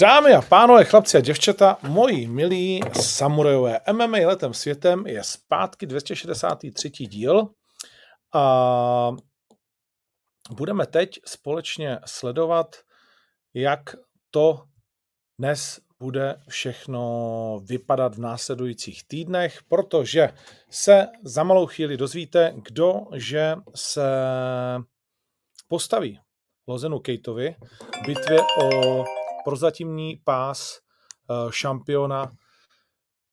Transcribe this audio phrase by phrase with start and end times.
[0.00, 6.90] Dámy a pánové, chlapci a děvčata, moji milí samurajové, MMA letem světem je zpátky 263.
[6.90, 7.48] díl
[8.34, 9.12] a
[10.50, 12.76] budeme teď společně sledovat,
[13.54, 13.96] jak
[14.30, 14.64] to
[15.40, 20.28] dnes bude všechno vypadat v následujících týdnech, protože
[20.70, 24.08] se za malou chvíli dozvíte, kdo že se
[25.68, 26.20] postaví
[26.68, 27.56] Lozenu Kejtovi
[28.02, 29.04] v bitvě o
[29.46, 30.78] prozatímní pás
[31.30, 32.32] uh, šampiona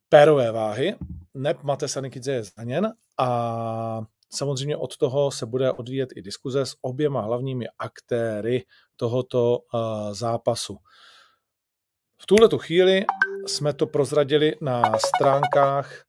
[0.09, 0.95] pérové váhy.
[1.33, 6.75] Neb Mate Sanikidze je zraněn a samozřejmě od toho se bude odvíjet i diskuze s
[6.81, 10.77] oběma hlavními aktéry tohoto uh, zápasu.
[12.17, 13.05] V tuhle chvíli
[13.47, 16.03] jsme to prozradili na stránkách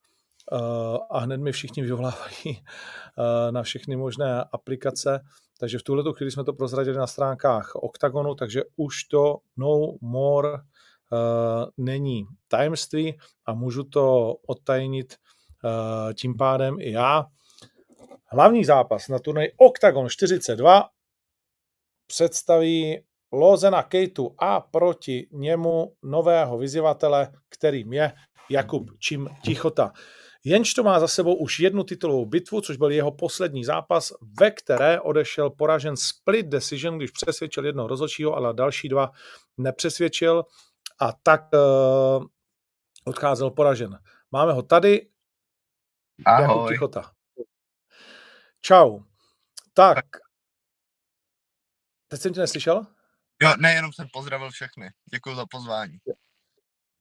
[1.11, 5.21] a hned mi všichni vyvolávají uh, na všechny možné aplikace
[5.59, 10.53] takže v tuhle chvíli jsme to prozradili na stránkách OKTAGONu, takže už to no more
[10.53, 10.59] uh,
[11.77, 15.17] není tajemství a můžu to odtajnit
[15.65, 17.27] uh, tím pádem i já.
[18.27, 20.89] Hlavní zápas na turnaj OKTAGON 42
[22.07, 28.13] představí Lozena Kejtu a proti němu nového vyzývatele, kterým je
[28.51, 29.93] Jakub Čím Tichota.
[30.45, 34.51] Jenž to má za sebou už jednu titulovou bitvu, což byl jeho poslední zápas, ve
[34.51, 39.11] které odešel poražen split decision, když přesvědčil jednoho rozhodčího, ale další dva
[39.57, 40.45] nepřesvědčil
[41.01, 42.27] a tak uh,
[43.05, 43.99] odcházel poražen.
[44.31, 45.09] Máme ho tady.
[46.25, 46.69] Ahoj.
[46.69, 47.13] Tichota.
[48.61, 49.01] Čau.
[49.75, 50.05] Tak.
[52.09, 52.87] Teď jsem tě neslyšel?
[53.43, 54.91] Jo, ne, jenom jsem pozdravil všechny.
[55.15, 55.99] Děkuji za pozvání.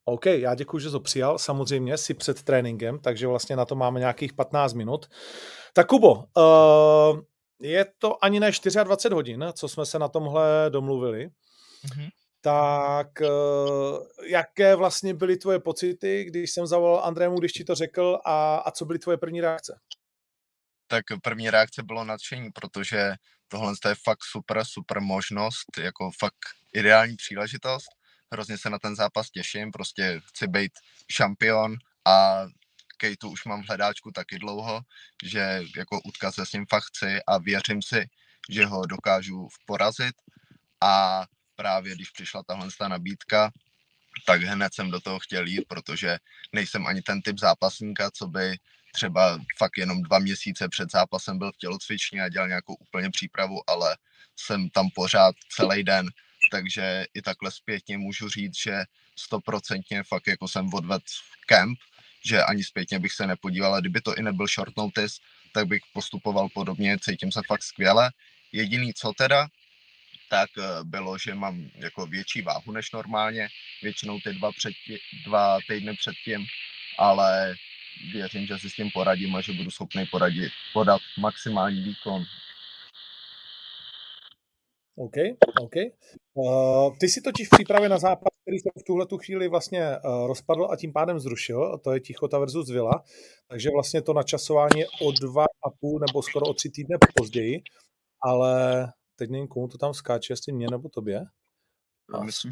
[0.06, 1.40] OK, já děkuji, že to přijal.
[1.40, 5.10] Samozřejmě si před tréninkem, takže vlastně na to máme nějakých 15 minut.
[5.74, 7.20] Tak Kubo, uh,
[7.62, 8.52] je to ani ne
[8.84, 11.28] 24 hodin, co jsme se na tomhle domluvili.
[11.28, 12.10] Mm-hmm.
[12.42, 18.20] Tak uh, jaké vlastně byly tvoje pocity, když jsem zavolal Andrému, když ti to řekl
[18.26, 19.80] a, a co byly tvoje první reakce?
[20.88, 23.14] Tak první reakce bylo nadšení, protože
[23.48, 26.40] tohle je fakt super, super možnost, jako fakt
[26.74, 28.03] ideální příležitost
[28.34, 30.72] hrozně se na ten zápas těším, prostě chci být
[31.12, 32.46] šampion a
[32.98, 34.82] Kejtu už mám v hledáčku taky dlouho,
[35.24, 38.06] že jako utkat se s ním fakt chci a věřím si,
[38.50, 40.16] že ho dokážu porazit.
[40.82, 43.52] A právě když přišla tahle ta nabídka,
[44.26, 46.18] tak hned jsem do toho chtěl jít, protože
[46.54, 48.58] nejsem ani ten typ zápasníka, co by
[48.94, 53.70] třeba fakt jenom dva měsíce před zápasem byl v tělocvičně a dělal nějakou úplně přípravu,
[53.70, 53.98] ale
[54.36, 56.10] jsem tam pořád celý den
[56.52, 58.84] takže i takhle zpětně můžu říct, že
[59.16, 61.06] stoprocentně fakt jako jsem odvedl
[61.46, 61.80] kemp,
[62.26, 65.16] že ani zpětně bych se nepodíval, a kdyby to i nebyl short notice,
[65.54, 68.12] tak bych postupoval podobně, cítím se fakt skvěle.
[68.52, 69.48] Jediný co teda,
[70.30, 73.48] tak eh, bylo, že mám jako větší váhu než normálně,
[73.82, 74.74] většinou ty dva, před,
[75.26, 76.46] dva týdny předtím,
[76.98, 77.56] ale
[78.14, 82.26] věřím, že si s tím poradím a že budu schopný poradit, podat maximální výkon
[84.96, 85.14] OK,
[85.62, 85.76] OK.
[86.34, 89.98] Uh, ty si totiž v přípravě na zápas, který se v tuhle tu chvíli vlastně
[90.06, 93.04] uh, rozpadl a tím pádem zrušil, to je Tichota versus Villa,
[93.48, 97.62] takže vlastně to načasování je o dva a půl nebo skoro o tři týdny později,
[98.22, 101.26] ale teď nevím, komu to tam skáče, jestli mě nebo tobě.
[102.14, 102.24] A...
[102.24, 102.52] Myslím.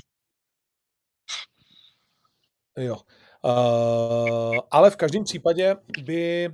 [2.77, 2.97] Jo.
[3.45, 6.49] Uh, ale v každém případě by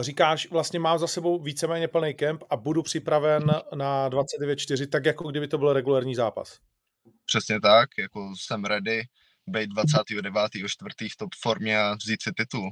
[0.00, 5.30] říkáš, vlastně mám za sebou víceméně plný kemp a budu připraven na 29.4, tak jako
[5.30, 6.58] kdyby to byl regulární zápas.
[7.24, 9.02] Přesně tak, jako jsem ready
[9.46, 11.08] být 29.4.
[11.12, 12.70] v top formě a vzít si titul.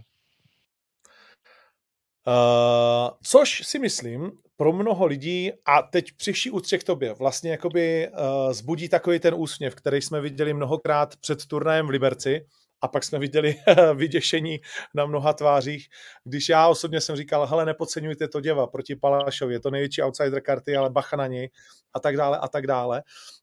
[2.27, 8.09] Uh, což si myslím, pro mnoho lidí, a teď přiší úctě k tobě, vlastně jakoby
[8.09, 12.47] uh, zbudí takový ten úsměv, který jsme viděli mnohokrát před turnajem v Liberci,
[12.84, 13.56] a pak jsme viděli
[13.95, 14.61] vyděšení
[14.94, 15.88] na mnoha tvářích,
[16.25, 20.41] když já osobně jsem říkal, hele, nepodceňujte to děva proti Palašovi, je to největší outsider
[20.41, 21.50] karty, ale bacha na něj
[21.94, 23.03] a tak dále a tak dále.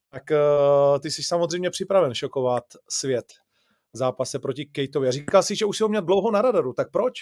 [0.09, 3.25] Tak uh, ty jsi samozřejmě připraven šokovat svět
[3.93, 5.11] v zápase proti Kejtovi.
[5.11, 7.13] Říkal si, že už si ho měl dlouho na radaru, tak proč?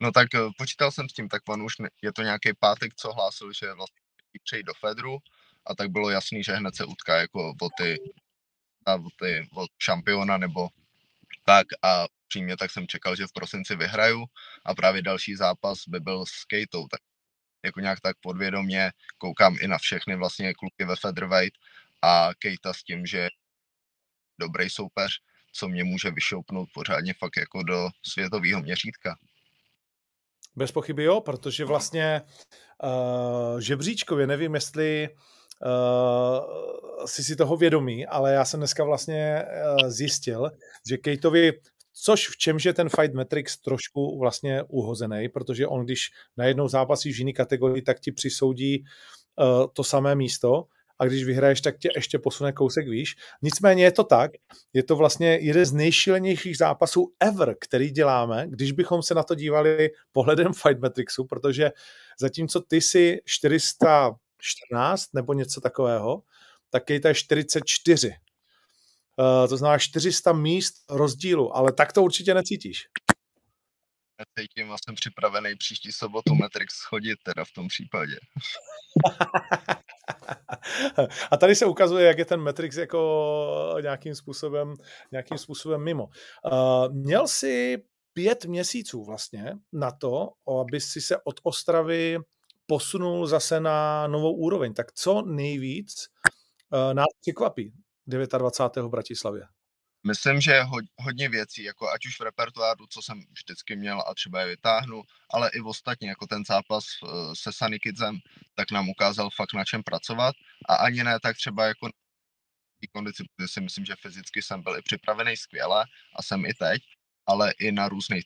[0.00, 2.94] No tak uh, počítal jsem s tím, tak on už ne, je to nějaký pátek,
[2.94, 4.00] co hlásil, že vlastně
[4.44, 5.18] přejít do Fedru
[5.66, 7.96] a tak bylo jasný, že hned se utká jako o ty,
[8.86, 10.68] o ty o šampiona nebo
[11.50, 14.24] tak a přímě tak jsem čekal, že v prosinci vyhraju
[14.64, 17.00] a právě další zápas by byl s Kejtou, tak
[17.64, 21.58] jako nějak tak podvědomě koukám i na všechny vlastně kluky ve featherweight
[22.02, 23.28] a Kejta s tím, že
[24.40, 25.12] dobrý soupeř,
[25.52, 29.16] co mě může vyšoupnout pořádně fakt jako do světového měřítka.
[30.56, 32.22] Bez pochyby jo, protože vlastně
[32.82, 35.39] uh, žebříčkově nevím, jestli uh,
[37.06, 40.50] si si toho vědomý, ale já jsem dneska vlastně uh, zjistil,
[40.88, 41.52] že Kejtovi
[42.02, 47.12] Což v čemž je ten Fight Matrix trošku vlastně uhozený, protože on, když najednou zápasí
[47.12, 48.84] v jiný kategorii, tak ti přisoudí
[49.36, 50.64] uh, to samé místo
[50.98, 53.16] a když vyhraješ, tak tě ještě posune kousek výš.
[53.42, 54.30] Nicméně je to tak,
[54.72, 59.34] je to vlastně jeden z nejšílenějších zápasů ever, který děláme, když bychom se na to
[59.34, 61.70] dívali pohledem Fight Matrixu, protože
[62.20, 63.18] zatímco ty si
[64.40, 66.22] 414 nebo něco takového,
[66.70, 68.08] tak je 44.
[68.08, 72.86] Uh, to znamená 400 míst rozdílu, ale tak to určitě necítíš.
[74.20, 78.16] Necítím a jsem připravený příští sobotu Matrix schodit teda v tom případě.
[81.30, 84.74] a tady se ukazuje, jak je ten Matrix jako nějakým způsobem,
[85.12, 86.04] nějakým způsobem mimo.
[86.04, 87.82] Uh, měl si
[88.12, 90.28] pět měsíců vlastně na to,
[90.60, 92.18] aby si se od Ostravy
[92.70, 94.74] posunul zase na novou úroveň.
[94.74, 96.06] Tak co nejvíc
[96.70, 97.72] uh, nás překvapí
[98.06, 98.86] 29.
[98.86, 99.42] v Bratislavě?
[100.06, 100.62] Myslím, že
[100.98, 105.02] hodně věcí, jako ať už v repertoáru, co jsem vždycky měl a třeba je vytáhnu,
[105.30, 108.18] ale i v ostatní, jako ten zápas eh, se Sunny Kidsem,
[108.54, 110.34] tak nám ukázal fakt na čem pracovat
[110.68, 111.88] a ani ne tak třeba jako
[112.92, 115.84] kondici, protože si myslím, že fyzicky jsem byl i připravený skvěle
[116.16, 116.82] a jsem i teď,
[117.26, 118.24] ale i na různých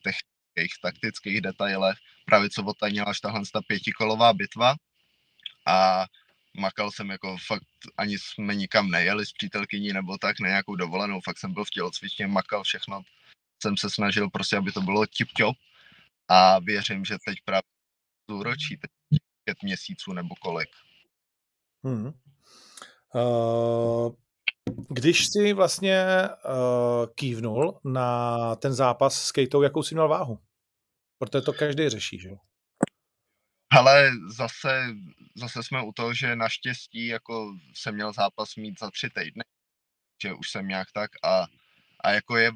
[0.55, 4.75] technických, taktických detailech, právě co otanila až tahle pětikolová bitva
[5.67, 6.07] a
[6.57, 7.63] makal jsem jako fakt,
[7.97, 11.71] ani jsme nikam nejeli s přítelkyní nebo tak, na nějakou dovolenou, fakt jsem byl v
[11.71, 13.03] tělocvičně, makal všechno,
[13.63, 15.55] jsem se snažil prostě, aby to bylo tip-top
[16.29, 17.63] a věřím, že teď právě
[18.31, 18.91] zúročí, teď
[19.45, 20.69] pět měsíců nebo kolik.
[21.85, 22.13] Hmm.
[23.15, 24.15] Uh,
[24.95, 30.39] když jsi vlastně uh, kývnul na ten zápas s Kejtou, jakou jsi měl váhu?
[31.19, 32.37] Protože to každý řeší, že jo?
[33.73, 34.87] Ale zase,
[35.37, 39.45] zase jsme u toho, že naštěstí jako jsem měl zápas mít za tři týdny,
[40.23, 41.47] že už jsem nějak tak a,
[42.05, 42.53] a jako je,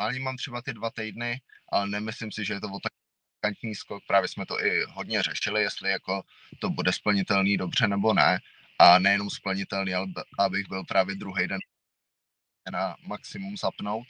[0.00, 1.40] normálně mám třeba ty dva týdny,
[1.72, 2.92] ale nemyslím si, že je to o tak
[3.74, 6.22] skok, právě jsme to i hodně řešili, jestli jako
[6.60, 8.40] to bude splnitelný dobře nebo ne
[8.78, 10.06] a nejenom splnitelný, ale
[10.38, 11.58] abych byl právě druhý den
[12.72, 14.06] na maximum zapnout.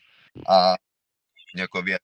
[0.49, 0.75] A
[1.57, 1.99] jako vě,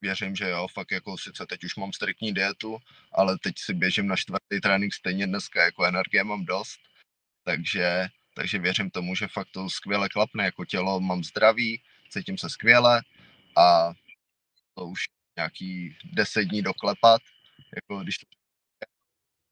[0.00, 2.78] věřím, že jo, fakt jako sice teď už mám striktní dietu,
[3.12, 6.80] ale teď si běžím na čtvrtý trénink stejně dneska, jako energie mám dost,
[7.44, 12.50] takže, takže věřím tomu, že fakt to skvěle klapne, jako tělo mám zdraví, cítím se
[12.50, 13.02] skvěle
[13.56, 13.92] a
[14.74, 15.04] to už
[15.36, 17.22] nějaký deset dní doklepat,
[17.74, 18.26] jako když to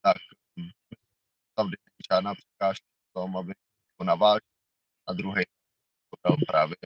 [0.02, 0.16] tak
[1.54, 1.70] tam
[2.12, 3.52] žádná překážka v tom, aby
[3.98, 4.52] to navážil
[5.08, 5.44] a druhý
[6.26, 6.76] dal právě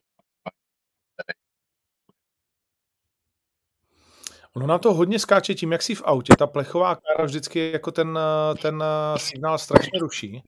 [4.56, 6.32] Ono nám to hodně skáče tím, jak jsi v autě.
[6.38, 8.19] Ta plechová kára vždycky jako ten,
[8.62, 8.84] ten
[9.17, 10.43] signál strašně ruší.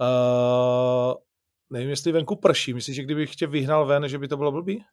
[0.00, 1.14] Uh,
[1.70, 2.74] nevím, jestli venku prší.
[2.74, 4.84] Myslíš, že kdybych tě vyhnal ven, že by to bylo blbý?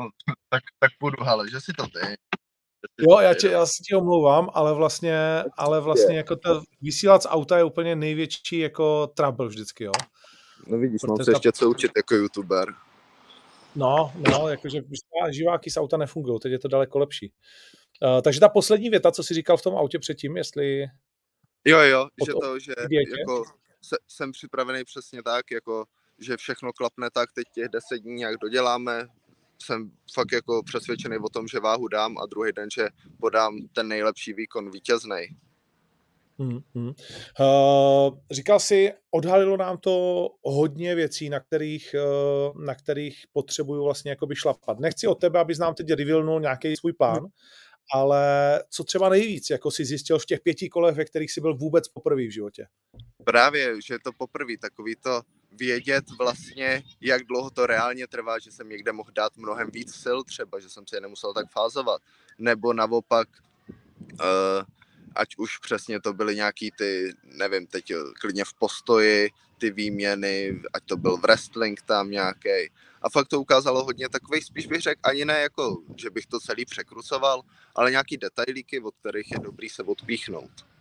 [0.00, 0.08] No,
[0.48, 2.16] tak, tak půjdu, ale že si to ty.
[2.98, 7.26] Jo, já, tě, já si tě omlouvám, ale vlastně, ale vlastně jako ta vysílat z
[7.28, 9.92] auta je úplně největší jako trouble vždycky, jo.
[10.66, 11.30] No vidíš, Protože mám se ta...
[11.36, 12.74] ještě co učit jako youtuber.
[13.76, 14.80] No, no, jakože
[15.30, 17.32] živáky z auta nefungují, teď je to daleko lepší.
[18.02, 20.86] Uh, takže ta poslední věta, co jsi říkal v tom autě předtím, jestli...
[21.64, 22.72] Jo, jo, že to, že
[23.18, 23.44] jako
[23.82, 25.84] se, jsem připravený přesně tak, jako
[26.18, 29.06] že všechno klapne tak, teď těch deset dní nějak doděláme,
[29.62, 32.88] jsem fakt jako přesvědčený o tom, že váhu dám a druhý den, že
[33.20, 35.36] podám ten nejlepší výkon vítězný.
[36.38, 36.92] Hmm, hmm.
[37.40, 41.94] Uh, říkal jsi, odhalilo nám to hodně věcí, na kterých,
[42.54, 44.80] uh, na kterých potřebuju vlastně jakoby šlapat.
[44.80, 47.28] Nechci od tebe, abys nám teď revealnul nějaký svůj plán, hmm.
[47.92, 48.24] ale
[48.70, 51.88] co třeba nejvíc, jako si zjistil v těch pěti kolech, ve kterých jsi byl vůbec
[51.88, 52.66] poprvé v životě?
[53.24, 55.22] Právě, že to poprvé, takový to
[55.56, 60.18] vědět vlastně, jak dlouho to reálně trvá, že jsem někde mohl dát mnohem víc sil
[60.24, 62.02] třeba, že jsem se je nemusel tak fázovat,
[62.38, 63.28] nebo naopak
[64.00, 64.64] uh,
[65.14, 70.84] ať už přesně to byly nějaký ty, nevím, teď klidně v postoji, ty výměny, ať
[70.84, 72.70] to byl wrestling tam nějaký.
[73.02, 76.40] A fakt to ukázalo hodně takových, spíš bych řekl, ani ne jako, že bych to
[76.40, 77.42] celý překrucoval,
[77.74, 80.75] ale nějaký detailíky, od kterých je dobrý se odpíchnout.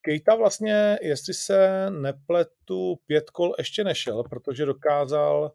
[0.00, 5.52] Kejta vlastně, jestli se nepletu, pět kol ještě nešel, protože dokázal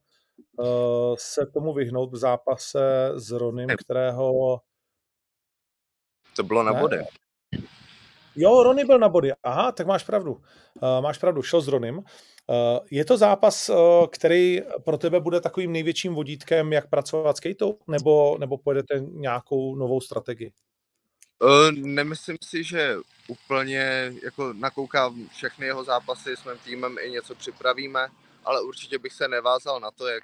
[0.59, 4.59] uh, se tomu vyhnout v zápase s Ronym, kterého
[6.35, 6.97] to bylo na body.
[8.35, 9.31] Jo, Rony byl na body.
[9.43, 10.31] Aha, tak máš pravdu.
[10.33, 10.41] Uh,
[11.01, 11.97] máš pravdu, šel s Ronym.
[11.97, 12.03] Uh,
[12.91, 17.79] je to zápas, uh, který pro tebe bude takovým největším vodítkem, jak pracovat s Kejtou?
[17.87, 20.53] Nebo, nebo pojedete nějakou novou strategii?
[21.71, 28.07] Nemyslím si, že úplně jako nakoukám všechny jeho zápasy s mým týmem i něco připravíme,
[28.45, 30.23] ale určitě bych se nevázal na to, jak,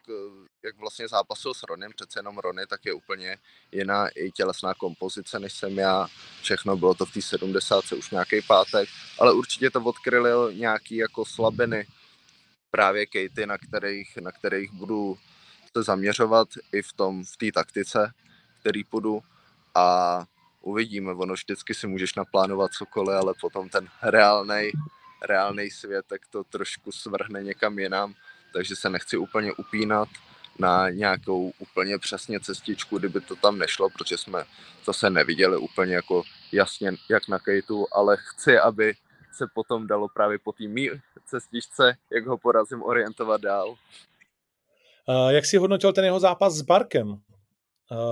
[0.63, 3.38] jak vlastně zápasil s Ronem, přece jenom Rony, tak je úplně
[3.72, 6.08] jiná i tělesná kompozice, než jsem já.
[6.41, 7.91] Všechno bylo to v té 70.
[7.91, 8.89] už nějaký pátek,
[9.20, 11.88] ale určitě to odkryl nějaký jako slabiny
[12.72, 15.17] právě Katy, na kterých, na kterých budu
[15.77, 18.12] se zaměřovat i v tom, v té taktice,
[18.60, 19.22] který půjdu
[19.75, 20.25] a
[20.63, 21.12] uvidíme.
[21.13, 24.72] Ono vždycky si můžeš naplánovat cokoliv, ale potom ten reálný
[25.25, 28.13] reálný svět, tak to trošku svrhne někam jinam,
[28.53, 30.10] takže se nechci úplně upínat
[30.60, 34.43] na nějakou úplně přesně cestičku, kdyby to tam nešlo, protože jsme
[34.86, 38.93] zase neviděli úplně jako jasně, jak na Kejtu, ale chci, aby
[39.32, 40.63] se potom dalo právě po té
[41.25, 43.75] cestičce, jak ho porazím, orientovat dál.
[45.29, 47.22] Jak si hodnotil ten jeho zápas s Barkem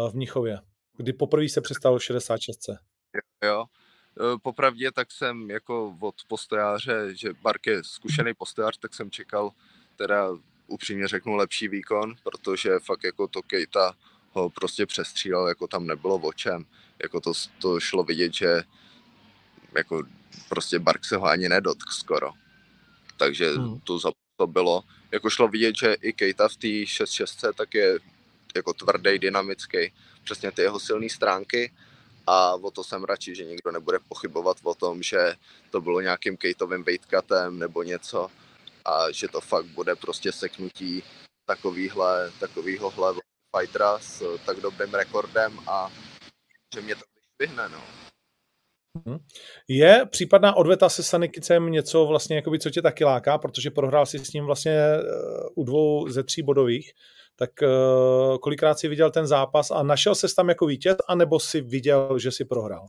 [0.10, 0.60] v Mnichově,
[1.01, 2.60] kdy poprvé se přestal 66?
[2.70, 3.65] Jo, jo.
[3.65, 9.51] E, popravdě tak jsem jako od postojáře, že Bark je zkušený postojář, tak jsem čekal
[9.96, 10.29] teda
[10.67, 13.96] upřímně řeknu lepší výkon, protože fakt jako to Kejta
[14.31, 16.65] ho prostě přestřílel, jako tam nebylo o čem.
[17.03, 18.63] Jako to, to šlo vidět, že
[19.75, 20.03] jako
[20.50, 22.31] prostě Bark se ho ani nedotk skoro.
[23.17, 23.79] Takže hmm.
[23.79, 24.00] to,
[24.38, 28.00] to bylo, jako šlo vidět, že i Kejta v té 6-6 tak je
[28.55, 29.93] jako tvrdý, dynamický,
[30.24, 31.72] přesně ty jeho silné stránky
[32.28, 35.36] a o to jsem radši, že nikdo nebude pochybovat o tom, že
[35.72, 38.28] to bylo nějakým Kejtovým weightcutem nebo něco
[38.86, 41.04] a že to fakt bude prostě seknutí
[41.46, 43.13] takovýhle, takovýhohle
[43.58, 45.92] fightera s tak dobrým rekordem a
[46.75, 47.82] že mě to vyšvihne, no.
[49.06, 49.20] Mhm.
[49.68, 54.20] Je případná odveta se Sanikicem něco vlastně, jakoby, co tě taky láká, protože prohrál si
[54.20, 55.01] s ním vlastně eh,
[55.56, 56.92] u dvou ze tří bodových,
[57.41, 61.62] tak uh, kolikrát si viděl ten zápas a našel se tam jako vítěz, anebo si
[61.62, 62.88] viděl, že si prohrál?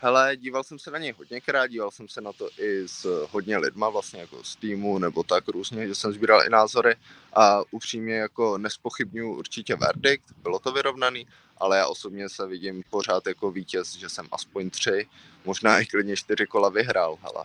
[0.00, 3.58] Hele, díval jsem se na něj hodněkrát, díval jsem se na to i s hodně
[3.58, 6.94] lidma, vlastně jako z týmu nebo tak různě, že jsem sbíral i názory
[7.32, 13.26] a upřímně jako nespochybnuju určitě verdikt, bylo to vyrovnaný, ale já osobně se vidím pořád
[13.26, 15.06] jako vítěz, že jsem aspoň tři,
[15.44, 17.44] možná i klidně čtyři kola vyhrál, hele.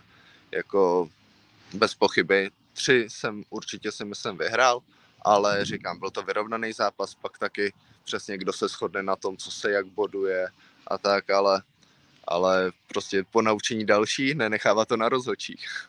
[0.50, 1.08] Jako
[1.72, 4.80] bez pochyby, tři jsem určitě si myslím vyhrál,
[5.24, 7.72] ale říkám, byl to vyrovnaný zápas, pak taky
[8.04, 10.48] přesně kdo se shodne na tom, co se jak boduje
[10.86, 11.62] a tak, ale,
[12.24, 15.88] ale prostě po naučení další nenechává to na rozhodčích.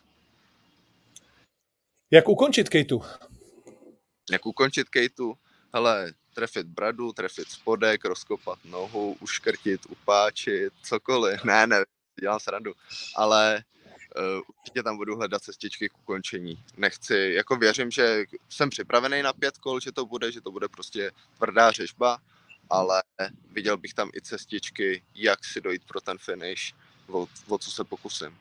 [2.11, 3.01] Jak ukončit Kejtu?
[4.31, 5.37] Jak ukončit Kejtu?
[5.73, 11.43] Hele, trefit bradu, trefit spodek, rozkopat nohu, uškrtit, upáčit, cokoliv.
[11.43, 11.83] Ne, ne,
[12.19, 12.73] dělám srandu.
[13.15, 13.63] Ale
[14.59, 16.63] určitě tam budu hledat cestičky k ukončení.
[16.77, 20.67] Nechci, jako věřím, že jsem připravený na pět kol, že to bude, že to bude
[20.67, 22.17] prostě tvrdá řežba,
[22.69, 23.03] ale
[23.51, 26.73] viděl bych tam i cestičky, jak si dojít pro ten finish,
[27.07, 28.37] o, o co se pokusím.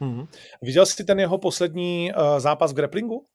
[0.00, 0.26] Hmm.
[0.62, 3.26] Viděl jsi ten jeho poslední uh, zápas v grapplingu?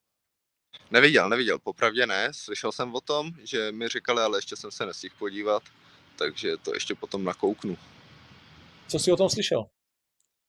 [0.91, 2.29] Neviděl, neviděl, popravdě ne.
[2.33, 5.63] Slyšel jsem o tom, že mi říkali, ale ještě jsem se nestihl podívat,
[6.15, 7.77] takže to ještě potom nakouknu.
[8.87, 9.65] Co jsi o tom slyšel?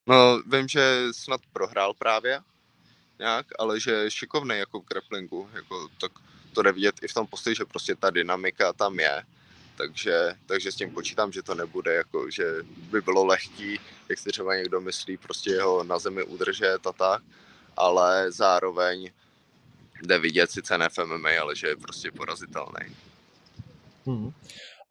[0.07, 2.41] No, vím, že snad prohrál právě
[3.19, 6.11] nějak, ale že je šikovný jako v grapplingu, jako, tak
[6.53, 9.23] to jde vidět i v tom postoji, že prostě ta dynamika tam je,
[9.77, 13.79] takže, takže s tím počítám, že to nebude jako, že by bylo lehký,
[14.09, 17.23] jak si třeba někdo myslí, prostě jeho na zemi udržet a tak,
[17.77, 19.11] ale zároveň
[20.01, 22.95] jde vidět sice ne v MMA, ale že je prostě porazitelný.
[24.05, 24.31] Hmm.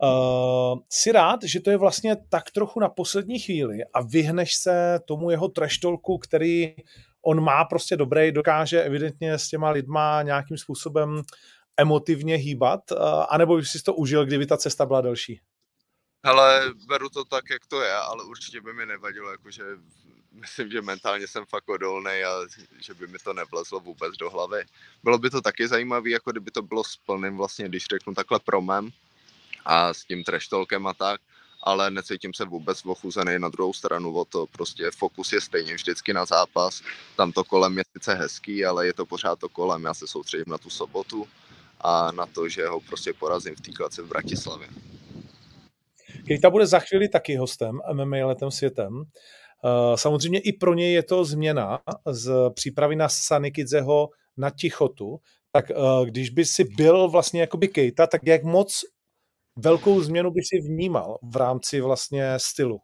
[0.03, 5.01] Uh, jsi rád, že to je vlastně tak trochu na poslední chvíli a vyhneš se
[5.05, 6.75] tomu jeho treštolku, který
[7.23, 11.23] on má prostě dobrý, dokáže evidentně s těma lidma nějakým způsobem
[11.77, 15.41] emotivně hýbat, uh, anebo bys si to užil, kdyby ta cesta byla delší?
[16.23, 19.63] Ale beru to tak, jak to je, ale určitě by mi nevadilo, jakože
[20.33, 22.33] myslím, že mentálně jsem fakt odolný a
[22.81, 24.65] že by mi to nevlezlo vůbec do hlavy.
[25.05, 28.41] Bylo by to taky zajímavé, jako kdyby to bylo s plným vlastně, když řeknu takhle
[28.45, 28.91] promem,
[29.65, 31.21] a s tím treštolkem a tak,
[31.63, 36.13] ale necítím se vůbec ochuzený na druhou stranu o to, prostě fokus je stejně vždycky
[36.13, 36.83] na zápas,
[37.17, 40.53] tam to kolem je sice hezký, ale je to pořád to kolem, já se soustředím
[40.53, 41.29] na tu sobotu
[41.81, 44.69] a na to, že ho prostě porazím v té v Bratislavě.
[46.27, 49.03] Kejta bude za chvíli taky hostem MMA letem světem.
[49.65, 55.21] Eh, samozřejmě i pro něj je to změna z přípravy na Sanikidzeho na Tichotu.
[55.53, 55.75] Tak eh,
[56.05, 58.85] když by si byl vlastně jakoby Kejta, tak jak moc
[59.61, 62.81] velkou změnu by si vnímal v rámci vlastně stylu?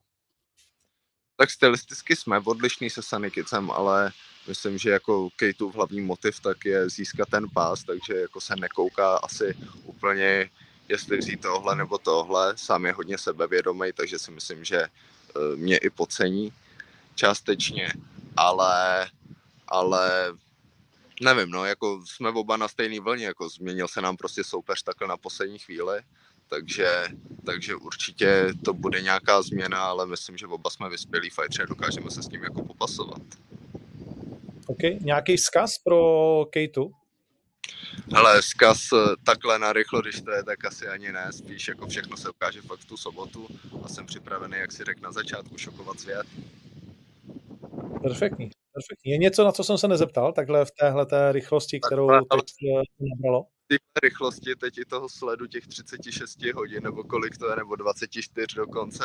[1.37, 4.13] Tak stylisticky jsme odlišní se Sanikicem, ale
[4.49, 9.17] myslím, že jako Kejtův hlavní motiv tak je získat ten pás, takže jako se nekouká
[9.17, 9.55] asi
[9.85, 10.51] úplně
[10.89, 12.57] jestli vzít tohle nebo tohle.
[12.57, 16.53] Sám je hodně sebevědomý, takže si myslím, že eh, mě i pocení
[17.15, 17.89] částečně,
[18.37, 19.07] ale,
[19.69, 20.33] ale
[21.21, 25.09] nevím, no, jako jsme oba na stejné vlně, jako změnil se nám prostě soupeř takhle
[25.09, 26.03] na poslední chvíli,
[26.49, 27.05] takže,
[27.47, 32.11] takže určitě to bude nějaká změna, ale myslím, že oba jsme vyspělí fightři a dokážeme
[32.11, 33.23] se s tím jako popasovat.
[34.67, 36.93] OK, nějaký vzkaz pro Kejtu?
[38.15, 41.33] Hele, zkaz eh, takhle na rychlo, když to je, tak asi ani ne.
[41.33, 43.49] Spíš jako všechno se ukáže fakt v tu sobotu
[43.85, 46.27] a jsem připravený, jak si řekl na začátku, šokovat svět.
[48.03, 49.13] Perfektní, perfektní.
[49.13, 52.45] Je něco, na co jsem se nezeptal, takhle v téhle té rychlosti, kterou teď
[52.79, 53.47] eh, nabralo?
[53.69, 58.47] Ty rychlosti teď i toho sledu těch 36 hodin, nebo kolik to je, nebo 24
[58.57, 59.05] dokonce,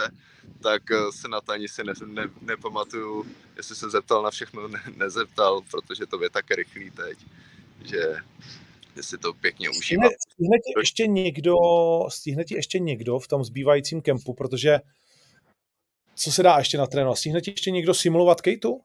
[0.64, 3.26] tak eh, se na to ani si ne, ne, nepamatuju,
[3.58, 7.18] jestli se zeptal na všechno, ne, nezeptal, protože to je tak rychlý teď,
[7.84, 8.16] že
[9.02, 10.04] si to pěkně užívá.
[10.32, 11.56] Stihne ti ještě někdo,
[12.10, 14.80] stihne ti ještě někdo v tom zbývajícím kempu, protože
[16.16, 17.18] co se dá ještě natrénovat?
[17.18, 18.82] Stihne ti ještě někdo simulovat Kejtu?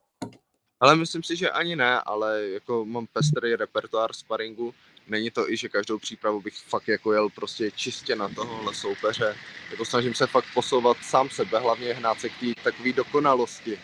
[0.80, 4.74] Ale myslím si, že ani ne, ale jako mám pestrý repertoár sparingu.
[5.06, 9.36] Není to i, že každou přípravu bych fakt jako jel prostě čistě na tohohle soupeře.
[9.70, 13.78] Jako snažím se fakt posouvat sám sebe, hlavně hnát se k té takové dokonalosti,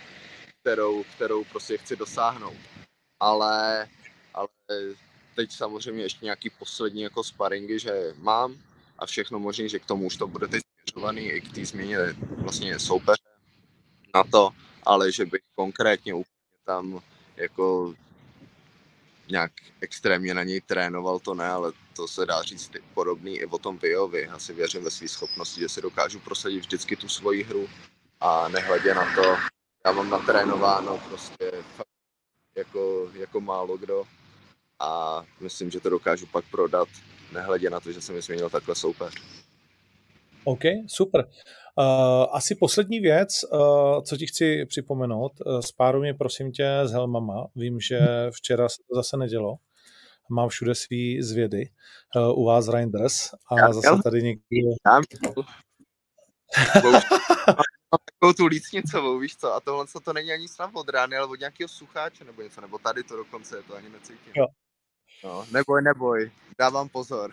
[0.60, 2.56] kterou, kterou prostě chci dosáhnout.
[3.20, 3.88] Ale,
[4.34, 4.48] ale
[5.34, 8.56] teď samozřejmě ještě nějaký poslední jako sparingy, že mám
[8.98, 11.98] a všechno možný, že k tomu už to bude teď směřovaný i k té změně
[12.36, 13.22] vlastně soupeře
[14.14, 14.50] na to,
[14.82, 17.00] ale že bych konkrétně úplně tam
[17.36, 17.94] jako
[19.32, 23.58] nějak extrémně na něj trénoval, to ne, ale to se dá říct podobný i o
[23.58, 24.28] tom Viovi.
[24.28, 27.68] Asi věřím ve své schopnosti, že si dokážu prosadit vždycky tu svoji hru
[28.20, 29.36] a nehledě na to,
[29.84, 31.52] já mám natrénováno prostě
[32.56, 34.04] jako, jako málo kdo
[34.78, 36.88] a myslím, že to dokážu pak prodat,
[37.32, 39.14] nehledě na to, že jsem změnil takhle soupeř.
[40.44, 41.28] OK, super.
[41.78, 46.92] Uh, asi poslední věc, uh, co ti chci připomenout, uh, spáruj mě prosím tě s
[46.92, 47.46] helmama.
[47.56, 47.98] Vím, že
[48.30, 49.56] včera se to zase nedělo.
[50.30, 51.70] Mám všude svý zvědy.
[52.16, 54.42] Uh, u vás Reinders a já, zase tady někdy...
[54.86, 55.00] Já,
[57.90, 61.40] takovou tu lícnicovou, víš co, a tohle to není ani snad od rány, ale od
[61.40, 64.32] nějakého sucháče nebo něco, nebo tady to dokonce, to ani necítím.
[64.36, 64.46] Jo,
[65.24, 67.30] No, neboj, neboj, dávám pozor.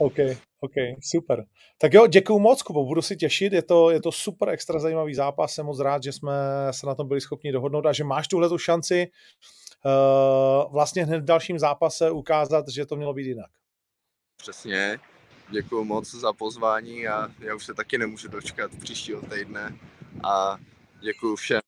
[0.00, 0.16] OK,
[0.60, 1.44] OK, super.
[1.78, 5.14] Tak jo, děkuju moc, Kubo, budu si těšit, je to, je to super extra zajímavý
[5.14, 6.32] zápas, jsem moc rád, že jsme
[6.70, 9.10] se na tom byli schopni dohodnout a že máš tuhle tu šanci
[9.84, 13.50] uh, vlastně hned v dalším zápase ukázat, že to mělo být jinak.
[14.36, 14.98] Přesně,
[15.50, 19.78] děkuju moc za pozvání a já už se taky nemůžu dočkat příštího týdne
[20.24, 20.58] a
[21.00, 21.60] děkuju všem,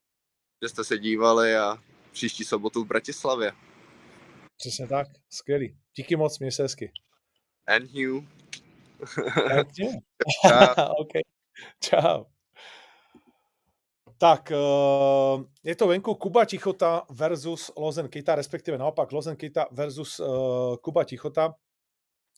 [0.63, 1.79] že jste se dívali a
[2.13, 3.53] příští sobotu v Bratislavě.
[4.57, 5.77] Přesně tak, skvělý.
[5.97, 6.93] Díky moc, měj se hezky.
[7.67, 7.87] And.
[7.95, 8.23] Čau.
[11.03, 11.23] okay.
[11.81, 12.27] Čau.
[14.19, 20.21] Tak, uh, je to venku Kuba Tichota versus Lozen Kita, respektive naopak Lozen Kita versus
[20.21, 21.55] uh, Kuba Tichota.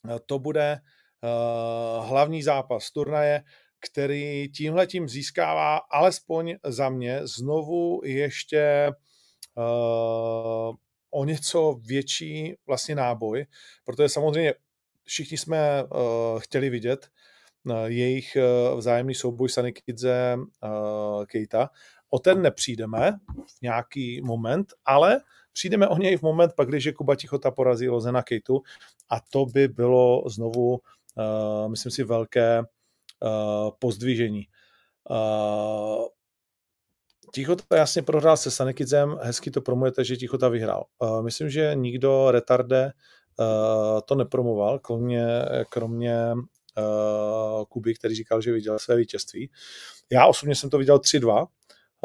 [0.05, 3.45] Uh, to bude uh, hlavní zápas turnaje,
[3.81, 8.93] který tímhletím získává alespoň za mě znovu ještě
[11.11, 13.47] o něco větší vlastně náboj,
[13.85, 14.55] protože samozřejmě
[15.05, 17.09] všichni jsme uh, chtěli vidět
[17.65, 21.71] uh, jejich uh, vzájemný souboj Sanikidze uh, Keita.
[22.11, 23.13] O ten nepřijdeme
[23.59, 25.21] v nějaký moment, ale
[25.53, 28.63] přijdeme o něj v moment pak, když je Kuba Tichota porazí Lozena Kejtu
[29.09, 34.47] a to by bylo znovu, uh, myslím si, velké uh, pozdvižení.
[35.11, 36.07] Uh,
[37.33, 40.85] Tichota jasně prohrál se Sanekidzem, hezky to promujete, že Tichota vyhrál.
[40.99, 42.93] Uh, myslím, že nikdo retarde
[44.05, 45.27] to nepromoval, kromě,
[45.69, 49.51] kromě uh, Kuby, který říkal, že viděl své vítězství.
[50.13, 51.47] Já osobně jsem to viděl 3-2,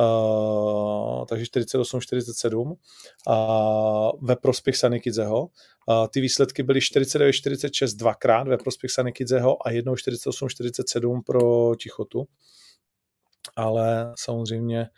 [0.01, 2.75] Uh, takže 48-47 uh,
[4.21, 5.41] ve prospěch Sanikidzeho.
[5.41, 12.27] Uh, ty výsledky byly 49-46 dvakrát ve prospěch Sanikidzeho a jednou 48-47 pro Tichotu
[13.55, 14.89] ale samozřejmě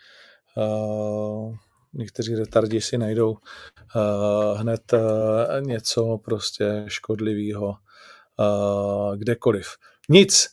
[0.58, 1.56] uh,
[1.94, 3.38] někteří retardi si najdou uh,
[4.60, 5.00] hned uh,
[5.62, 9.68] něco prostě škodlivého uh, kdekoliv.
[10.10, 10.48] Nic,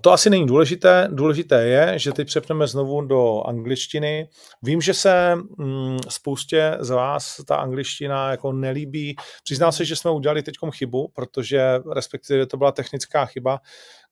[0.00, 1.08] to asi není důležité.
[1.12, 4.28] Důležité je, že teď přepneme znovu do angličtiny.
[4.62, 9.16] Vím, že se mm, spoustě z vás ta angličtina jako nelíbí.
[9.44, 13.58] Přiznám se, že jsme udělali teď chybu, protože respektive to byla technická chyba,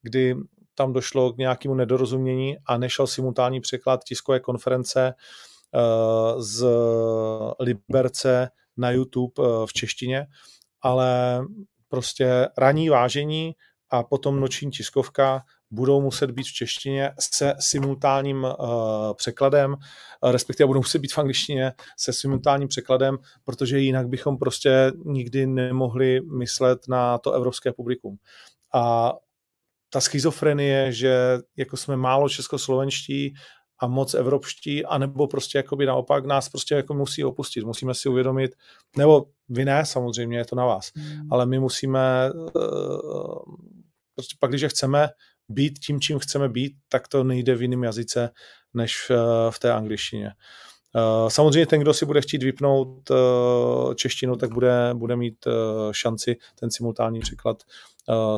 [0.03, 0.37] kdy
[0.75, 5.50] tam došlo k nějakému nedorozumění a nešel simultánní překlad tiskové konference uh,
[6.39, 6.67] z
[7.61, 10.27] Liberce na YouTube uh, v češtině,
[10.83, 11.41] ale
[11.89, 13.53] prostě raní vážení
[13.91, 18.51] a potom noční tiskovka budou muset být v češtině se simultánním uh,
[19.15, 19.77] překladem,
[20.31, 26.21] respektive budou muset být v angličtině se simultánním překladem, protože jinak bychom prostě nikdy nemohli
[26.21, 28.17] myslet na to evropské publikum.
[28.75, 29.13] A
[29.93, 33.35] ta schizofrenie, že jako jsme málo českoslovenští
[33.81, 37.65] a moc evropští, anebo prostě jakoby naopak nás prostě jako musí opustit.
[37.65, 38.57] Musíme si uvědomit,
[38.97, 41.29] nebo vy ne, samozřejmě, je to na vás, mm.
[41.31, 43.55] ale my musíme uh,
[44.15, 45.09] prostě pak, když chceme
[45.49, 48.31] být tím, čím chceme být, tak to nejde v jiném jazyce
[48.75, 49.11] než
[49.51, 50.31] v té angličtině.
[51.29, 53.11] Samozřejmě ten, kdo si bude chtít vypnout
[53.95, 55.47] češtinu, tak bude, bude mít
[55.91, 57.63] šanci ten simultánní překlad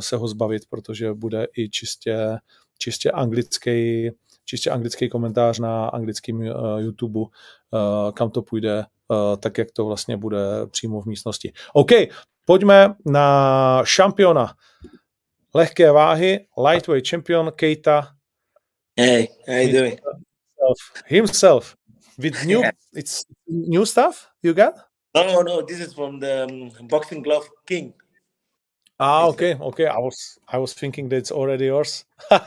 [0.01, 2.39] se ho zbavit, protože bude i čistě,
[2.79, 4.11] čistě anglický
[4.45, 6.43] čistě anglický komentář na anglickém
[6.79, 7.21] YouTube,
[8.15, 8.85] kam to půjde,
[9.41, 11.53] tak jak to vlastně bude přímo v místnosti.
[11.73, 11.91] OK,
[12.47, 14.55] pojďme na šampiona
[15.55, 18.15] lehké váhy, lightweight champion Keita.
[19.01, 20.01] Hey, how you doing?
[20.01, 21.77] Himself, himself
[22.19, 22.73] with new, yeah.
[22.95, 24.75] it's new stuff you got?
[25.15, 25.63] No, no, no.
[25.63, 27.93] This is from the um, Boxing Glove King.
[28.99, 29.87] Ah, okay, okay.
[29.87, 32.05] I was, I was thinking that it's already yours.
[32.31, 32.39] no.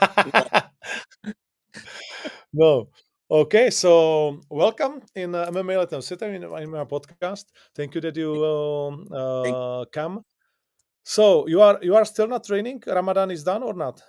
[3.28, 7.46] Okay, so welcome in uh, MMA Latin City in, in my podcast.
[7.74, 10.24] Thank you that you um, uh, come
[11.08, 12.82] so you are you are still not training?
[12.84, 14.02] Ramadan is done or not?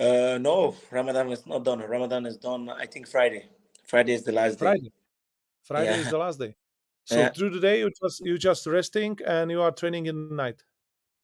[0.00, 1.80] Uh, no, Ramadan is not done.
[1.80, 2.70] Ramadan is done.
[2.70, 3.50] I think Friday.
[3.84, 4.84] Friday is the last Friday.
[4.84, 4.92] day.
[5.62, 6.00] Friday yeah.
[6.00, 6.56] is the last day.
[7.04, 7.30] So yeah.
[7.30, 10.62] through the day you just you just resting and you are training in the night.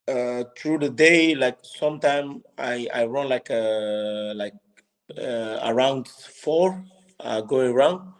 [0.09, 4.68] Uh, through the day, like sometime I I run like uh like uh,
[5.17, 6.85] around four,
[7.21, 8.13] uh, going around.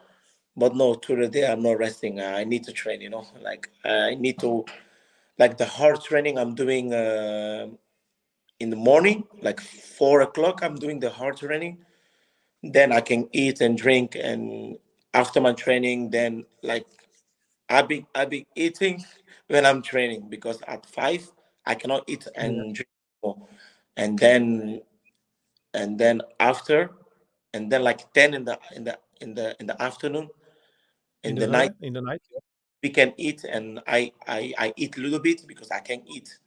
[0.57, 2.21] But no, through the day I'm not resting.
[2.21, 3.01] I need to train.
[3.01, 4.65] You know, like I need to
[5.39, 7.69] like the hard training I'm doing uh,
[8.61, 11.79] in the morning, like four o'clock, I'm doing the hard training.
[12.63, 14.79] Then I can eat and drink, and
[15.15, 16.87] after my training, then like
[17.69, 19.05] I be I be eating
[19.47, 21.31] when I'm training because at five
[21.67, 22.89] I cannot eat and drink
[23.23, 23.37] more.
[23.97, 24.81] and then
[25.75, 26.91] and then after
[27.55, 30.29] and then like 10 in the in the in the in the afternoon
[31.25, 32.41] in, in the, the, night in the night yeah
[32.83, 36.39] we can eat and I, I i eat a little bit because i can't eat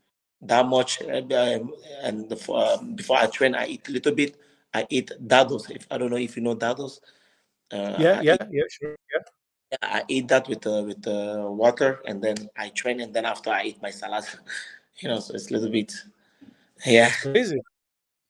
[0.42, 4.38] that much um, and before, um, before i train i eat a little bit
[4.74, 7.00] i eat dados if i don't know if you know dados
[7.74, 9.22] uh, yeah I yeah eat, yeah sure yeah
[9.72, 13.24] yeah, I eat that with uh, with uh, water, and then I train, and then
[13.24, 14.26] after I eat my salad,
[15.00, 15.22] you know.
[15.22, 15.94] So it's a little bit,
[16.86, 17.08] yeah.
[17.08, 17.62] It's crazy.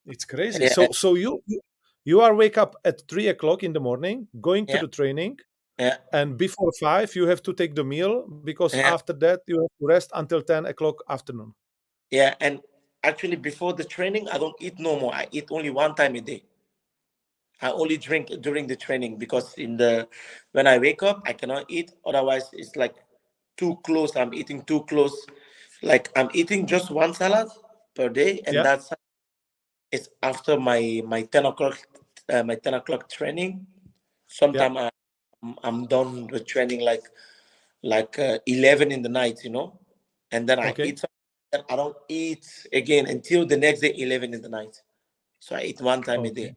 [0.06, 0.64] It's crazy.
[0.64, 0.70] Yeah.
[0.70, 1.44] So so you
[2.06, 4.82] you are wake up at three o'clock in the morning, going to yeah.
[4.82, 5.38] the training,
[5.82, 5.98] yeah.
[6.14, 9.86] And before five, you have to take the meal because after that you have to
[9.88, 11.56] rest until ten o'clock afternoon.
[12.12, 12.62] Yeah, and
[13.04, 15.14] actually before the training, I don't eat no more.
[15.14, 16.44] I eat only one time a day.
[17.62, 20.08] I only drink during the training because in the
[20.52, 21.92] when I wake up, I cannot eat.
[22.06, 22.94] Otherwise, it's like
[23.58, 24.16] too close.
[24.16, 25.16] I'm eating too close.
[25.82, 27.50] Like I'm eating just one salad
[27.96, 28.64] per day, and yeah.
[28.64, 28.94] that's
[29.92, 31.78] it's after my my ten o'clock
[32.30, 33.66] uh, my ten o'clock training.
[34.28, 34.90] Sometimes yeah.
[35.64, 37.04] I'm done with training like
[37.84, 39.80] like uh, 11 in the night, you know,
[40.32, 41.04] and then I eat.
[41.54, 44.82] And I don't eat again until the next day, 11 in the night.
[45.40, 46.30] So I eat one time okay.
[46.30, 46.56] a day.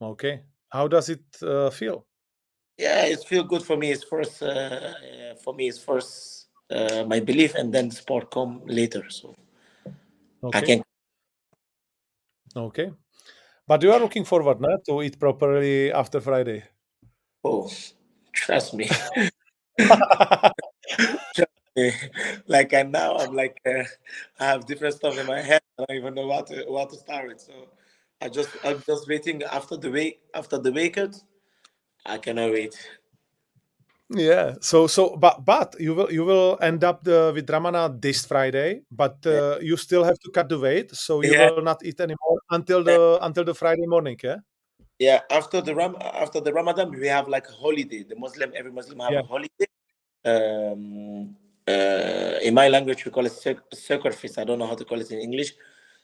[0.00, 0.40] Okay.
[0.68, 2.06] How does it uh, feel?
[2.78, 3.90] Yeah, it feels good for me.
[3.90, 4.94] It's first uh,
[5.42, 5.68] for me.
[5.68, 9.10] It's first uh, my belief, and then sport come later.
[9.10, 9.34] So
[10.44, 10.58] okay.
[10.58, 10.82] I can.
[12.56, 12.92] Okay,
[13.66, 16.64] but you are looking forward now to eat properly after Friday.
[17.44, 17.70] Oh,
[18.32, 18.88] trust me.
[19.78, 21.92] trust me.
[22.46, 23.84] Like and now I'm like uh,
[24.38, 25.60] I have different stuff in my head.
[25.78, 27.40] I don't even know what to what to start with.
[27.40, 27.52] So
[28.20, 31.22] I just I'm just waiting after the wake after the weekend.
[32.06, 32.74] I cannot wait.
[34.10, 34.54] Yeah.
[34.60, 38.82] So so but but you will you will end up the, with Ramana this Friday,
[38.90, 41.50] but uh, you still have to cut the weight, so you yeah.
[41.50, 44.18] will not eat anymore until the until the Friday morning.
[44.22, 44.38] Yeah.
[44.98, 48.02] Yeah, after the Ram after the Ramadan, we have like a holiday.
[48.02, 49.20] The Muslim, every Muslim have yeah.
[49.20, 49.68] a holiday.
[50.24, 53.32] Um, uh, in my language, we call it
[53.72, 54.36] sacrifice.
[54.36, 55.54] I don't know how to call it in English.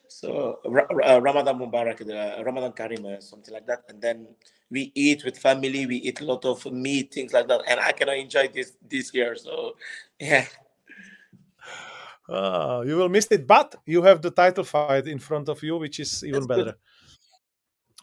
[0.08, 3.84] So uh, Ramadan Mubarak, the Ramadan Karim, uh, something like that.
[3.88, 4.28] And then
[4.70, 5.86] we eat with family.
[5.86, 7.62] We eat a lot of meat, things like that.
[7.66, 9.36] And I cannot enjoy this this year.
[9.36, 9.76] So
[10.20, 10.46] yeah.
[12.28, 15.76] Uh, you will miss it, but you have the title fight in front of you,
[15.76, 16.64] which is even That's better.
[16.64, 16.74] Good.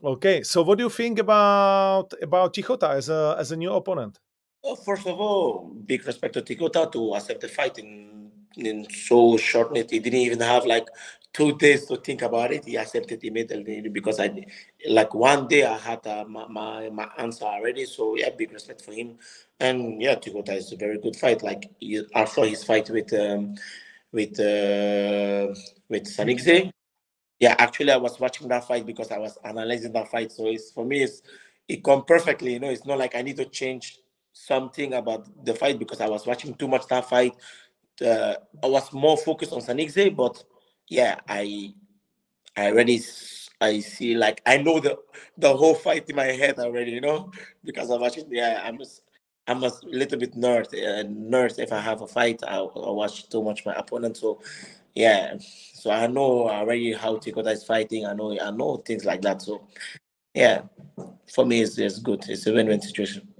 [0.04, 4.20] Okay, so what do you think about about Tichota as a as a new opponent?
[4.64, 9.38] Well, first of all, big respect to Tichota to accept the fight in in so
[9.38, 9.76] short.
[9.76, 10.88] He didn't even have like
[11.34, 12.64] two days to think about it.
[12.66, 14.46] He accepted immediately because I,
[14.88, 17.86] like one day I had uh, my, my, my answer already.
[17.86, 19.18] So yeah, big respect for him.
[19.60, 21.42] And yeah, Tigota is a very good fight.
[21.42, 21.70] Like
[22.16, 23.56] after his fight with um,
[24.12, 25.54] with uh,
[25.90, 26.72] with Sanikze,
[27.40, 30.32] yeah, actually I was watching that fight because I was analyzing that fight.
[30.32, 31.24] So it's for me, it's
[31.68, 32.54] it come perfectly.
[32.54, 34.00] You know, it's not like I need to change
[34.34, 37.34] something about the fight because I was watching too much that fight.
[38.04, 40.44] Uh, I was more focused on Sanikze, but
[40.94, 41.74] yeah, I
[42.56, 43.02] I already
[43.62, 44.98] I see like I know the
[45.38, 47.32] the whole fight in my head already, you know,
[47.64, 48.28] because I watch it.
[48.30, 49.02] Yeah, I'm just
[49.48, 50.68] I'm a little bit nerd.
[50.68, 51.60] Uh, nerd.
[51.60, 54.18] If I have a fight, I, I watch too much my opponent.
[54.18, 54.40] So
[54.96, 58.06] yeah, so I know already how Tigota is fighting.
[58.06, 59.42] I know I know things like that.
[59.42, 59.68] So
[60.36, 60.64] yeah,
[61.34, 62.26] for me, it's, it's good.
[62.30, 63.33] It's a win-win situation.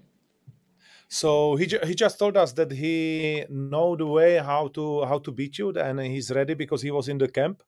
[1.14, 5.32] So he he just told us that he know the way how to how to
[5.32, 7.62] beat you, and he's ready because he was in the camp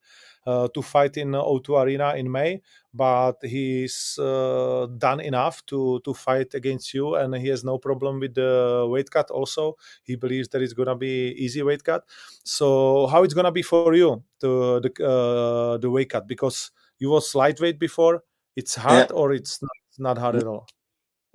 [0.47, 2.63] uh, to fight in O2 Arena in May.
[2.91, 8.19] But he's uh, done enough to to fight against you, and he has no problem
[8.19, 9.29] with the weight cut.
[9.29, 12.03] Also, he believes that it's gonna be easy weight cut.
[12.43, 17.11] So how it's gonna be for you to the uh, the weight cut because you
[17.11, 18.23] was lightweight before.
[18.55, 19.15] It's hard yeah.
[19.15, 20.65] or it's not, not hard at all.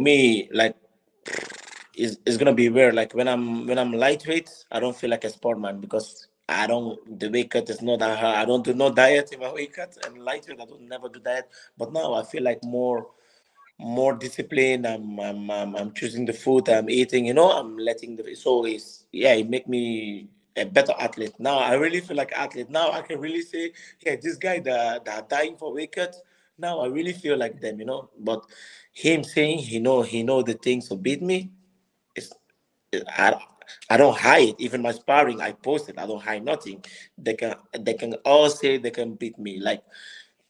[0.00, 0.74] Me like
[2.00, 2.94] is is gonna be weird.
[2.94, 6.98] Like when I'm when I'm lightweight, I don't feel like a sportman because I don't
[7.18, 8.36] the weight cut is not that hard.
[8.36, 10.60] I don't do no diet in my weight cut and lightweight.
[10.60, 11.48] I don't never do diet.
[11.78, 13.08] But now I feel like more
[13.78, 14.86] more disciplined.
[14.86, 17.26] I'm I'm I'm, I'm choosing the food I'm eating.
[17.26, 19.34] You know, I'm letting the so it's yeah.
[19.34, 21.34] It make me a better athlete.
[21.38, 22.70] Now I really feel like athlete.
[22.70, 26.16] Now I can really say, yeah, this guy that that dying for weight cut.
[26.58, 28.10] Now I really feel like them, you know.
[28.18, 28.44] But
[28.92, 31.50] him saying he know he know the things to beat me,
[32.92, 33.40] I,
[33.88, 34.54] I don't hide.
[34.58, 35.98] Even my sparring, I post it.
[35.98, 36.84] I don't hide nothing.
[37.16, 39.60] They can they can all say they can beat me.
[39.60, 39.82] Like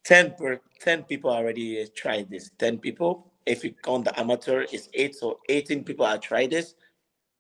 [0.05, 2.50] 10 per 10 people already tried this.
[2.59, 3.26] 10 people.
[3.46, 5.14] If you count the amateur, it's eight.
[5.14, 6.74] So 18 people have tried this,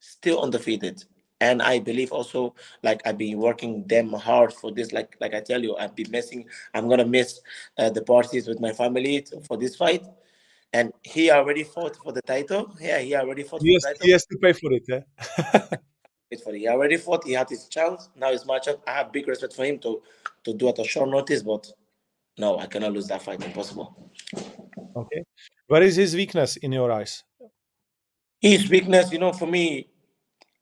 [0.00, 1.04] still undefeated.
[1.42, 4.92] And I believe also, like I've been working them hard for this.
[4.92, 6.46] Like like I tell you, I've been missing.
[6.74, 7.40] I'm gonna miss
[7.78, 10.04] uh, the parties with my family for this fight
[10.72, 12.74] and he already fought for the title.
[12.80, 14.06] Yeah, he already fought he has, for the title.
[14.06, 16.38] He has to pay for it, yeah.
[16.42, 16.58] for it.
[16.58, 17.24] He already fought.
[17.26, 18.08] He had his chance.
[18.16, 18.80] Now his matchup.
[18.86, 20.02] I have big respect for him to
[20.44, 21.70] to do at a short notice, but
[22.38, 23.42] no, I cannot lose that fight.
[23.44, 24.10] Impossible.
[24.96, 25.24] Okay.
[25.66, 27.24] What is his weakness in your eyes?
[28.40, 29.88] His weakness, you know, for me,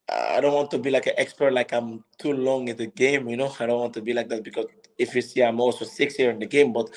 [0.09, 3.29] I don't want to be like an expert, like I'm too long in the game,
[3.29, 3.55] you know.
[3.61, 4.67] I don't want to be like that because
[4.97, 6.91] if you see, I'm also six years in the game, but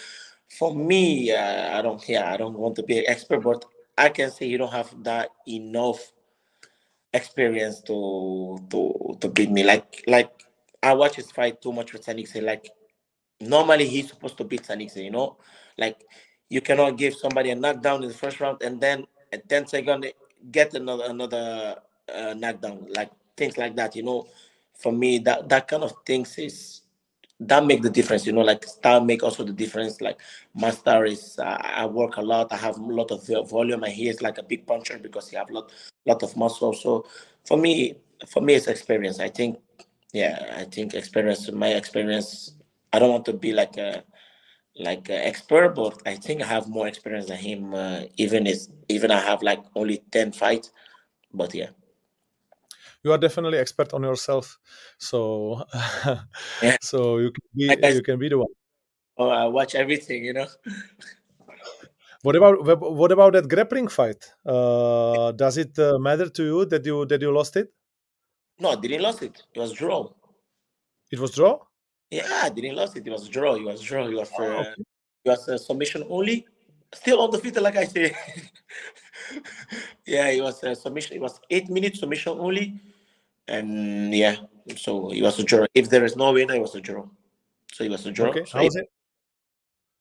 [0.58, 2.08] for me, uh, I don't.
[2.08, 3.66] Yeah, I don't want to be an expert, but
[3.98, 6.12] I can say you don't have that enough
[7.14, 9.64] experience to to to beat me.
[9.64, 10.32] Like like
[10.84, 12.42] I watch his fight too much with Sanikse.
[12.44, 12.70] Like
[13.40, 15.38] normally he's supposed to beat Sanikse, you know.
[15.78, 16.04] Like
[16.50, 20.06] you cannot give somebody a knockdown in the first round and then at 10 seconds
[20.52, 21.76] get another another
[22.14, 22.88] uh, knockdown.
[22.90, 24.28] Like things like that, you know.
[24.78, 26.82] For me, that that kind of things is
[27.42, 30.20] that make the difference you know like style make also the difference like
[30.54, 33.94] my style is uh, i work a lot i have a lot of volume and
[33.94, 35.72] he is like a big puncher because he have a lot
[36.06, 36.74] lot of muscle.
[36.74, 37.06] So
[37.46, 37.96] for me
[38.28, 39.20] for me it's experience.
[39.20, 39.58] I think
[40.14, 42.54] yeah i think experience my experience
[42.92, 44.04] i don't want to be like a
[44.76, 48.70] like an expert but i think i have more experience than him uh, even is
[48.90, 50.72] even i have like only 10 fights.
[51.34, 51.70] But yeah
[53.04, 54.58] you are definitely expert on yourself
[54.98, 55.64] so
[56.62, 56.78] yeah.
[56.82, 58.48] so you can be you can be the one.
[59.18, 60.48] Oh i watch everything you know.
[62.24, 64.24] What about what about that grappling fight?
[64.46, 67.74] Uh, does it uh, matter to you that you that you lost it?
[68.60, 69.42] No I didn't lost it.
[69.56, 70.08] It was draw.
[71.12, 71.58] It was draw?
[72.12, 73.08] Yeah I didn't lost it.
[73.08, 73.56] It was draw.
[73.56, 74.06] It was draw.
[74.06, 74.70] It was for oh, okay.
[75.26, 76.46] it was a submission only.
[76.94, 78.16] Still undefeated like i say.
[80.06, 82.80] Yeah it was a submission it was eight minutes submission only
[83.48, 84.36] and yeah,
[84.76, 85.66] so it was a draw.
[85.74, 87.06] If there is no winner, it was a draw.
[87.74, 88.30] So it was a draw.
[88.30, 88.46] Okay.
[88.46, 88.90] So How was it?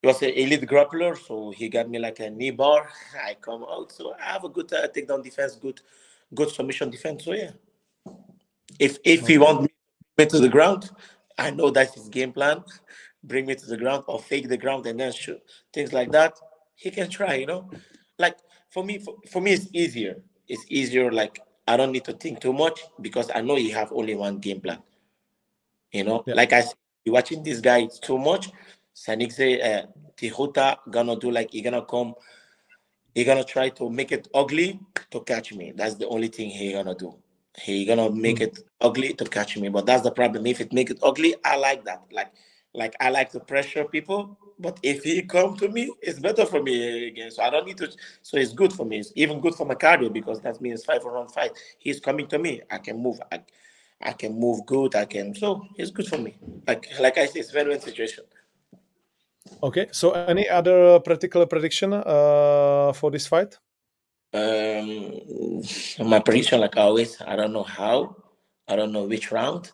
[0.03, 2.89] He was an elite grappler, so he got me like a knee bar.
[3.27, 5.81] I come out, so I have a good uh, takedown defense, good,
[6.35, 7.25] good submission defense.
[7.25, 7.51] So yeah,
[8.79, 9.33] if if okay.
[9.35, 9.71] he want
[10.19, 10.91] me to the ground,
[11.39, 12.65] I know that's his game plan.
[13.23, 15.41] Bring me to the ground or fake the ground and then shoot
[15.75, 16.35] things like that.
[16.75, 17.71] He can try, you know.
[18.19, 18.39] Like
[18.71, 20.23] for me, for, for me, it's easier.
[20.49, 21.13] It's easier.
[21.13, 24.39] Like I don't need to think too much because I know you have only one
[24.39, 24.79] game plan.
[25.93, 26.35] You know, yeah.
[26.35, 28.51] like I said, you watching this guy too much.
[28.93, 32.15] Sanik say uh, Tigota gonna do like he gonna come,
[33.15, 34.81] he gonna try to make it ugly
[35.13, 35.73] to catch me.
[35.77, 37.15] That's the only thing he gonna do.
[37.57, 38.49] He gonna make mm.
[38.49, 39.69] it ugly to catch me.
[39.69, 40.47] But that's the problem.
[40.47, 42.03] If it make it ugly, I like that.
[42.11, 42.33] Like
[42.75, 46.63] like I like to pressure people, but if he come to me, it's better for
[46.63, 47.31] me again.
[47.31, 47.91] So I don't need to.
[48.23, 48.99] So it's good for me.
[48.99, 51.53] It's even good for my cardio because that means five round fight.
[51.79, 52.63] He's coming to me.
[52.71, 53.21] I can move.
[53.33, 53.41] I,
[54.01, 54.95] I can move good.
[54.95, 55.35] I can.
[55.35, 56.37] So it's good for me.
[56.67, 58.25] Like like I said, it's very win situation.
[59.63, 59.89] Okay.
[59.91, 63.59] So any other particular prediction uh, for this fight?
[64.33, 65.63] Um,
[65.99, 68.17] my prediction, like always, I don't know how.
[68.69, 69.73] I don't know which round.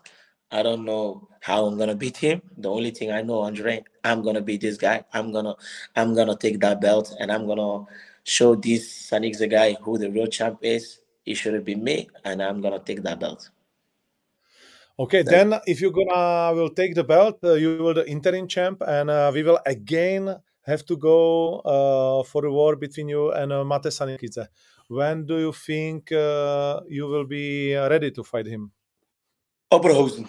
[0.51, 2.43] I don't know how I'm gonna beat him.
[2.57, 5.05] The only thing I know, Andre, I'm gonna beat this guy.
[5.13, 5.55] I'm gonna,
[5.97, 7.85] I'm gonna take that belt, and I'm gonna
[8.25, 11.01] show this Sanik the guy who the real champ is.
[11.25, 13.51] He should be me, and I'm gonna take that belt.
[14.99, 18.47] Okay, then, then if you're gonna will take the belt, uh, you will the interim
[18.47, 23.33] champ, and uh, we will again have to go uh, for a war between you
[23.33, 24.49] and uh, Mate Sanikidze.
[24.89, 28.71] When do you think uh, you will be ready to fight him?
[29.73, 30.29] Oberhausen.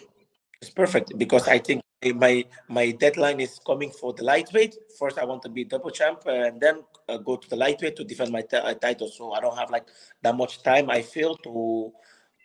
[0.62, 1.82] It's perfect because I think
[2.16, 4.76] my my deadline is coming for the lightweight.
[4.98, 8.04] First, I want to be double champ and then uh, go to the lightweight to
[8.04, 9.08] defend my t- uh, title.
[9.10, 9.88] So I don't have like
[10.24, 10.90] that much time.
[10.90, 11.94] I feel to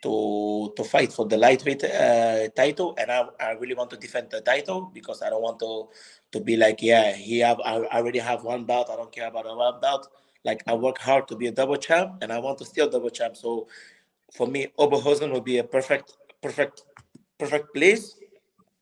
[0.03, 4.29] to to fight for the lightweight uh, title, and I, I really want to defend
[4.29, 5.89] the title because I don't want to
[6.33, 8.89] to be like yeah he have I already have one belt.
[8.91, 10.09] I don't care about a one belt.
[10.45, 13.09] Like I work hard to be a double champ, and I want to still double
[13.09, 13.35] champ.
[13.37, 13.67] So
[14.33, 16.83] for me, Oberhausen will be a perfect perfect
[17.39, 18.15] perfect place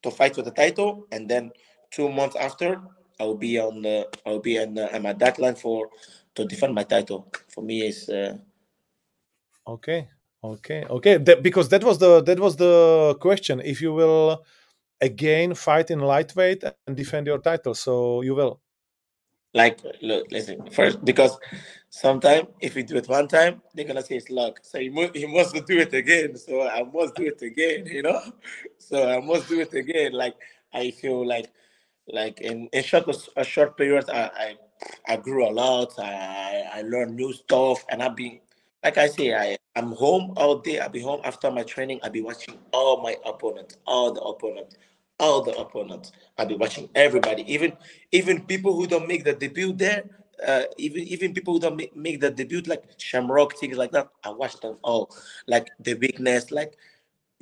[0.02, 1.52] to fight for the title, and then
[1.92, 2.80] two months after,
[3.20, 5.88] I will be on the I will be on, on my deadline for
[6.34, 7.32] to defend my title.
[7.54, 8.38] For me, is uh...
[9.68, 10.08] okay,
[10.44, 11.18] okay, okay.
[11.18, 13.60] That, because that was the that was the question.
[13.60, 14.44] If you will
[15.02, 18.61] again fight in lightweight and defend your title, so you will.
[19.54, 20.66] Like, look, listen.
[20.70, 21.38] First, because
[21.90, 24.60] sometimes if we do it one time, they're gonna say it's luck.
[24.62, 26.36] So he must he must do it again.
[26.36, 27.86] So I must do it again.
[27.86, 28.20] You know.
[28.78, 30.12] So I must do it again.
[30.12, 30.34] Like
[30.74, 31.48] I feel like,
[32.08, 34.56] like in a short a short period, I I,
[35.14, 35.94] I grew a lot.
[35.98, 38.40] I I learned new stuff, and I've been
[38.84, 40.80] like I say, I, I'm home all day.
[40.80, 42.00] I'll be home after my training.
[42.02, 44.76] I'll be watching all my opponents, all the opponents
[45.18, 46.12] all the opponents.
[46.38, 47.76] I'll be watching everybody, even
[48.10, 50.04] even people who don't make the debut there.
[50.46, 54.08] Uh, even even people who don't make, make the debut like Shamrock things like that.
[54.24, 55.14] I watch them all,
[55.46, 56.76] like the weakness, like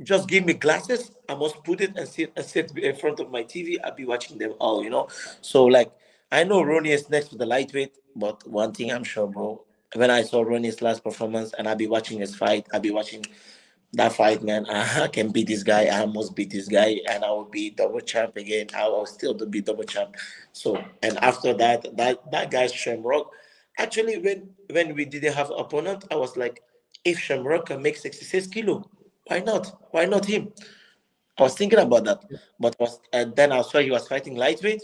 [0.03, 1.11] just give me glasses.
[1.29, 3.79] I must put it and sit and sit in front of my TV.
[3.83, 5.09] I'll be watching them all, you know.
[5.41, 5.91] So like
[6.33, 9.65] I know Ronnie is next to the lightweight, but one thing I'm sure, bro.
[9.95, 13.25] When I saw Ronnie's last performance and I'll be watching his fight, I'll be watching
[13.93, 15.89] that fight, man, I can beat this guy.
[15.89, 18.69] I must beat this guy, and I will be double champ again.
[18.75, 20.17] I will still be double champ.
[20.53, 23.33] So, and after that, that that guy Shamrock,
[23.79, 26.63] actually, when when we didn't have opponent, I was like,
[27.05, 28.89] if Shamrock can make 66 kilo,
[29.27, 29.89] why not?
[29.91, 30.53] Why not him?
[31.39, 32.25] I was thinking about that,
[32.59, 34.83] but was and then I saw he was fighting lightweight.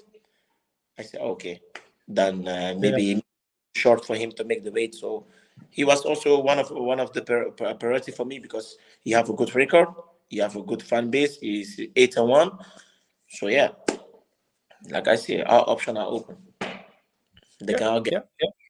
[0.99, 1.61] I said, okay,
[2.09, 3.21] then uh, maybe yeah.
[3.75, 4.95] short for him to make the weight.
[4.95, 5.27] So
[5.71, 7.23] he was also one of one of the
[7.79, 9.89] priority for me because he have a good record,
[10.29, 12.51] he have a good fan base, he's eight and one.
[13.29, 13.71] So yeah,
[14.89, 16.37] like I say, our options are open.
[17.61, 18.13] They yeah, can all get.
[18.13, 18.66] Yeah, yeah.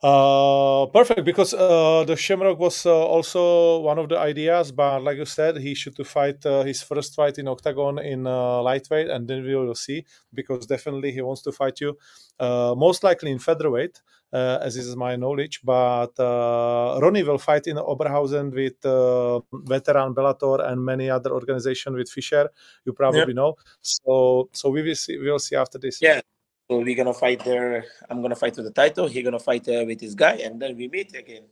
[0.00, 5.16] Uh, perfect because uh, the Shamrock was uh, also one of the ideas, but like
[5.16, 9.08] you said, he should to fight uh, his first fight in octagon in uh, lightweight,
[9.08, 11.98] and then we will see because definitely he wants to fight you,
[12.38, 14.00] uh, most likely in featherweight
[14.32, 15.60] uh, as is my knowledge.
[15.64, 21.96] But uh, Ronnie will fight in Oberhausen with uh, veteran Bellator and many other organizations
[21.96, 22.48] with Fischer.
[22.84, 23.56] You probably know.
[23.80, 25.18] So so we will see.
[25.18, 26.00] We will see after this.
[26.00, 26.20] Yeah.
[26.70, 27.84] So we're gonna fight there.
[28.10, 29.08] I'm gonna fight for the title.
[29.08, 31.44] He's gonna fight uh, with this guy, and then we meet again.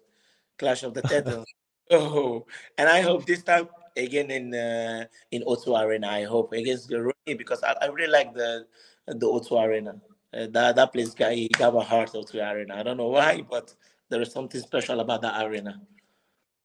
[0.58, 1.46] Clash of the Titans.
[1.90, 2.44] oh,
[2.76, 6.08] and I hope this time again in uh, in O2 Arena.
[6.08, 8.66] I hope against Ronnie because I, I really like the
[9.06, 10.00] the O2 Arena.
[10.34, 12.74] Uh, that that place guy he got a heart of the arena.
[12.74, 13.74] I don't know why, but
[14.10, 15.80] there is something special about that arena.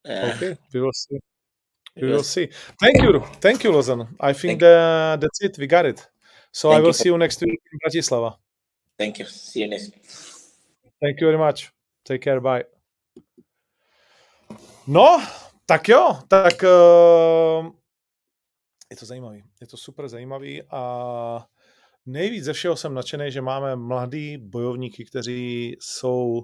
[0.08, 1.20] Uh, okay, we will see.
[1.95, 2.49] We will see.
[2.80, 4.08] Thank you, thank you, Lozan.
[4.20, 5.58] I think that, that's it.
[5.58, 6.08] We got it.
[6.52, 6.93] So thank I will you.
[6.93, 8.38] see you next week in Bratislava.
[8.97, 9.26] Thank you.
[9.26, 10.06] See you next week.
[11.02, 11.72] Thank you very much.
[12.04, 12.41] Take care.
[12.41, 12.66] Bye.
[14.88, 15.22] No,
[15.66, 17.72] tak jo, tak uh,
[18.91, 19.43] je to zajímavý.
[19.62, 21.47] Je to super zajímavý a
[22.06, 26.41] nejvíc ze všeho jsem nadšený, že máme mladý bojovníky, kteří jsou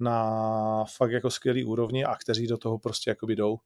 [0.00, 3.56] na fakt jako skvělý úrovni a kteří do toho prostě jakoby jdou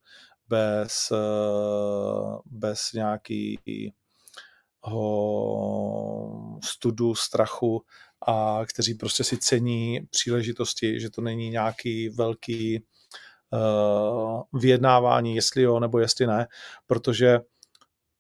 [0.49, 3.93] bez, eh, bez nějakého
[6.65, 7.85] studu, strachu
[8.27, 12.85] a kteří prostě si cení příležitosti, že to není nějaký velký
[13.53, 16.47] uh, vyjednávání, jestli jo nebo jestli ne,
[16.87, 17.41] protože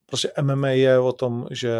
[0.06, 1.74] prostě MMA je o tom, že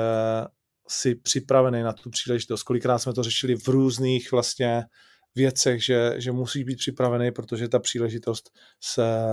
[0.88, 2.62] si připravený na tu příležitost.
[2.62, 4.84] Kolikrát jsme to řešili v různých vlastně
[5.34, 9.24] věcech, že, že musíš být připravený, protože ta příležitost se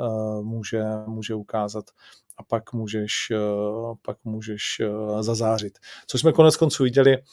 [0.00, 1.84] uh, může, může ukázat
[2.36, 5.78] a pak můžeš, uh, pak můžeš uh, zazářit.
[6.06, 7.24] Co jsme konec konců viděli uh,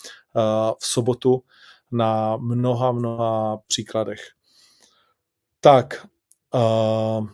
[0.79, 1.43] v sobotu
[1.91, 4.21] na mnoha, mnoha příkladech.
[5.59, 6.07] Tak,
[6.53, 7.27] uh,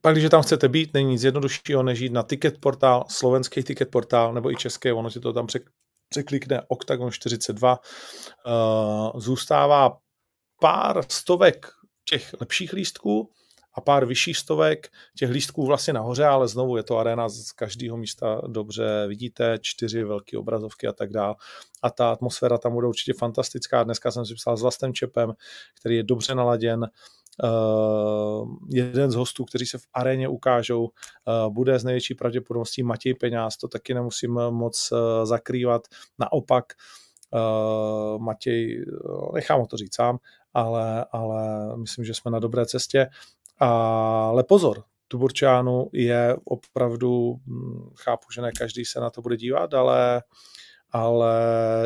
[0.00, 3.90] pak, když tam chcete být, není nic jednoduššího, než jít na ticket portál, slovenský ticket
[3.90, 5.46] portál, nebo i český, ono si to tam
[6.08, 7.78] překlikne Octagon 42.
[8.46, 9.96] Uh, zůstává
[10.60, 11.66] pár stovek
[12.04, 13.30] těch lepších lístků
[13.74, 17.96] a pár vyšších stovek těch lístků vlastně nahoře, ale znovu je to arena z každého
[17.96, 21.34] místa dobře vidíte, čtyři velké obrazovky a tak dále.
[21.82, 23.84] A ta atmosféra tam bude určitě fantastická.
[23.84, 25.32] Dneska jsem si psal s Vlastem Čepem,
[25.80, 26.86] který je dobře naladěn,
[27.44, 30.90] Uh, jeden z hostů, kteří se v aréně ukážou, uh,
[31.52, 35.82] bude z největší pravděpodobností Matěj Peňáz, to taky nemusím moc uh, zakrývat.
[36.18, 36.64] Naopak,
[38.18, 38.84] Matěj,
[39.34, 40.18] nechám ho to říct sám,
[40.54, 43.08] ale, ale myslím, že jsme na dobré cestě.
[43.64, 49.74] Ale pozor, Tuborčánu je opravdu, hm, chápu, že ne každý se na to bude dívat,
[49.74, 50.22] ale
[50.90, 51.34] ale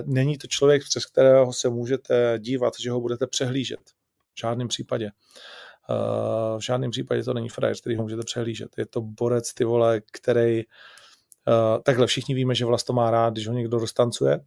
[0.06, 3.80] není to člověk, přes kterého se můžete dívat, že ho budete přehlížet.
[4.34, 5.10] V žádném případě.
[5.90, 8.68] Uh, v žádném případě to není frajer, který ho můžete přehlížet.
[8.78, 13.32] Je to borec, ty vole, který uh, takhle všichni víme, že vlast to má rád,
[13.32, 14.40] když ho někdo roztancuje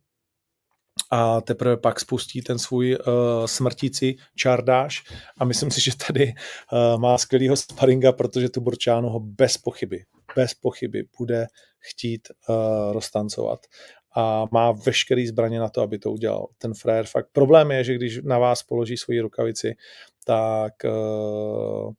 [1.12, 5.04] a teprve pak spustí ten svůj uh, smrtící čardáš
[5.38, 6.34] a myslím si, že tady
[6.74, 10.04] uh, má skvělýho sparinga, protože tu Borčánu ho bez pochyby,
[10.36, 11.48] bez pochyby bude
[11.80, 13.60] chtít uh, roztancovat
[14.16, 16.48] a má veškerý zbraně na to, aby to udělal.
[16.58, 17.28] Ten frajer fakt.
[17.32, 19.76] Problém je, že když na vás položí svoji rukavici,
[20.26, 21.94] tak uh,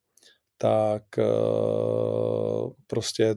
[0.62, 3.34] tak uh, prostě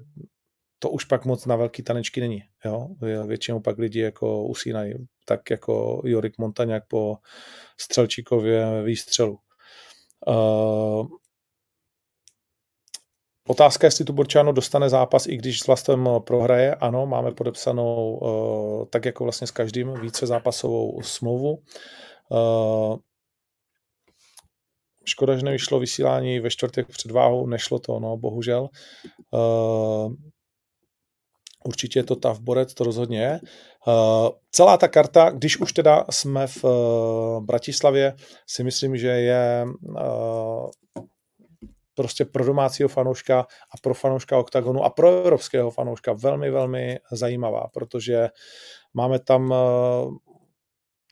[0.83, 2.43] to už pak moc na velký tanečky není.
[2.65, 2.87] Jo?
[3.27, 4.93] Většinou pak lidi jako usínají,
[5.25, 7.17] tak jako Jorik Montaňák po
[7.79, 9.37] Střelčíkově výstřelu.
[10.27, 11.07] Uh,
[13.47, 16.75] Otázka, jestli tu Borčano dostane zápas, i když s Vlastem prohraje.
[16.75, 21.57] Ano, máme podepsanou, uh, tak jako vlastně s každým, více zápasovou smlouvu.
[22.29, 22.97] Uh,
[25.05, 28.69] škoda, že nevyšlo vysílání ve čtvrtek před váhou, nešlo to, no, bohužel.
[31.65, 33.39] Určitě je to ta v Borec, to rozhodně je.
[33.87, 38.15] Uh, celá ta karta, když už teda jsme v uh, Bratislavě,
[38.47, 40.69] si myslím, že je uh,
[41.95, 47.67] prostě pro domácího fanouška a pro fanouška OKTAGONu a pro evropského fanouška velmi, velmi zajímavá,
[47.73, 48.29] protože
[48.93, 49.53] máme tam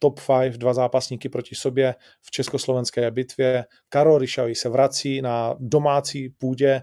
[0.01, 3.65] top 5, dva zápasníky proti sobě v československé bitvě.
[3.89, 6.81] Karol Ryšavý se vrací na domácí půdě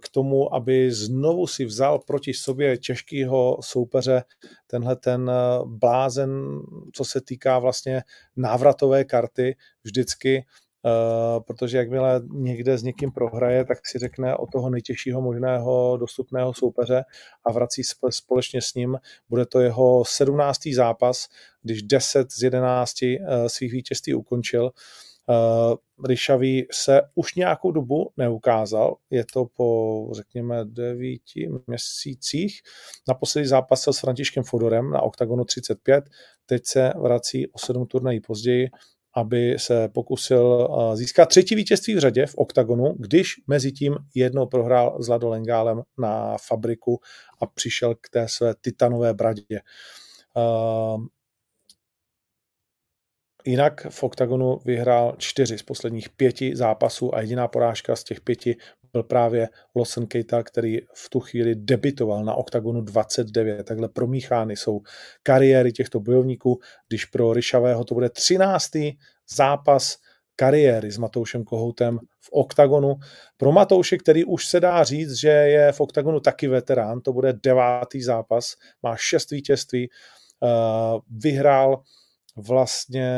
[0.00, 4.24] k tomu, aby znovu si vzal proti sobě těžkého soupeře
[4.66, 6.60] tenhle ten eh, blázen,
[6.92, 8.02] co se týká vlastně
[8.36, 10.44] návratové karty vždycky,
[10.84, 16.54] Uh, protože jakmile někde s někým prohraje, tak si řekne o toho nejtěžšího možného dostupného
[16.54, 17.04] soupeře
[17.44, 18.98] a vrací společně s ním.
[19.28, 21.28] Bude to jeho sedmnáctý zápas,
[21.62, 24.70] když 10 z 11 uh, svých vítězství ukončil.
[25.28, 25.76] Uh,
[26.06, 32.60] Ryšavý se už nějakou dobu neukázal, je to po, řekněme, devíti měsících.
[33.08, 36.04] Naposledy zápasil s Františkem Fodorem na OKTAGONu 35,
[36.46, 38.68] teď se vrací o sedm turnají později,
[39.14, 44.46] aby se pokusil uh, získat třetí vítězství v řadě v OKTAGONu, když mezi tím jednou
[44.46, 47.00] prohrál s Lado Lengálem na fabriku
[47.42, 49.60] a přišel k té své titanové bradě.
[50.36, 51.06] Uh,
[53.48, 58.56] Jinak v OKTAGONu vyhrál čtyři z posledních pěti zápasů a jediná porážka z těch pěti
[58.92, 63.64] byl právě Lawson Keita, který v tu chvíli debitoval na OKTAGONu 29.
[63.64, 64.80] Takhle promíchány jsou
[65.22, 68.70] kariéry těchto bojovníků, když pro Ryšavého to bude 13.
[69.36, 69.96] zápas
[70.36, 72.94] kariéry s Matoušem Kohoutem v OKTAGONu.
[73.36, 77.32] Pro Matouše, který už se dá říct, že je v OKTAGONu taky veterán, to bude
[77.32, 80.48] devátý zápas, má šest vítězství, eh,
[81.10, 81.82] vyhrál
[82.38, 83.10] vlastně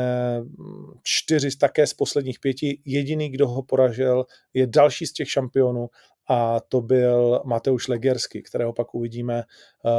[1.03, 2.81] čtyři také z posledních pěti.
[2.85, 5.89] Jediný, kdo ho poražil, je další z těch šampionů
[6.27, 9.89] a to byl Mateusz Legersky, kterého pak uvidíme eh,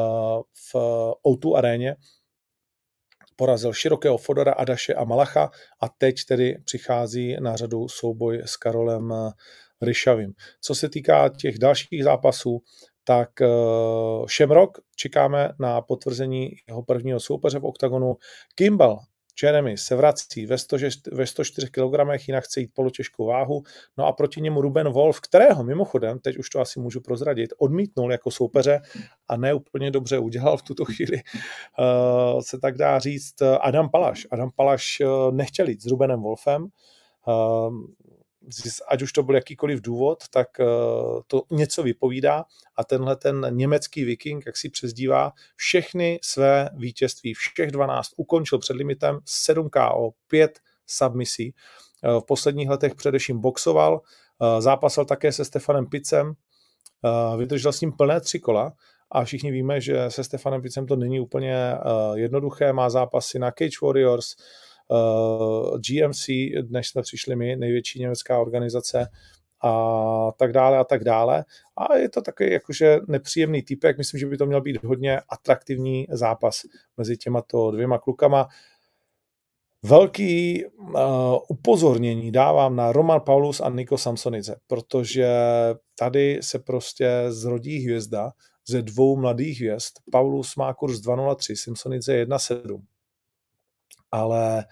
[0.53, 0.75] v
[1.27, 1.97] O2 aréně.
[3.37, 5.51] Porazil širokého Fodora, Adaše a Malacha
[5.81, 9.31] a teď tedy přichází na řadu souboj s Karolem eh,
[9.83, 10.33] Ryšavým.
[10.61, 12.63] Co se týká těch dalších zápasů,
[13.05, 13.31] tak
[14.37, 18.17] Shamrock čekáme na potvrzení jeho prvního soupeře v OKTAGONu.
[18.55, 18.99] Kimball
[19.43, 20.77] Jeremy se vrací ve, 100,
[21.13, 23.63] ve 104 kg, jinak chce jít polotěžkou váhu.
[23.99, 28.13] No a proti němu Ruben Wolf, kterého mimochodem, teď už to asi můžu prozradit, odmítnul
[28.13, 28.81] jako soupeře
[29.29, 31.21] a ne úplně dobře udělal v tuto chvíli,
[31.79, 34.27] uh, se tak dá říct, Adam Palaš.
[34.31, 36.67] Adam Palaš uh, nechtěl jít s Rubenem Wolfem,
[37.27, 37.75] uh,
[38.89, 40.49] ať už to byl jakýkoliv důvod, tak
[41.27, 42.45] to něco vypovídá
[42.77, 48.77] a tenhle ten německý viking, jak si přezdívá, všechny své vítězství, všech 12 ukončil před
[48.77, 51.55] limitem 7 KO, 5 submisí.
[52.03, 54.01] V posledních letech především boxoval,
[54.59, 56.33] zápasil také se Stefanem Picem,
[57.37, 58.73] vydržel s ním plné tři kola
[59.11, 61.75] a všichni víme, že se Stefanem Picem to není úplně
[62.15, 64.27] jednoduché, má zápasy na Cage Warriors,
[65.77, 66.29] GMC,
[66.69, 69.09] než jsme přišli my, největší německá organizace,
[69.63, 71.45] a tak dále a tak dále.
[71.77, 76.07] A je to takový jakože nepříjemný typek, myslím, že by to měl být hodně atraktivní
[76.11, 76.61] zápas
[76.97, 78.49] mezi těma to dvěma klukama.
[79.83, 80.93] Velký uh,
[81.49, 85.29] upozornění dávám na Roman Paulus a Niko Samsonice, protože
[85.95, 88.33] tady se prostě zrodí hvězda
[88.69, 89.93] ze dvou mladých hvězd.
[90.13, 92.83] Paulus má kurz 2.03, Samsonice 1.7.
[94.11, 94.65] Ale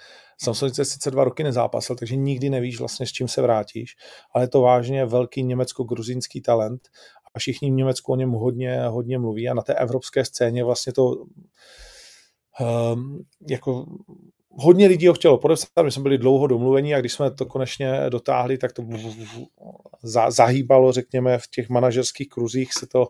[0.42, 3.96] Samsonice sice dva roky nezápasil, takže nikdy nevíš vlastně, s čím se vrátíš,
[4.34, 6.88] ale je to vážně velký německo-gruzínský talent
[7.34, 10.92] a všichni v Německu o něm hodně, hodně mluví a na té evropské scéně vlastně
[10.92, 11.14] to
[12.60, 13.86] um, jako
[14.50, 18.00] hodně lidí ho chtělo podepsat, my jsme byli dlouho domluvení a když jsme to konečně
[18.08, 18.82] dotáhli, tak to
[20.28, 23.06] zahýbalo, řekněme, v těch manažerských kruzích se to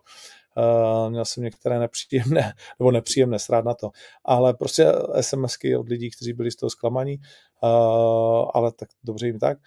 [0.57, 3.91] Uh, měl jsem některé nepříjemné, nebo nepříjemné, srát na to,
[4.25, 7.19] ale prostě SMSky od lidí, kteří byli z toho zklamaní,
[7.63, 9.59] uh, ale tak dobře jim tak.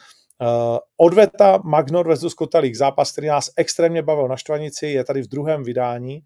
[0.42, 5.28] Uh, odveta Magnor versus Kotalík, zápas, který nás extrémně bavil na Štvanici, je tady v
[5.28, 6.22] druhém vydání.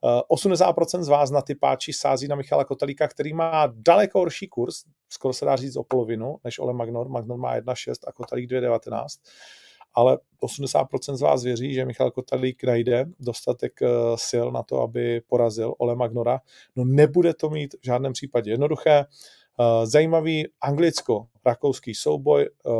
[0.00, 4.48] Uh, 80% z vás na ty páči sází na Michala Kotalíka, který má daleko horší
[4.48, 4.74] kurz,
[5.08, 7.08] skoro se dá říct o polovinu, než Ole Magnor.
[7.08, 9.06] Magnor má 1,6 a Kotalík 2,19
[9.94, 13.88] ale 80% z vás věří, že Michal Kotalík najde dostatek eh,
[14.28, 16.40] sil na to, aby porazil Ole Magnora.
[16.76, 19.04] No nebude to mít v žádném případě jednoduché.
[19.60, 22.70] Eh, zajímavý anglicko-rakouský souboj eh,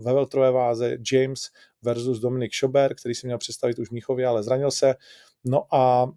[0.00, 1.50] ve veltrové váze James
[1.82, 4.94] versus Dominik Schober, který si měl představit už v Míchově, ale zranil se.
[5.44, 6.08] No a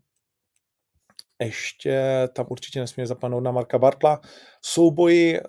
[1.44, 2.02] ještě
[2.34, 4.22] tam určitě nesmí zapadnout na Marka Bartla.
[4.62, 5.40] Souboji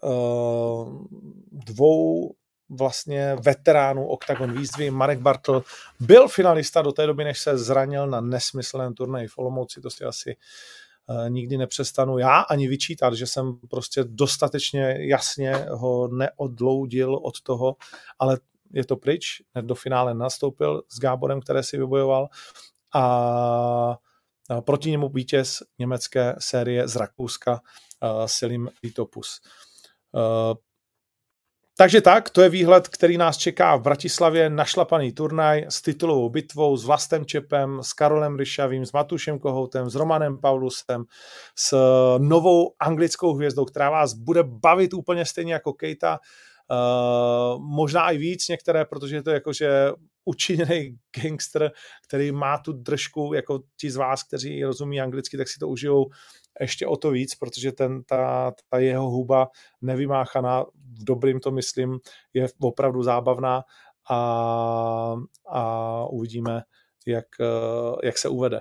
[1.53, 2.35] dvou
[2.77, 4.91] vlastně veteránů Octagon výzvy.
[4.91, 5.65] Marek Bartl
[6.01, 10.05] byl finalista do té doby, než se zranil na nesmyslném turnaji v Olomouci, to si
[10.05, 10.37] asi
[11.07, 17.77] uh, nikdy nepřestanu já ani vyčítat, že jsem prostě dostatečně jasně ho neodloudil od toho,
[18.19, 18.39] ale
[18.73, 22.29] je to pryč, do finále nastoupil s Gáborem, které si vybojoval
[22.95, 23.99] a
[24.61, 29.41] proti němu vítěz německé série z Rakouska uh, Selim Litopus.
[31.77, 36.77] Takže tak, to je výhled, který nás čeká v Bratislavě, našlapaný turnaj s titulovou bitvou,
[36.77, 41.05] s Vlastem Čepem, s Karolem Ryšavým, s Matušem Kohoutem, s Romanem Paulusem,
[41.59, 41.77] s
[42.19, 46.19] novou anglickou hvězdou, která vás bude bavit úplně stejně jako Kejta,
[46.71, 49.91] Uh, možná i víc některé, protože je to jakože
[50.25, 51.71] učiněný gangster,
[52.05, 56.07] který má tu držku, jako ti z vás, kteří rozumí anglicky, tak si to užijou
[56.61, 59.49] ještě o to víc, protože ten, ta, ta jeho huba
[59.83, 60.65] nevymáchaná,
[61.01, 61.99] v dobrým to myslím,
[62.35, 63.63] je opravdu zábavná
[64.11, 65.17] a,
[65.49, 66.63] a uvidíme,
[67.07, 67.27] jak,
[68.03, 68.61] jak se uvede.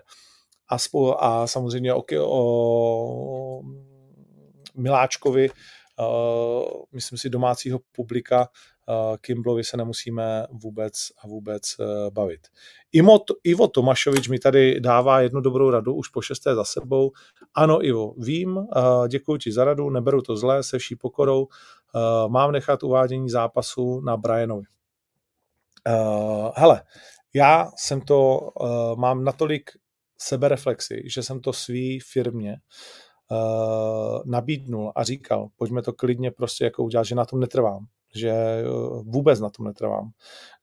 [0.68, 3.62] A, spolu, a samozřejmě o, o
[4.76, 8.48] Miláčkovi, uh, myslím si domácího publika,
[9.22, 12.48] Kimblovi se nemusíme vůbec a vůbec eh, bavit.
[12.92, 17.12] Ivo, Ivo Tomašovič mi tady dává jednu dobrou radu, už po šesté za sebou.
[17.54, 18.60] Ano, Ivo, vím,
[19.08, 21.48] děkuji ti za radu, neberu to zlé, se vší pokorou.
[21.96, 24.64] Eh, mám nechat uvádění zápasu na Brianovi.
[25.88, 26.84] Eh, hele,
[27.34, 28.40] já jsem to,
[28.96, 29.72] mám natolik
[30.18, 32.58] sebereflexy, že jsem to svý firmě
[34.26, 38.64] nabídnul a říkal, pojďme to klidně prostě jako udělat, že na tom netrvám že eh,
[39.04, 40.12] vůbec na tom netrvám.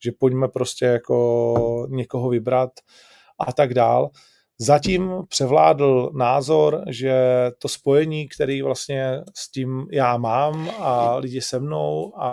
[0.05, 2.71] Že pojďme prostě jako někoho vybrat
[3.39, 4.11] a tak dál.
[4.61, 7.15] Zatím převládl názor, že
[7.59, 12.31] to spojení, který vlastně s tím já mám a lidi se mnou a,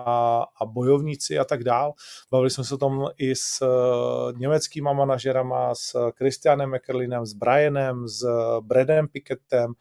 [0.62, 1.94] a bojovníci a tak dál,
[2.32, 8.08] bavili jsme se o tom i s eh, německýma manažerama, s Christianem Meckerlinem, s Brianem,
[8.08, 8.26] s
[8.62, 9.74] Bradem Pickettem,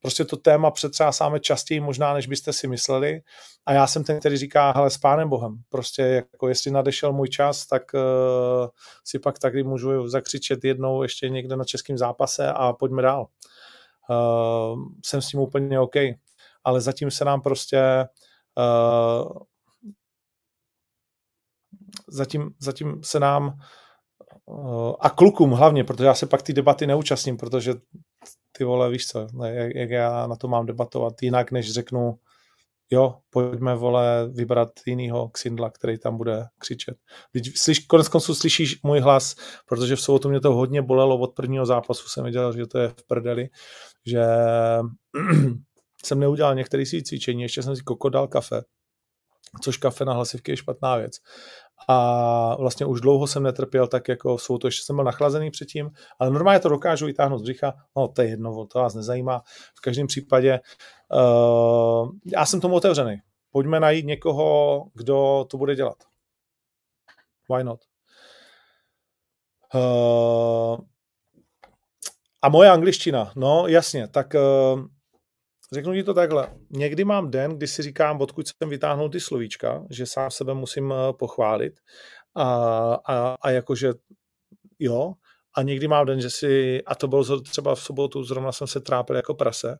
[0.00, 3.22] prostě to téma přetřásáme častěji možná, než byste si mysleli.
[3.66, 7.28] A já jsem ten, který říká, hele, s pánem Bohem, prostě jako jestli nadešel můj
[7.28, 8.00] čas, tak uh,
[9.04, 13.26] si pak taky můžu zakřičet jednou ještě někde na českém zápase a pojďme dál.
[14.10, 15.94] Uh, jsem s tím úplně OK.
[16.64, 18.08] ale zatím se nám prostě
[18.58, 19.32] uh,
[22.08, 23.58] zatím, zatím se nám
[25.00, 27.74] a klukům hlavně, protože já se pak ty debaty neúčastním, protože
[28.52, 32.18] ty vole, víš co, jak, jak já na to mám debatovat jinak, než řeknu
[32.90, 36.96] jo, pojďme, vole, vybrat jinýho Xindla, který tam bude křičet.
[37.56, 39.36] slyš, konec konců slyšíš můj hlas,
[39.66, 42.88] protože v sobotu mě to hodně bolelo od prvního zápasu, jsem viděl, že to je
[42.88, 43.48] v prdeli,
[44.06, 44.24] že
[46.04, 48.62] jsem neudělal některé svý cvičení, ještě jsem si koko dal kafe,
[49.62, 51.12] což kafe na hlasivky je špatná věc
[51.88, 55.90] a vlastně už dlouho jsem netrpěl tak jako jsou to, ještě jsem byl nachlazený předtím,
[56.18, 59.42] ale normálně to dokážu vytáhnout z břicha, no to je jedno, to vás nezajímá.
[59.74, 60.60] V každém případě
[61.12, 63.16] uh, já jsem tomu otevřený.
[63.50, 65.96] Pojďme najít někoho, kdo to bude dělat.
[67.54, 67.80] Why not?
[69.74, 70.78] Uh,
[72.42, 74.80] a moje angličtina, no jasně, tak uh,
[75.74, 76.56] Řeknu ti to takhle.
[76.70, 80.92] Někdy mám den, kdy si říkám, odkud jsem vytáhnul ty slovíčka, že sám sebe musím
[80.92, 81.80] eh, pochválit
[82.34, 82.44] a,
[82.94, 83.92] a, a jakože
[84.78, 85.12] jo,
[85.56, 88.80] a někdy mám den, že si, a to bylo třeba v sobotu, zrovna jsem se
[88.80, 89.76] trápil jako prase,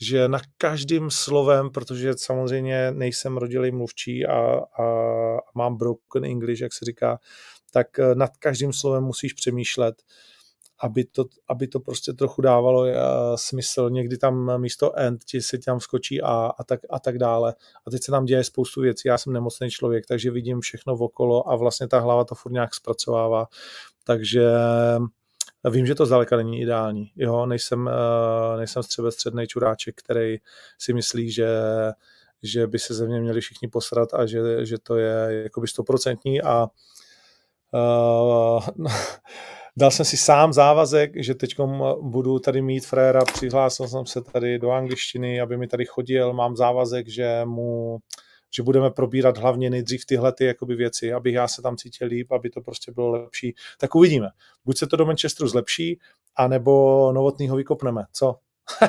[0.00, 4.84] že na každým slovem, protože samozřejmě nejsem rodilý mluvčí a, a
[5.54, 7.18] mám broken English, jak se říká,
[7.72, 9.94] tak eh, nad každým slovem musíš přemýšlet,
[10.84, 12.88] aby to, aby to prostě trochu dávalo uh,
[13.34, 13.90] smysl.
[13.90, 17.54] Někdy tam místo end ti se tam skočí a, a, tak, a tak dále.
[17.86, 19.08] A teď se nám děje spoustu věcí.
[19.08, 22.74] Já jsem nemocný člověk, takže vidím všechno okolo a vlastně ta hlava to furt nějak
[22.74, 23.46] zpracovává.
[24.04, 24.50] Takže
[25.70, 27.12] vím, že to zdaleka není ideální.
[27.16, 30.36] Jo, nejsem, uh, nejsem třeba středný čuráček, který
[30.78, 31.48] si myslí, že
[32.46, 36.42] že by se ze mě měli všichni posrat a že, že to je jakoby stoprocentní
[36.42, 36.66] a
[37.72, 38.66] uh,
[39.76, 41.54] Dal jsem si sám závazek, že teď
[42.00, 46.56] budu tady mít fréra, přihlásil jsem se tady do angličtiny, aby mi tady chodil, mám
[46.56, 47.98] závazek, že mu
[48.56, 52.32] že budeme probírat hlavně nejdřív tyhle ty jakoby věci, abych já se tam cítil líp,
[52.32, 53.54] aby to prostě bylo lepší.
[53.78, 54.28] Tak uvidíme.
[54.64, 56.00] Buď se to do Manchesteru zlepší,
[56.36, 58.04] anebo novotnýho vykopneme.
[58.12, 58.38] Co?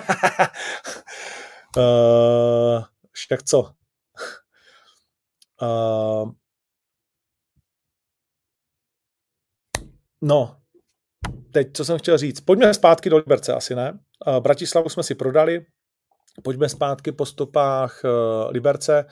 [1.78, 2.84] uh,
[3.32, 3.74] jak co?
[5.62, 6.32] Uh,
[10.22, 10.58] no,
[11.52, 14.00] teď, co jsem chtěl říct, pojďme zpátky do Liberce, asi ne.
[14.40, 15.66] Bratislavu jsme si prodali,
[16.44, 18.10] pojďme zpátky po stopách eh,
[18.52, 19.06] Liberce.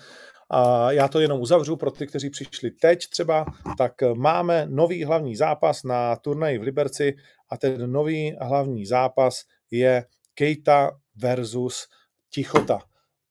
[0.49, 3.45] A já to jenom uzavřu pro ty, kteří přišli teď třeba,
[3.77, 7.15] tak máme nový hlavní zápas na turnaji v Liberci
[7.49, 9.41] a ten nový hlavní zápas
[9.71, 11.87] je Kejta versus
[12.29, 12.79] Tichota.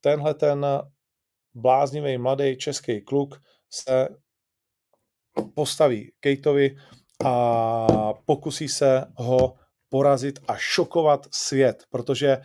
[0.00, 0.66] Tenhle ten
[1.54, 4.08] bláznivý mladý český kluk se
[5.54, 6.76] postaví Kejtovi
[7.24, 9.54] a pokusí se ho
[9.88, 12.38] porazit a šokovat svět, protože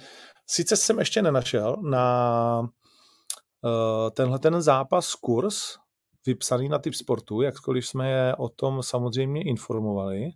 [0.47, 5.77] sice jsem ještě nenašel na uh, tenhle ten zápas kurz
[6.25, 10.29] vypsaný na typ sportu, jakkoliv jsme je o tom samozřejmě informovali,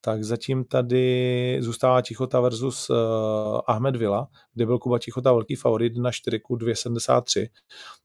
[0.00, 2.96] tak zatím tady zůstává Tichota versus uh,
[3.66, 7.48] Ahmed Villa, kde byl Kuba Tichota velký favorit na 4 273,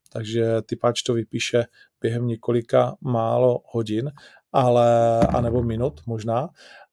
[0.09, 1.65] takže typáč to vypíše
[2.01, 4.11] během několika málo hodin
[4.52, 6.49] ale, anebo minut možná,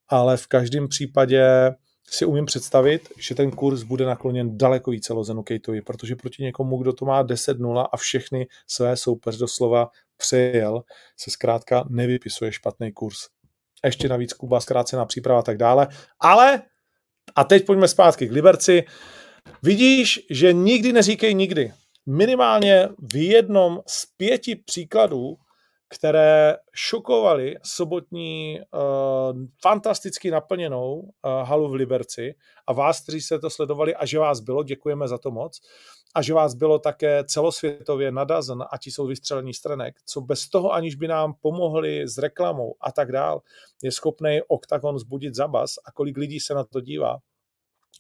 [0.09, 1.71] ale v každém případě
[2.11, 6.79] si umím představit, že ten kurz bude nakloněn daleko více Lozenu Kejtovi, protože proti někomu,
[6.79, 10.83] kdo to má 10-0 a všechny své soupeř doslova přejel,
[11.17, 13.17] se zkrátka nevypisuje špatný kurz.
[13.85, 15.89] Ještě navíc Kuba zkrácená příprava a tak dále.
[16.21, 16.63] Ale,
[17.37, 18.85] a teď pojďme zpátky k Liberci,
[19.63, 21.73] vidíš, že nikdy neříkej nikdy.
[22.07, 25.37] Minimálně v jednom z pěti příkladů
[25.89, 28.81] které šokovaly sobotní uh,
[29.63, 32.35] fantasticky naplněnou uh, halu v Liberci.
[32.67, 35.61] A vás, kteří se to sledovali a že vás bylo, děkujeme za to moc,
[36.15, 40.73] a že vás bylo také celosvětově nadazen a ti jsou vystřelení stranek, co bez toho,
[40.73, 43.43] aniž by nám pomohli s reklamou a tak dál,
[43.83, 47.19] je schopný OKTAGON zbudit zabas a kolik lidí se na to dívá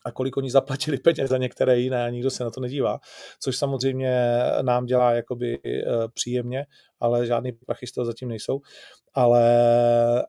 [0.05, 2.99] a kolik oni zaplatili peněz za některé jiné a nikdo se na to nedívá,
[3.41, 5.83] což samozřejmě nám dělá jakoby eh,
[6.15, 6.67] příjemně,
[7.01, 8.61] ale žádný prachy z toho zatím nejsou,
[9.15, 9.47] ale,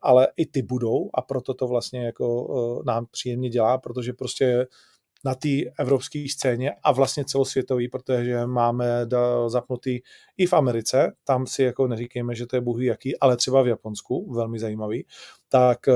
[0.01, 2.47] ale i ty budou a proto to vlastně jako
[2.79, 4.67] eh, nám příjemně dělá, protože prostě
[5.25, 5.49] na té
[5.79, 9.07] evropské scéně a vlastně celosvětový, protože máme
[9.47, 9.99] zapnutý
[10.37, 13.67] i v Americe, tam si jako neříkejme, že to je bohu jaký, ale třeba v
[13.67, 15.05] Japonsku, velmi zajímavý,
[15.49, 15.93] tak, eh,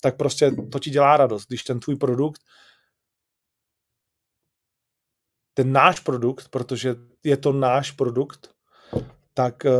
[0.00, 2.40] tak prostě to ti dělá radost, když ten tvůj produkt
[5.54, 6.94] ten náš produkt, protože
[7.24, 8.50] je to náš produkt,
[9.34, 9.70] tak eh,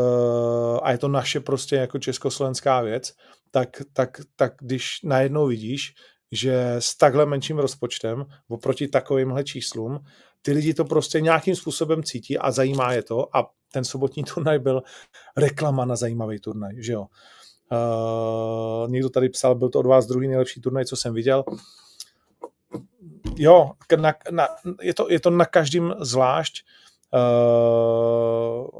[0.82, 3.12] a je to naše prostě jako československá věc,
[3.50, 5.94] tak, tak, tak když najednou vidíš,
[6.32, 10.00] že s takhle menším rozpočtem oproti takovýmhle číslům
[10.42, 14.58] ty lidi to prostě nějakým způsobem cítí a zajímá je to a ten sobotní turnaj
[14.58, 14.82] byl
[15.36, 17.06] reklama na zajímavý turnaj, že jo.
[17.72, 21.44] Uh, někdo tady psal, byl to od vás druhý nejlepší turnaj, co jsem viděl.
[23.36, 24.48] Jo, na, na,
[24.82, 26.64] je, to, je to na každém zvlášť,
[27.14, 28.70] uh,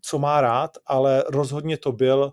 [0.00, 2.32] co má rád, ale rozhodně to byl,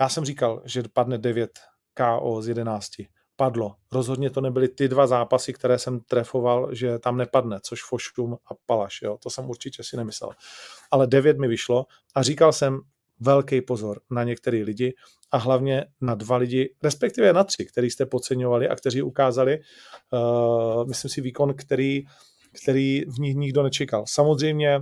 [0.00, 1.50] já jsem říkal, že padne 9
[1.98, 2.90] KO z 11
[3.36, 3.74] padlo.
[3.92, 8.54] Rozhodně to nebyly ty dva zápasy, které jsem trefoval, že tam nepadne, což Fošum a
[8.66, 10.30] Palaš, jo, to jsem určitě si nemyslel.
[10.90, 12.80] Ale devět mi vyšlo a říkal jsem
[13.20, 14.94] velký pozor na některé lidi
[15.30, 19.58] a hlavně na dva lidi, respektive na tři, který jste podceňovali a kteří ukázali,
[20.12, 22.04] uh, myslím si, výkon, který,
[22.62, 24.04] který v nich nikdo nečekal.
[24.08, 24.80] Samozřejmě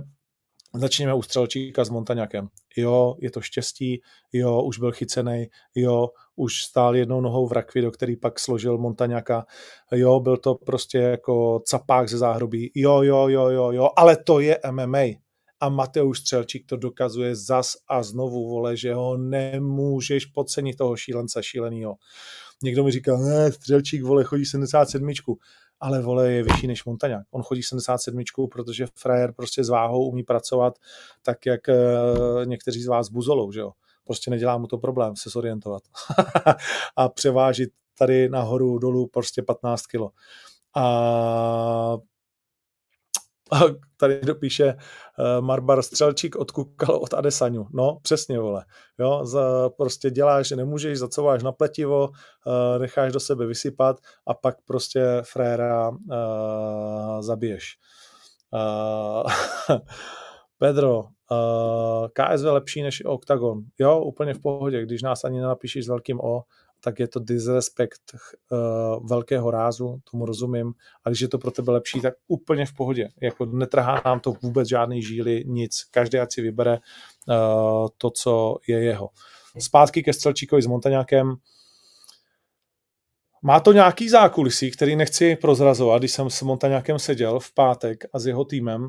[0.75, 2.47] Začněme u Střelčíka s Montaňakem.
[2.77, 4.01] Jo, je to štěstí,
[4.33, 8.77] jo, už byl chycený, jo, už stál jednou nohou v rakvi, do který pak složil
[8.77, 9.45] Montaňaka,
[9.91, 14.39] jo, byl to prostě jako capák ze záhrobí, jo, jo, jo, jo, jo, ale to
[14.39, 15.03] je MMA.
[15.59, 21.43] A Mateusz Střelčík to dokazuje zas a znovu, vole, že ho nemůžeš podcenit toho šílence
[21.43, 21.95] šílenýho.
[22.63, 25.13] Někdo mi říká, ne, Střelčík, vole, chodí 77
[25.79, 27.25] ale vole je vyšší než Montaňák.
[27.31, 30.73] On chodí 77, protože frajer prostě s váhou umí pracovat
[31.21, 31.75] tak, jak e,
[32.45, 33.71] někteří z vás buzolou, že jo.
[34.03, 35.83] Prostě nedělá mu to problém se zorientovat
[36.95, 40.11] a převážit tady nahoru, dolů prostě 15 kilo.
[40.75, 41.97] A
[43.51, 43.59] a
[43.97, 47.67] tady dopíše uh, Marbar Střelčík odkukal od Adesaňu.
[47.73, 48.65] No, přesně, vole.
[48.99, 54.55] Jo, za, prostě děláš, nemůžeš, zacouváš na pletivo, uh, necháš do sebe vysypat a pak
[54.65, 55.95] prostě fréra uh,
[57.19, 57.77] zabiješ.
[58.53, 59.31] Uh,
[60.57, 63.61] Pedro, uh, KSV lepší než Octagon.
[63.79, 66.41] Jo, úplně v pohodě, když nás ani nenapíšeš s velkým O,
[66.87, 68.01] tak je to disrespekt
[68.51, 70.73] uh, velkého rázu, tomu rozumím,
[71.03, 73.09] a když je to pro tebe lepší, tak úplně v pohodě.
[73.21, 75.83] Jako netrhá nám to vůbec žádný žíly, nic.
[75.91, 79.09] Každý ať si vybere uh, to, co je jeho.
[79.59, 81.35] Zpátky ke Střelčíkovi s Montaňákem.
[83.41, 88.19] Má to nějaký zákulisí, který nechci prozrazovat, když jsem s Montaňákem seděl v pátek a
[88.19, 88.83] s jeho týmem.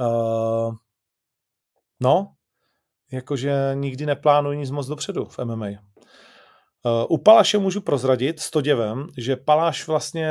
[0.00, 0.74] Uh,
[2.00, 2.32] no,
[3.12, 5.95] jakože nikdy neplánuji nic moc dopředu v MMA.
[6.86, 10.30] Uh, u Palaše můžu prozradit s to děvem, že Paláš vlastně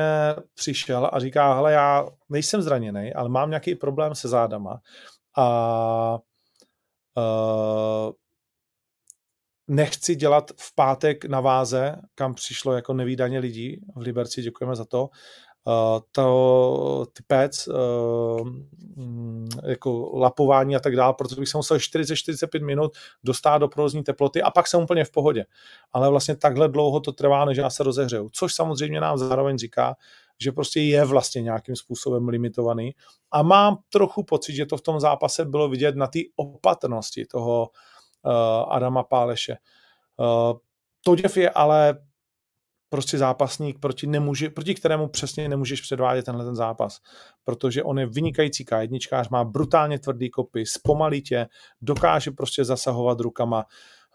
[0.53, 4.82] přišel a říká, hele, já nejsem zraněný, ale mám nějaký problém se zádama.
[5.38, 6.20] A
[7.18, 8.12] uh,
[9.68, 14.86] nechci dělat v pátek na váze, kam přišlo jako nevýdaně lidí v Liberci, děkujeme za
[14.86, 15.10] to,
[16.11, 18.49] to, ty pec, uh,
[19.63, 22.91] jako lapování a tak dále, protože bych se musel 40-45 minut
[23.24, 25.45] dostat do provozní teploty a pak jsem úplně v pohodě.
[25.93, 28.30] Ale vlastně takhle dlouho to trvá, než já se rozehřeju.
[28.34, 29.95] Což samozřejmě nám zároveň říká,
[30.41, 32.95] že prostě je vlastně nějakým způsobem limitovaný.
[33.32, 37.70] A mám trochu pocit, že to v tom zápase bylo vidět na té opatrnosti toho
[38.26, 38.32] uh,
[38.76, 39.57] Adama Páleše.
[41.03, 41.99] Toděv je ale
[42.95, 46.99] prostě zápasník, proti, nemůže, proti kterému přesně nemůžeš předvádět tenhle ten zápas,
[47.43, 51.47] protože on je vynikající K1, má brutálně tvrdý kopy, zpomalí tě,
[51.81, 53.65] dokáže prostě zasahovat rukama,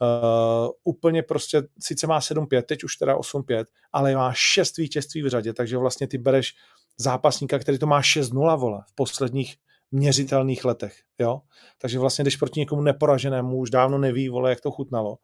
[0.02, 5.28] Uh, úplně prostě, sice má 7-5, teď už teda 8-5, ale má 6 vítězství v
[5.28, 6.54] řadě, takže vlastně ty bereš
[6.96, 9.56] zápasníka, který to má 6-0, vole, v posledních
[9.90, 11.40] měřitelných letech, jo.
[11.78, 15.16] Takže vlastně, když proti někomu neporaženému už dávno neví, vole, jak to chutnalo.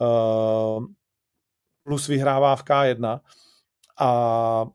[0.00, 0.84] Uh,
[1.86, 3.20] plus vyhrává v K1
[3.98, 4.66] a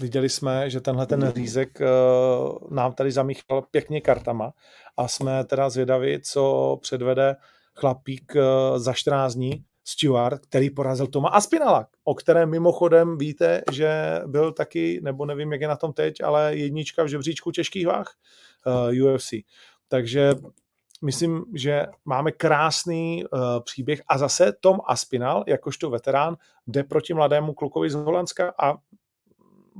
[0.00, 4.52] viděli jsme, že tenhle ten řízek uh, nám tady zamíchal pěkně kartama.
[4.96, 7.36] A jsme teda zvědaví, co předvede
[7.74, 14.20] chlapík uh, za 14 dní, Stewart, který porazil Toma Aspinala, o kterém mimochodem víte, že
[14.26, 18.06] byl taky, nebo nevím, jak je na tom teď, ale jednička v žebříčku těžkých váh
[18.66, 19.30] uh, eh, UFC.
[19.88, 20.34] Takže
[21.02, 26.36] myslím, že máme krásný uh, příběh a zase Tom Aspinal, jakožto veterán,
[26.66, 28.74] jde proti mladému klukovi z Holandska a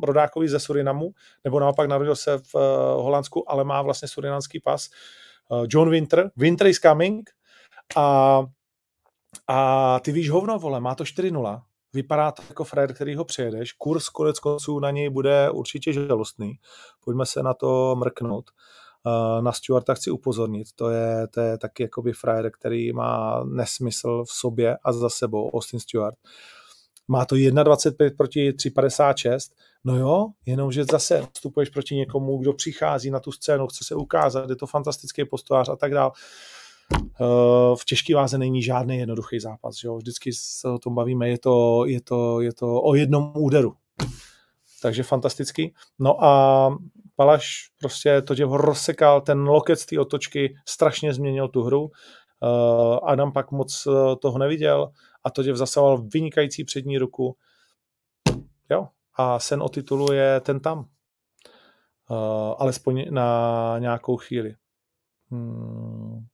[0.02, 1.10] rodákovi ze Surinamu,
[1.44, 2.60] nebo naopak narodil se v uh,
[3.02, 4.88] Holandsku, ale má vlastně surinamský pas.
[5.48, 7.30] Uh, John Winter, Winter is coming
[7.96, 8.42] a,
[9.48, 11.62] a ty víš hovno, vole, má to 4-0.
[11.92, 13.72] Vypadá to jako Fred, který ho přejedeš.
[13.72, 16.58] Kurs konec konců na něj bude určitě žalostný.
[17.04, 18.50] Pojďme se na to mrknout.
[18.50, 18.56] Uh,
[19.40, 20.68] na Stewarta chci upozornit.
[20.74, 25.50] To je, to je taky jakoby frajer, který má nesmysl v sobě a za sebou,
[25.50, 26.14] Austin Stewart.
[27.08, 29.38] Má to 1,25 proti 3,56.
[29.84, 34.50] No jo, jenomže zase vstupuješ proti někomu, kdo přichází na tu scénu, chce se ukázat,
[34.50, 36.10] je to fantastický postojář a tak dále.
[37.78, 39.76] v těžké váze není žádný jednoduchý zápas.
[39.76, 39.96] Že jo?
[39.96, 43.74] Vždycky se o tom bavíme, je to, je, to, je to o jednom úderu.
[44.82, 45.74] Takže fantastický.
[45.98, 46.70] No a
[47.18, 51.90] Palaš prostě to, že ho rozsekal, ten loket z té otočky strašně změnil tu hru.
[53.02, 53.88] Adam pak moc
[54.22, 54.92] toho neviděl
[55.24, 57.36] a to, že zasahoval vynikající přední ruku.
[58.70, 60.78] Jo, a sen o titulu je ten tam.
[60.78, 64.54] Uh, alespoň na nějakou chvíli.
[65.30, 66.26] Hmm.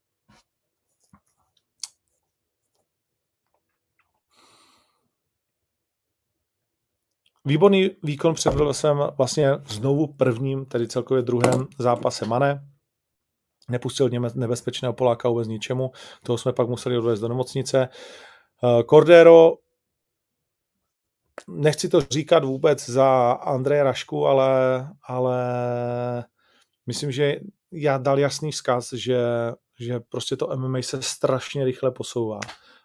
[7.45, 12.69] Výborný výkon předvedl jsem vlastně znovu prvním, tedy celkově druhém zápase Mane.
[13.69, 15.93] Nepustil nebezpečného Poláka vůbec ničemu,
[16.23, 17.89] toho jsme pak museli odvést do nemocnice.
[18.91, 19.53] Cordero
[21.49, 25.37] nechci to říkat vůbec za Andreje Rašku, ale, ale
[26.87, 27.37] myslím, že
[27.73, 29.19] já dal jasný vzkaz, že,
[29.81, 32.41] že prostě to MMA se strašně rychle posouvá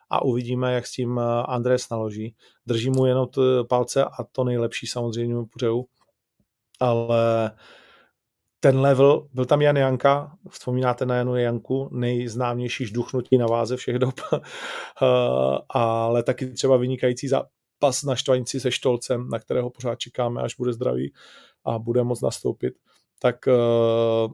[0.09, 2.35] a uvidíme, jak s tím Andrés naloží.
[2.65, 3.27] Držím mu jenom
[3.69, 5.85] palce a to nejlepší samozřejmě mu přeju,
[6.79, 7.51] ale
[8.59, 13.99] ten level, byl tam Jan Janka, vzpomínáte na Janu Janku, nejznámější žduchnutí na váze všech
[13.99, 14.15] dob,
[15.69, 17.43] ale taky třeba vynikající za
[17.79, 21.13] pas na štvanici se Štolcem, na kterého pořád čekáme, až bude zdravý
[21.65, 22.73] a bude moc nastoupit,
[23.19, 24.33] tak uh,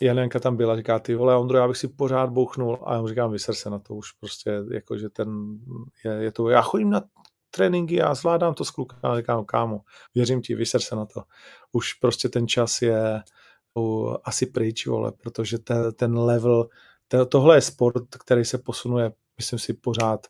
[0.00, 3.08] Janenka tam byla, říká, ty vole, Ondro, já bych si pořád bouchnul a já mu
[3.08, 5.58] říkám, vyser se na to už prostě, jako, že ten,
[6.04, 7.02] je, je to, já chodím na
[7.50, 9.80] tréninky a zvládám to s klukama, říkám, kámo,
[10.14, 11.22] věřím ti, vyser se na to.
[11.72, 13.22] Už prostě ten čas je
[13.74, 16.68] uh, asi pryč, vole, protože ten, ten level,
[17.08, 20.26] to, tohle je sport, který se posunuje, myslím si, pořád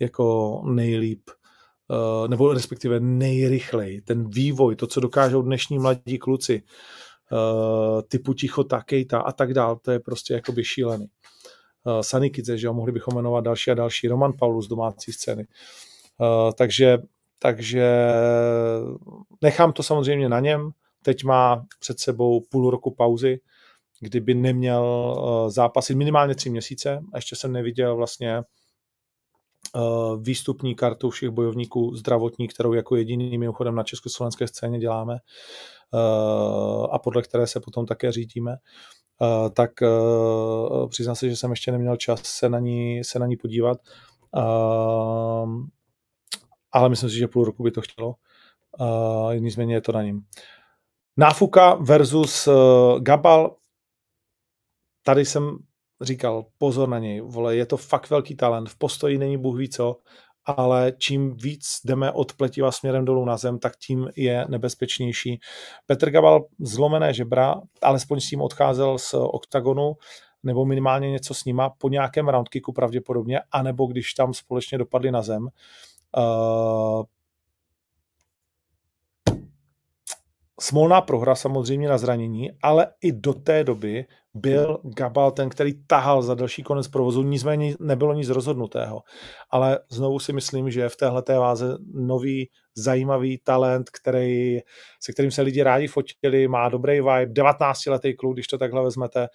[0.00, 1.30] jako nejlíp
[1.90, 4.00] Eh, nebo respektive nejrychleji.
[4.00, 6.62] Ten vývoj, to, co dokážou dnešní mladí kluci,
[7.32, 11.06] eh, typu Ticho Takejta a tak dál, to je prostě jakoby šílený.
[11.84, 15.46] Uh, Sanikidze, že jo, mohli bychom jmenovat další a další, Roman Paulus z domácí scény.
[16.54, 16.98] takže,
[17.38, 18.12] takže
[19.42, 20.70] nechám to samozřejmě na něm,
[21.02, 23.40] teď má před sebou půl roku pauzy,
[24.00, 25.14] kdyby neměl
[25.48, 27.00] zápasit minimálně tři měsíce.
[27.14, 28.42] Ještě jsem neviděl vlastně
[29.76, 29.80] Eh,
[30.20, 35.18] výstupní kartu všech bojovníků zdravotní, kterou jako jediný mimochodem na československé scéně děláme eh,
[36.90, 38.52] a podle které se potom také řídíme,
[39.22, 39.70] eh, tak
[40.88, 43.78] přiznám se, že jsem ještě neměl čas se na ní, se na ní podívat,
[46.72, 48.14] ale myslím si, že půl roku by to chtělo.
[49.38, 50.22] Nicméně je to na ním.
[51.16, 52.48] Náfuka versus
[53.00, 53.56] Gabal.
[55.02, 55.58] Tady jsem
[56.00, 59.68] říkal, pozor na něj, vole, je to fakt velký talent, v postoji není bůh ví
[59.68, 59.96] co,
[60.56, 65.40] ale čím víc jdeme od pletiva směrem dolů na zem, tak tím je nebezpečnější.
[65.86, 69.92] Petr Gabal zlomené žebra, alespoň s tím odcházel z oktagonu,
[70.42, 75.22] nebo minimálně něco s nima po nějakém roundkicku pravděpodobně, anebo když tam společně dopadli na
[75.22, 75.48] zem.
[76.16, 77.02] Uh,
[80.60, 86.22] smolná prohra samozřejmě na zranění, ale i do té doby byl Gabal ten, který tahal
[86.22, 89.02] za další konec provozu, nicméně nebylo nic rozhodnutého.
[89.50, 94.58] Ale znovu si myslím, že v téhle váze nový, zajímavý talent, který,
[95.00, 99.28] se kterým se lidi rádi fotili, má dobrý vibe, 19-letý kluk, když to takhle vezmete,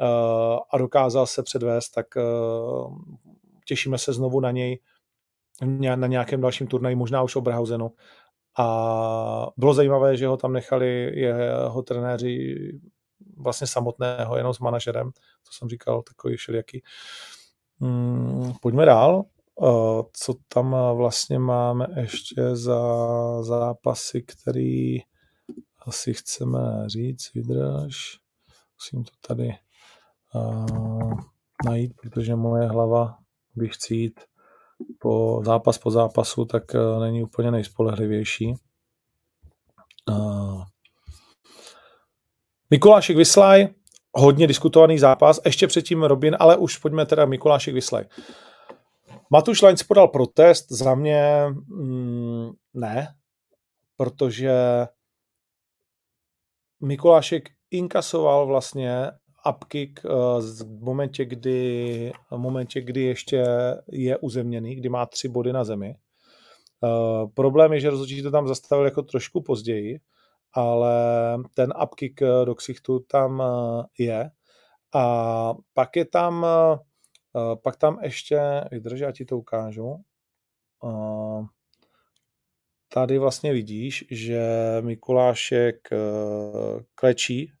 [0.00, 2.98] uh, a dokázal se předvést, tak uh,
[3.66, 4.78] těšíme se znovu na něj
[5.96, 7.90] na nějakém dalším turnaji, možná už o Brhausenu.
[8.60, 12.56] A bylo zajímavé, že ho tam nechali jeho trenéři
[13.36, 16.82] vlastně samotného, jenom s manažerem, to jsem říkal, takový všelijaký.
[17.80, 19.24] Hmm, pojďme dál.
[20.12, 22.82] Co tam vlastně máme ještě za
[23.42, 24.98] zápasy, který
[25.86, 28.18] asi chceme říct, vydrž.
[28.76, 29.48] Musím to tady
[30.34, 31.12] uh,
[31.66, 33.18] najít, protože moje hlava,
[33.54, 34.20] když chci jít
[34.98, 38.54] po zápas po zápasu, tak uh, není úplně nejspolehlivější.
[40.08, 40.62] Uh,
[42.70, 43.68] Mikulášek Vyslaj,
[44.12, 48.04] hodně diskutovaný zápas, ještě předtím Robin, ale už pojďme teda Mikulášek Vyslaj.
[49.30, 53.14] Matuš Lajnc podal protest, za mě mm, ne,
[53.96, 54.52] protože
[56.80, 59.10] Mikulášek inkasoval vlastně
[59.48, 60.00] upkick
[60.48, 63.44] v momentě, kdy, v momentě, kdy ještě
[63.92, 65.94] je uzemněný, kdy má tři body na zemi.
[66.82, 70.00] Uh, problém je, že rozhodčí to tam zastavil jako trošku později,
[70.52, 70.92] ale
[71.54, 74.30] ten upkick eh, do ksichtu tam eh, je.
[74.94, 80.04] A pak je tam, eh, pak tam ještě, vydrž, já ti to ukážu.
[82.88, 84.42] Tady vlastně vidíš, že
[84.80, 85.88] Mikulášek
[86.94, 87.52] klečí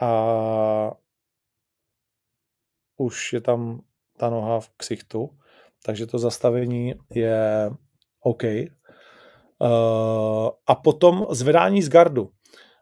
[0.00, 0.92] a
[2.96, 3.80] už je tam
[4.16, 5.30] ta noha v ksichtu,
[5.84, 7.70] takže to zastavení je
[8.20, 8.42] OK.
[8.42, 9.68] Uh,
[10.66, 12.30] a potom zvedání z gardu.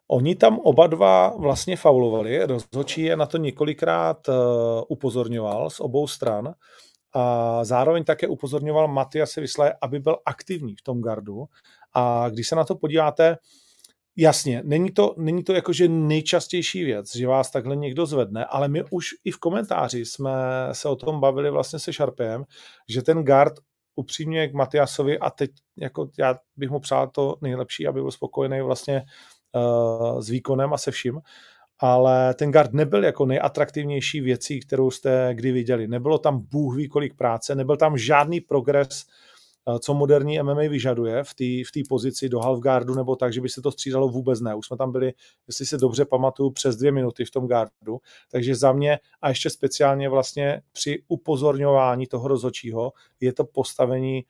[0.08, 4.34] Oni tam oba dva vlastně faulovali, rozhodčí je na to několikrát uh,
[4.88, 6.54] upozorňoval z obou stran
[7.12, 11.44] a zároveň také upozorňoval Matiase Vyslaje, aby byl aktivní v tom gardu.
[11.94, 13.36] A když se na to podíváte,
[14.18, 18.84] Jasně, není to, není to jakože nejčastější věc, že vás takhle někdo zvedne, ale my
[18.90, 20.32] už i v komentáři jsme
[20.72, 22.44] se o tom bavili vlastně se Sharpem,
[22.88, 23.54] že ten guard
[23.96, 28.60] upřímně k Matiasovi a teď jako já bych mu přál to nejlepší, aby byl spokojený
[28.60, 29.02] vlastně
[29.52, 31.20] uh, s výkonem a se vším,
[31.78, 35.88] ale ten guard nebyl jako nejatraktivnější věcí, kterou jste kdy viděli.
[35.88, 39.35] Nebylo tam bůh ví kolik práce, nebyl tam žádný progres Eh,
[39.80, 41.44] co moderní MMA vyžaduje v té
[41.84, 44.54] v pozici do halfguardu nebo tak, že by se to střídalo vůbec ne.
[44.54, 45.12] Už jsme tam byli,
[45.46, 47.98] jestli se dobře pamatuju, přes dvě minuty v tom gardu,
[48.30, 54.24] takže za mě a ještě speciálně vlastně při upozorňování toho rozhodčího je to postavení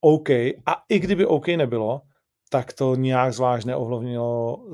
[0.00, 0.30] OK
[0.66, 2.00] a i kdyby OK nebylo,
[2.50, 4.64] tak to nějak zvlášť neovlivnilo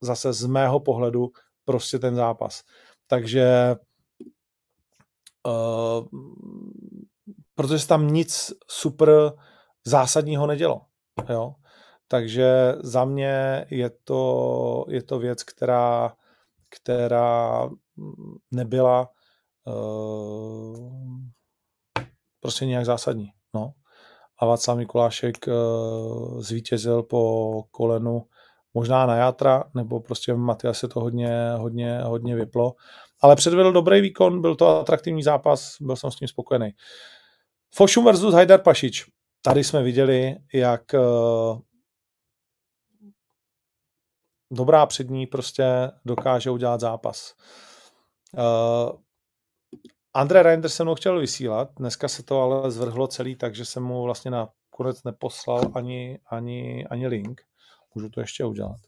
[0.00, 1.30] zase z mého pohledu
[1.64, 2.62] prostě ten zápas.
[3.06, 3.76] Takže
[5.46, 6.06] uh,
[7.58, 9.32] protože se tam nic super
[9.84, 10.80] zásadního nedělo.
[11.28, 11.54] Jo?
[12.08, 16.12] Takže za mě je to, je to věc, která,
[16.68, 17.68] která
[18.50, 19.08] nebyla
[19.66, 20.92] uh,
[22.40, 23.28] prostě nějak zásadní.
[23.54, 23.72] No.
[24.38, 28.22] A Václav Mikulášek uh, zvítězil po kolenu
[28.74, 32.74] možná na játra, nebo prostě Matia se to hodně, hodně, hodně vyplo.
[33.22, 36.70] Ale předvedl dobrý výkon, byl to atraktivní zápas, byl jsem s tím spokojený.
[37.74, 39.06] Fošum versus Hajdar Pašič.
[39.42, 41.60] Tady jsme viděli, jak uh,
[44.52, 47.34] dobrá přední prostě dokáže udělat zápas.
[48.32, 48.98] Uh,
[50.14, 54.02] André Reinders se mnou chtěl vysílat, dneska se to ale zvrhlo celý, takže jsem mu
[54.02, 57.40] vlastně na konec neposlal ani, ani, ani link.
[57.94, 58.80] Můžu to ještě udělat.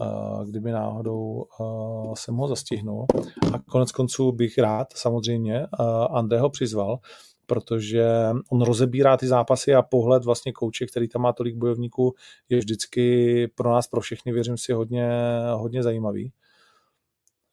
[0.00, 3.06] Uh, kdyby náhodou uh, jsem ho zastihnul.
[3.54, 6.98] A konec konců bych rád samozřejmě uh, Andrého přizval,
[7.46, 8.06] protože
[8.50, 12.14] on rozebírá ty zápasy a pohled vlastně kouče, který tam má tolik bojovníků,
[12.48, 15.10] je vždycky pro nás, pro všechny, věřím si, hodně,
[15.54, 16.32] hodně zajímavý.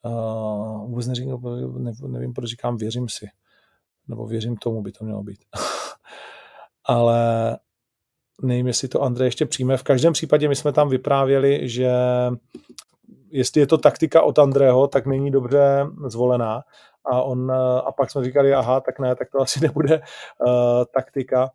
[0.04, 1.40] Uh, vůbec neříkám,
[1.78, 3.26] ne, nevím, proč říkám věřím si.
[4.08, 5.44] Nebo věřím tomu by to mělo být.
[6.84, 7.58] Ale
[8.42, 9.76] nevím, jestli to Andrej ještě přijme.
[9.76, 11.92] V každém případě my jsme tam vyprávěli, že
[13.30, 16.62] jestli je to taktika od Andrého, tak není dobře zvolená,
[17.04, 20.84] a, on, eh, a pak jsme říkali, aha, tak ne, tak to asi nebude uh,
[20.94, 21.50] taktika,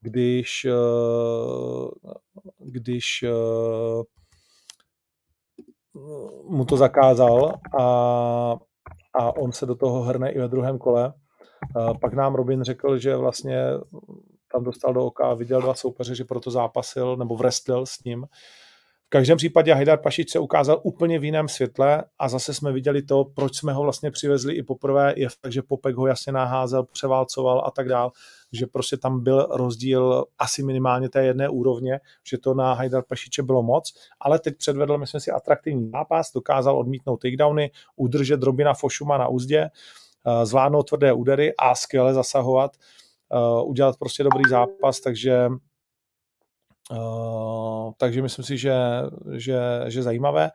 [0.00, 1.88] když, uh,
[2.58, 4.02] když uh,
[6.56, 7.84] mu to zakázal a,
[9.14, 11.12] a on se do toho hrne i ve druhém kole.
[11.76, 13.64] Uh, pak nám Robin řekl, že vlastně
[14.52, 18.26] tam dostal do oka a viděl dva soupeře, že proto zápasil nebo vrestlil s ním
[19.10, 23.24] každém případě Hajdar Pašič se ukázal úplně v jiném světle a zase jsme viděli to,
[23.24, 27.62] proč jsme ho vlastně přivezli i poprvé, je fakt, že Popek ho jasně naházel, převálcoval
[27.66, 28.12] a tak dál,
[28.52, 33.42] že prostě tam byl rozdíl asi minimálně té jedné úrovně, že to na Hajdar Pašiče
[33.42, 39.18] bylo moc, ale teď předvedl, myslím si, atraktivní zápas, dokázal odmítnout takedowny, udržet Robina Fošuma
[39.18, 42.70] na úzdě, eh, zvládnout tvrdé údery a skvěle zasahovat,
[43.32, 45.48] eh, udělat prostě dobrý zápas, takže
[46.90, 48.74] Uh, takže myslím si, že,
[49.32, 50.50] že, že zajímavé.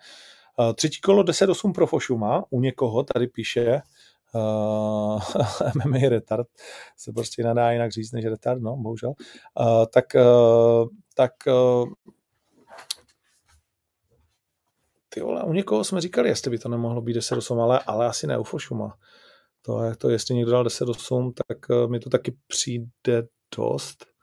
[0.59, 3.81] Uh, třetí kolo 10-8 pro Fošuma, u někoho tady píše
[4.35, 5.19] uh,
[5.85, 6.47] MMA retard,
[6.97, 9.09] se prostě nedá jinak říct než retard, no, bohužel.
[9.09, 11.89] Uh, tak uh, tak uh,
[15.09, 18.27] ty vole, u někoho jsme říkali, jestli by to nemohlo být 10-8, ale, ale asi
[18.27, 18.97] ne u Fošuma.
[19.61, 23.27] To, to, jestli někdo dal 10-8, tak uh, mi to taky přijde
[23.57, 24.14] dost.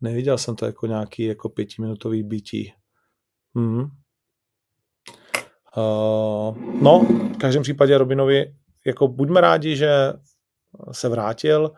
[0.00, 2.72] Neviděl jsem to jako nějaký jako pětiminutový bytí.
[3.54, 3.84] Mm.
[5.76, 8.54] Uh, no, v každém případě Robinovi,
[8.86, 10.12] jako buďme rádi, že
[10.92, 11.72] se vrátil,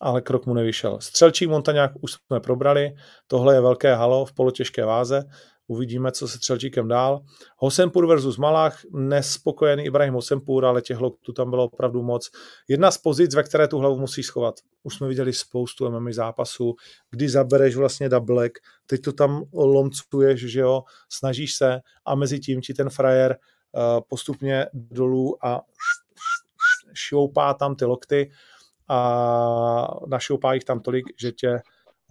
[0.00, 1.00] ale krok mu nevyšel.
[1.00, 2.94] Střelčí Montaňák už jsme probrali,
[3.26, 5.24] tohle je velké halo v polotěžké váze,
[5.72, 7.20] Uvidíme, co se Třelčíkem dál.
[7.56, 12.30] Hosenpur versus Malach, nespokojený Ibrahim Hosenpur, ale těch tu tam bylo opravdu moc.
[12.68, 14.54] Jedna z pozic, ve které tu hlavu musíš schovat.
[14.82, 16.74] Už jsme viděli spoustu MMA zápasů,
[17.10, 22.60] kdy zabereš vlastně doublek, teď to tam lomcuješ, že jo, snažíš se a mezi tím
[22.60, 23.36] ti ten frajer
[23.72, 25.60] uh, postupně dolů a
[26.92, 28.30] šoupá tam ty lokty
[28.88, 31.60] a našoupá jich tam tolik, že tě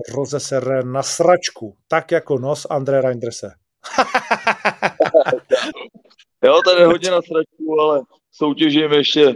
[0.09, 3.51] rozesere na sračku, tak jako nos André Reinderse.
[6.43, 9.35] jo, to je hodně na sračku, ale soutěžím ještě uh,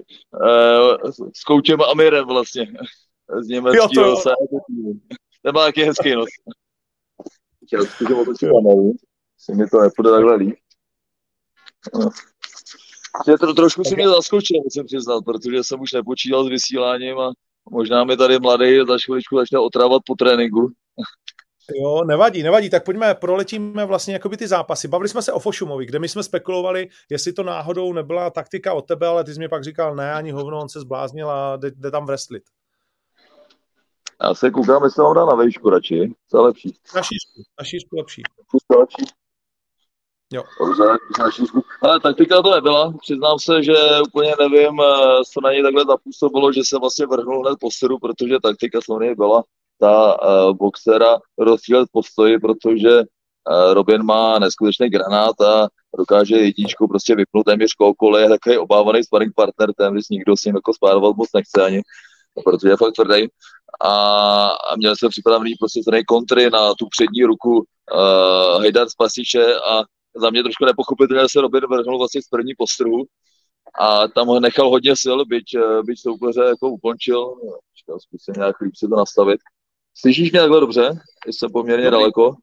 [1.35, 2.67] s koučem Amirem vlastně,
[3.41, 4.21] z německého.
[5.41, 6.29] Ten má taky hezký nos.
[7.73, 8.93] Já zkusím otočit kameru,
[9.37, 10.55] si mi to nepůjde takhle líp.
[11.93, 12.09] No.
[13.39, 17.31] To trošku si mě zaskočil, musím přiznat, protože jsem už nepočítal s vysíláním a
[17.71, 20.71] možná mi tady mladý za chviličku začne otravat po tréninku.
[21.81, 24.87] Jo, nevadí, nevadí, tak pojďme, proletíme vlastně jakoby ty zápasy.
[24.87, 28.81] Bavili jsme se o Fošumovi, kde my jsme spekulovali, jestli to náhodou nebyla taktika od
[28.81, 31.71] tebe, ale ty jsi mi pak říkal, ne, ani hovno, on se zbláznil a jde,
[31.71, 32.43] jde tam wrestlit.
[34.23, 36.77] Já se koukám, jestli mám dá na vejšku radši, co je lepší.
[36.95, 38.21] Na šířku, na šířku lepší.
[38.51, 39.05] Šířku lepší.
[40.35, 40.43] Jo.
[41.81, 43.73] Ale taktika to nebyla, přiznám se, že
[44.07, 47.69] úplně nevím, eh, co na něj takhle zapůsobilo, že se vlastně vrhnul hned po
[48.01, 49.43] protože taktika samozřejmě byla
[49.79, 55.67] ta uh, boxera rozstřílet postoji, protože uh, Robin má neskutečný granát a
[55.97, 60.55] dokáže jedničku prostě vypnout téměř kohokoliv, je takový obávaný sparring partner, téměř nikdo s ním
[60.55, 61.81] jako spárovat moc nechce ani,
[62.45, 63.27] protože je fakt tvrdý.
[63.81, 69.83] A, a měl jsem připravený prostě kontry na tu přední ruku uh, Hejdar Spasiče a
[70.15, 73.03] za mě trošku nepochopitelně se Robin vrhnul vlastně z první postrhu
[73.79, 75.45] a tam ho nechal hodně sil, byť,
[75.85, 77.35] byť soupeře jako ukončil.
[77.99, 79.39] Zkusím nějak líp si to nastavit.
[79.97, 80.99] Slyšíš mě takhle dobře?
[81.27, 81.99] Jsem poměrně Dobrý.
[81.99, 82.35] daleko.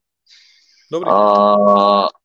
[0.92, 1.10] Dobrý.
[1.10, 1.18] A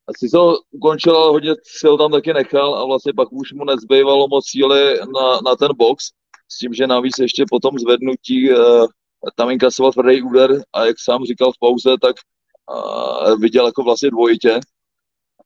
[0.08, 4.50] asi to ukončil, hodně sil tam taky nechal a vlastně pak už mu nezbývalo moc
[4.50, 6.06] síly na, na ten box,
[6.52, 8.88] s tím, že navíc ještě po tom zvednutí uh,
[9.36, 12.16] tam inkasoval tvrdý úder a jak sám říkal v pauze, tak
[12.74, 14.60] uh, viděl jako vlastně dvojitě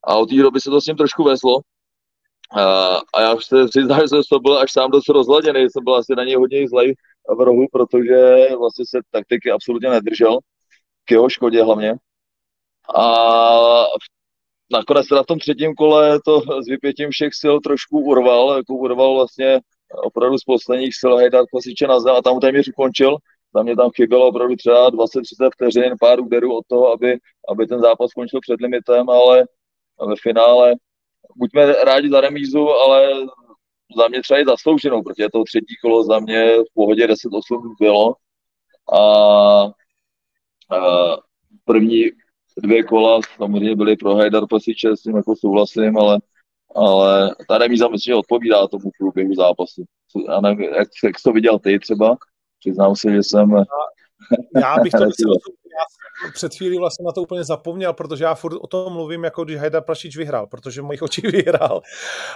[0.04, 1.56] a od té doby se to s ním trošku vezlo.
[1.56, 5.84] Uh, a já už se přiznám, že jsem to byl až sám dost rozladěný, jsem
[5.84, 6.96] byl asi na něj hodně zlej
[7.38, 10.38] v rohu, protože vlastně se taktiky absolutně nedržel,
[11.06, 11.96] k jeho škodě hlavně.
[12.96, 13.86] A
[14.72, 19.16] nakonec teda v tom třetím kole to s vypětím všech sil trošku urval, jako urval
[19.16, 19.60] vlastně
[20.04, 23.18] opravdu z posledních sil Hejdar Klasiče na zem a tam téměř ukončil.
[23.54, 27.18] Tam mě tam chybělo opravdu třeba 20-30 vteřin, pár úderů od toho, aby,
[27.50, 29.46] aby ten zápas skončil před limitem, ale
[30.08, 30.76] ve finále.
[31.36, 33.10] Buďme rádi za remízu, ale
[33.98, 38.16] za mě třeba i zaslouženou, protože to třetí kolo za mě v pohodě 10-8 bylo.
[38.94, 39.02] A,
[40.76, 41.18] a
[41.66, 42.12] první
[42.58, 46.20] dvě kola samozřejmě byly pro Hajdar Pasiče, s tím jako souhlasím, ale,
[46.76, 49.84] ale ta remíza myslím, že odpovídá tomu průběhu zápasu.
[50.28, 52.18] Já nevím, jak, jak jsi to viděl ty třeba,
[52.60, 53.64] přiznám se, že jsem...
[54.62, 55.06] Já bych to
[55.78, 59.44] já před chvílí vlastně na to úplně zapomněl, protože já furt o tom mluvím, jako
[59.44, 61.82] když Hajdar Prašič vyhrál, protože v mojich očích vyhrál.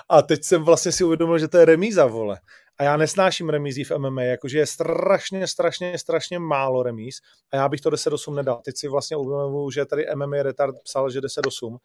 [0.09, 2.39] A teď jsem vlastně si uvědomil, že to je remíza, vole.
[2.77, 7.15] A já nesnáším remízí v MMA, jakože je strašně, strašně, strašně málo remíz
[7.51, 8.61] a já bych to 10-8 nedal.
[8.65, 11.77] Teď si vlastně uvědomuji, že tady MMA Retard psal, že 10-8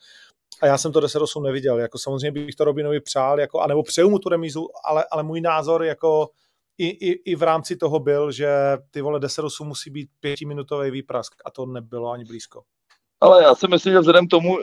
[0.62, 1.78] a já jsem to 10-8 neviděl.
[1.78, 5.40] Jako samozřejmě bych to Robinovi přál, jako, anebo přeju mu tu remízu, ale, ale můj
[5.40, 6.28] názor jako
[6.80, 8.48] i, i, i v rámci toho byl, že
[8.90, 12.62] ty vole 10 musí být pětiminutový výprask a to nebylo ani blízko.
[13.20, 14.62] Ale já si myslím, že vzhledem k tomu, uh,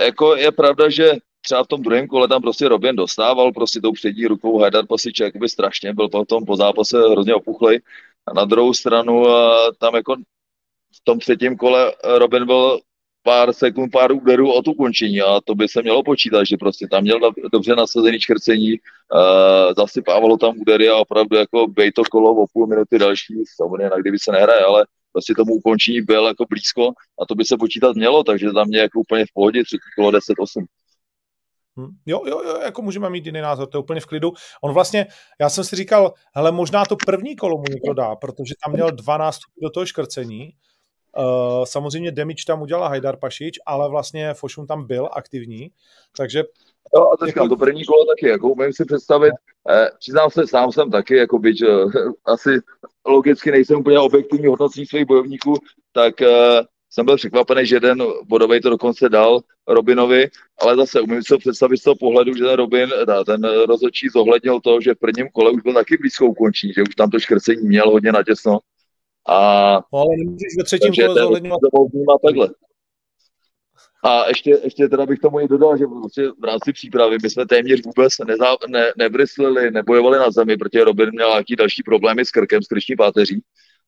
[0.00, 3.92] jako je pravda, že třeba v tom druhém kole tam prostě Robin dostával prostě tou
[3.92, 7.80] přední rukou Hajdar Pasič jakoby strašně, byl potom po zápase hrozně opuchlej.
[8.26, 9.28] A na druhou stranu uh,
[9.78, 10.16] tam jako
[10.96, 12.80] v tom třetím kole Robin byl
[13.22, 17.02] pár sekund, pár úderů od ukončení a to by se mělo počítat, že prostě tam
[17.02, 17.18] měl
[17.52, 22.66] dobře nasazený čkrcení, uh, zasypávalo tam údery a opravdu jako bej to kolo o půl
[22.66, 26.92] minuty další, samozřejmě na kdyby se nehraje, ale prostě tomu ukončení byl jako blízko
[27.22, 30.10] a to by se počítat mělo, takže za mě jako úplně v pohodě, třetí kolo
[30.10, 30.64] 10-8.
[31.80, 31.88] Hm.
[32.06, 34.32] Jo, jo, jo, jako můžeme mít jiný názor, to je úplně v klidu.
[34.62, 35.06] On vlastně,
[35.40, 38.90] já jsem si říkal, hele, možná to první kolo mu někdo dá, protože tam měl
[38.90, 40.52] 12 do toho škrcení,
[41.18, 45.70] Uh, samozřejmě damage tam udělal Hajdar Pašič, ale vlastně Fošun tam byl aktivní,
[46.16, 46.44] takže...
[46.96, 49.32] No a to říkám, to první kolo taky, jako umím si představit,
[49.70, 51.68] eh, přiznám se, sám jsem taky, jako byť eh,
[52.24, 52.60] asi
[53.06, 55.54] logicky nejsem úplně objektivní hodnocení svých bojovníků,
[55.92, 60.28] tak eh, jsem byl překvapený, že jeden bodový to dokonce dal Robinovi,
[60.60, 62.90] ale zase umím si to představit z toho pohledu, že ten Robin,
[63.26, 66.94] ten rozhodčí zohlednil to, že v prvním kole už byl taky blízko ukončení, že už
[66.94, 68.58] tam to škrcení měl hodně natěsno
[69.28, 71.60] a, no, ale nemůžeš ve třetím kole zohledňovat.
[72.26, 72.50] takhle.
[74.04, 77.46] A ještě, ještě teda bych tomu i dodal, že vlastně v rámci přípravy my jsme
[77.46, 82.30] téměř vůbec nezá, ne, nebryslili, nebojovali na zemi, protože Robin měl nějaký další problémy s
[82.30, 83.42] krkem, s krční páteří.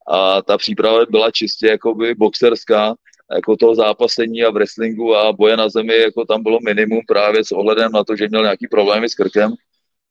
[0.09, 2.95] A ta příprava byla čistě jakoby boxerská,
[3.35, 7.45] jako toho zápasení a v wrestlingu a boje na zemi, jako tam bylo minimum právě
[7.45, 9.53] s ohledem na to, že měl nějaký problémy s krkem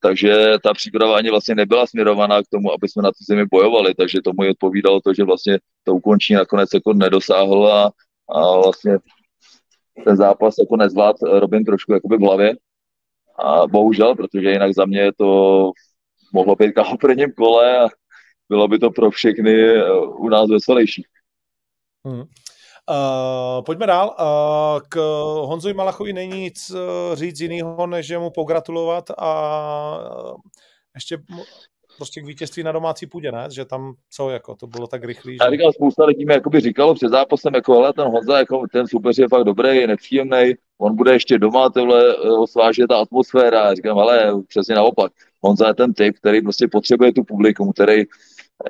[0.03, 3.93] takže ta příprava ani vlastně nebyla směrovaná k tomu, aby jsme na té zemi bojovali,
[3.93, 7.91] takže tomu i odpovídalo to, že vlastně to ukončení nakonec jako nedosáhl a,
[8.29, 8.97] a vlastně
[10.05, 12.55] ten zápas jako nezvlád Robin trošku jakoby v hlavě.
[13.39, 15.71] A bohužel, protože jinak za mě to
[16.33, 17.87] mohlo být v prvním kole a
[18.49, 21.05] bylo by to pro všechny eh, u nás veselější.
[22.05, 22.23] Hmm.
[22.89, 24.15] Uh, pojďme dál.
[24.19, 24.97] Uh, k
[25.45, 26.79] Honzovi Malachovi není nic uh,
[27.15, 30.35] říct jiného, než mu pogratulovat a uh,
[30.95, 31.17] ještě
[31.97, 33.47] prostě k vítězství na domácí půdě, ne?
[33.51, 35.33] Že tam co, jako to bylo tak rychlý.
[35.33, 35.37] Že...
[35.41, 38.87] Já říkal, spousta lidí mi jakoby říkalo před zápasem, jako ale ten Honza, jako ten
[38.87, 43.65] super je fakt dobrý, je nepříjemný, on bude ještě doma, tohle osváže ta atmosféra.
[43.65, 45.11] Já říkám, ale přesně naopak.
[45.41, 48.03] Honza je ten typ, který prostě potřebuje tu publikum, který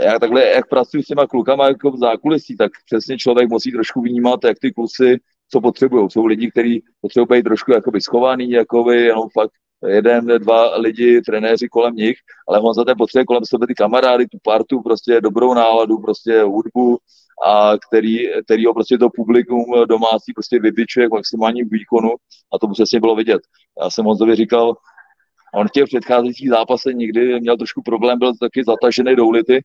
[0.02, 4.02] já takhle, jak pracuji s těma klukama jako v zákulisí, tak přesně člověk musí trošku
[4.02, 5.20] vnímat, jak ty kluci
[5.52, 6.10] co potřebují.
[6.10, 9.52] Jsou lidi, kteří potřebují být trošku jakoby schovaný, jakoby jenom fakt
[9.88, 12.16] jeden, dva lidi, trenéři kolem nich,
[12.48, 16.42] ale on za ten potřebuje kolem sebe ty kamarády, tu partu, prostě dobrou náladu, prostě
[16.42, 16.98] hudbu,
[17.46, 22.10] a který, který ho prostě to publikum domácí prostě vybičuje k maximálním výkonu
[22.54, 23.42] a to přesně bylo vidět.
[23.82, 24.76] Já jsem Honzovi říkal,
[25.54, 29.62] on v těch předcházejících zápasech nikdy měl trošku problém, byl taky zatažený do ulity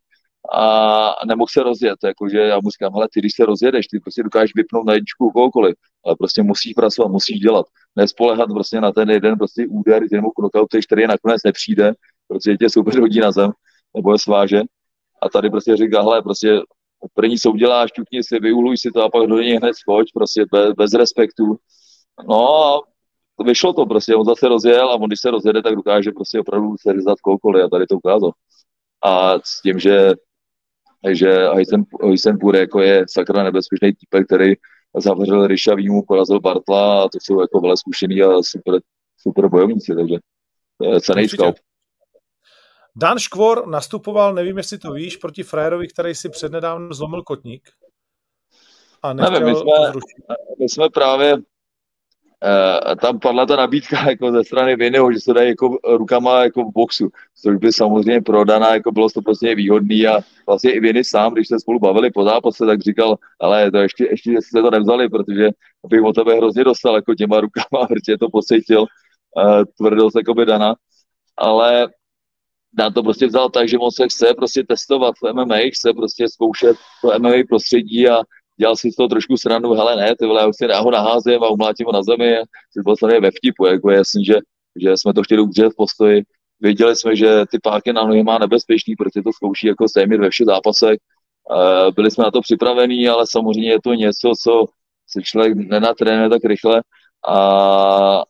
[0.52, 4.22] a nemohl se rozjet, jakože já mu říkám, hele, ty když se rozjedeš, ty prostě
[4.22, 5.74] dokážeš vypnout na jedničku kohokoliv,
[6.06, 7.66] ale prostě musíš pracovat, musíš dělat,
[7.96, 11.92] nespolehat prostě na ten jeden prostě úder, který mu knockout, který nakonec nepřijde,
[12.28, 13.50] protože tě super hodí na zem,
[13.96, 14.60] nebo je sváže.
[15.22, 16.60] A tady prostě říká, hele, prostě
[17.14, 20.44] první co uděláš, ťukni si, vyuluj si to a pak do něj hned skoč, prostě
[20.52, 21.56] bez, bez respektu.
[22.28, 22.80] No a
[23.44, 26.74] vyšlo to prostě, on zase rozjel a on když se rozjede, tak dokáže prostě opravdu
[26.80, 28.30] se kohokoliv a tady to ukázal.
[29.04, 30.12] A s tím, že
[31.12, 31.48] že
[32.02, 34.54] Heisenpur jako je sakra nebezpečný typ, který
[34.96, 38.80] zavřel Ryša Výmu, porazil Bartla a to jsou jako velmi zkušený a super,
[39.16, 40.16] super bojovníci, takže
[41.00, 41.56] cený scout.
[42.96, 47.70] Dan Škvor nastupoval, nevím, jestli to víš, proti Frajerovi, který si přednedávno zlomil kotník.
[49.02, 49.72] A nevím, my jsme,
[50.58, 51.36] my jsme právě
[53.02, 56.72] tam padla ta nabídka jako ze strany Vinyho, že se dají jako rukama jako v
[56.72, 57.08] boxu,
[57.42, 61.48] což by samozřejmě prodaná, jako bylo to prostě výhodný a vlastně i Viny sám, když
[61.48, 65.50] se spolu bavili po zápase, tak říkal, ale to ještě, ještě jste to nevzali, protože
[65.88, 70.46] bych o tebe hrozně dostal jako těma rukama, protože to pocítil, uh, tvrdost jako by
[70.46, 70.74] Dana,
[71.38, 71.88] ale
[72.72, 76.28] Dan to prostě vzal tak, že on se chce prostě testovat v MMA, chce prostě
[76.28, 78.22] zkoušet to MMA prostředí a
[78.60, 81.48] dělal si z toho trošku srandu, hele ne, ty vole, já si ho naházím a
[81.48, 84.34] umlátím ho na zemi a si byl samozřejmě ve vtipu, jako jasný, že,
[84.82, 86.22] že jsme to chtěli udržet v postoji.
[86.60, 90.30] Věděli jsme, že ty páky na nohy má nebezpečný, protože to zkouší jako téměř ve
[90.30, 90.98] všech zápasech.
[91.94, 94.64] Byli jsme na to připravení, ale samozřejmě je to něco, co
[95.06, 96.82] se člověk nenatrénuje tak rychle
[97.28, 98.22] a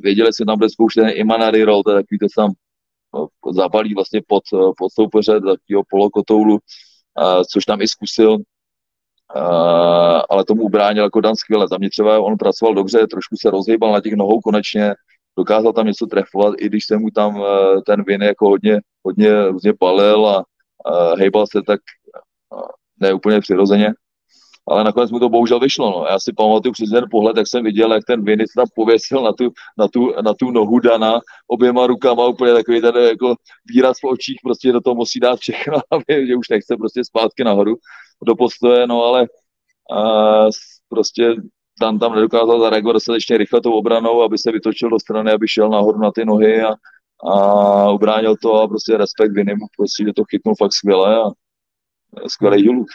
[0.00, 2.50] věděli jsme, tam bude zkoušet ten Imanari roll, to je takový to tam
[3.14, 4.42] no, zapalí vlastně pod,
[4.78, 6.58] pod soupeře, takového polokotoulu,
[7.52, 8.36] což tam i zkusil.
[9.34, 11.68] Uh, ale tomu ubránil jako Dan skvěle.
[11.68, 14.94] Za mě třeba on pracoval dobře, trošku se rozhýbal na těch nohou konečně,
[15.38, 17.46] dokázal tam něco trefovat, i když se mu tam uh,
[17.86, 21.80] ten vin jako hodně, hodně různě palil a uh, hejbal se tak
[23.02, 23.92] uh, přirozeně.
[24.68, 25.90] Ale nakonec mu to bohužel vyšlo.
[25.90, 26.06] No.
[26.10, 29.32] Já si pamatuju přes ten pohled, jak jsem viděl, jak ten Vinic tam pověsil na
[29.32, 33.34] tu, na, tu, na tu nohu Dana oběma rukama, úplně takový ten jako
[33.66, 37.44] výraz v očích, prostě do toho musí dát všechno, aby, že už nechce prostě zpátky
[37.44, 37.76] nahoru
[38.26, 39.26] do postoje, no ale
[39.92, 40.46] a,
[40.88, 41.34] prostě
[41.80, 45.68] tam, tam nedokázal zareagovat dostatečně rychle tou obranou, aby se vytočil do strany, aby šel
[45.68, 46.74] nahoru na ty nohy a,
[47.30, 51.30] a ubránil to a prostě respekt Vinimu, prostě, že to chytnul fakt skvěle a
[52.28, 52.86] skvělý hiluk.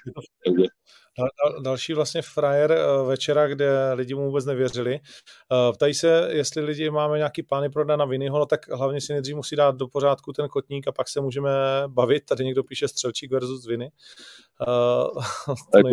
[1.18, 4.94] Takže další vlastně frajer eh, večera, kde lidi mu vůbec nevěřili.
[4.96, 9.14] Eh, ptají se, jestli lidi máme nějaký plány pro na Vinyho, no tak hlavně si
[9.14, 11.50] nejdřív musí dát do pořádku ten kotník a pak se můžeme
[11.88, 12.26] bavit.
[12.26, 13.92] Tady někdo píše Střelčík versus Viny.
[14.68, 15.24] Uh,
[15.76, 15.90] jako,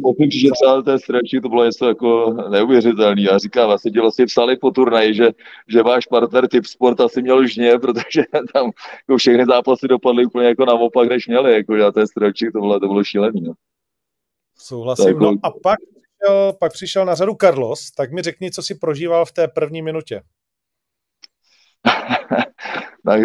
[0.00, 3.22] musím říct, že třeba ten Střelčík to bylo něco jako neuvěřitelný.
[3.22, 5.30] Já říkám, vlastně ti vlastně psali po turnaji, že,
[5.68, 8.22] že váš partner typ sport asi měl žně, protože
[8.52, 8.70] tam
[9.08, 11.54] jako všechny zápasy dopadly úplně jako naopak, než měli.
[11.54, 13.40] Jako, že ten Střelčík to bylo, to bylo šílený.
[13.40, 13.52] No.
[14.58, 15.18] Souhlasím.
[15.18, 19.26] No a pak přišel, pak přišel na řadu Carlos, tak mi řekni, co si prožíval
[19.26, 20.22] v té první minutě.
[23.06, 23.20] tak,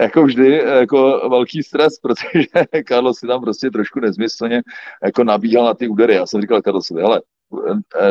[0.00, 2.46] jako vždy, jako velký stres, protože
[2.88, 4.62] Carlos si tam prostě trošku nezmyslně
[5.04, 6.14] jako nabíhal na ty údery.
[6.14, 7.22] Já jsem říkal Carlosovi, hele,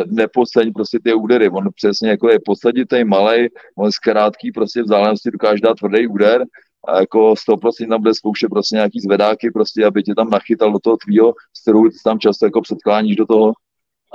[0.06, 1.50] neposaď prostě ty údery.
[1.50, 6.44] On přesně jako je posaditej, malej, on z krátký prostě vzdálenosti dokáže dát tvrdý úder
[6.88, 10.80] a jako 100% tam bude zkoušet prostě nějaký zvedáky, prostě, aby tě tam nachytal do
[10.80, 13.54] toho tvýho, s kterou tam často jako předkláníš do toho.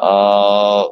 [0.02, 0.84] A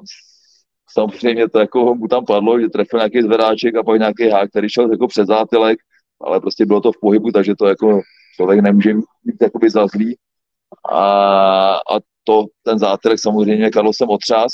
[0.91, 4.69] samozřejmě to jako mu tam padlo, že trefil nějaký zvedáček a pak nějaký hák, který
[4.69, 5.79] šel jako přes zátylek,
[6.21, 8.01] ale prostě bylo to v pohybu, takže to jako
[8.37, 10.17] člověk nemůže mít jakoby za zlý.
[10.93, 11.01] A,
[11.75, 14.53] a to, ten zátylek samozřejmě Karlo jsem otřás,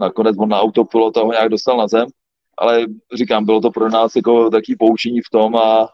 [0.00, 2.06] nakonec on na autopilota ho nějak dostal na zem,
[2.58, 5.88] ale říkám, bylo to pro nás jako taký poučení v tom a,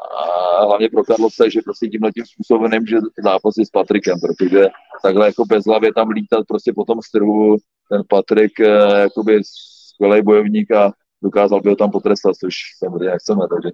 [0.00, 4.68] a hlavně pro Karlose, že prostě tímhle tím způsobem nemůže zápasit s Patrikem, protože
[5.02, 7.56] takhle jako bez hlavě tam lítat prostě po tom strhu,
[7.90, 13.42] ten Patrik eh, jakoby skvělý bojovník a dokázal by ho tam potrestat, což samozřejmě chceme,
[13.54, 13.70] takže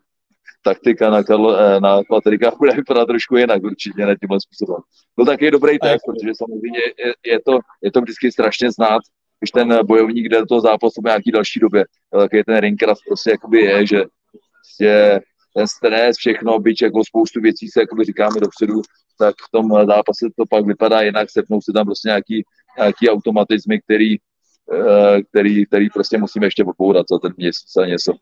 [0.64, 4.82] taktika na, Karlo, eh, na Patrika bude vypadat trošku jinak určitě, ne tímhle způsobem.
[5.16, 9.00] Byl taky dobrý test, protože samozřejmě je, je, to, je to vždycky strašně znát,
[9.40, 11.84] když ten bojovník jde do toho zápasu v nějaký další době.
[12.10, 14.04] Taky ten ringcraft prostě jakoby je, že
[14.54, 15.20] prostě
[15.56, 18.82] ten stres, všechno, byť jako spoustu věcí se jakoby říkáme dopředu,
[19.18, 22.44] tak v tom zápase to pak vypadá jinak, sepnou se tam prostě nějaký,
[22.78, 24.16] nějaký automatizmy, který,
[24.72, 28.12] eh, který, který prostě musíme ještě odbourat za ten měsíc a něco.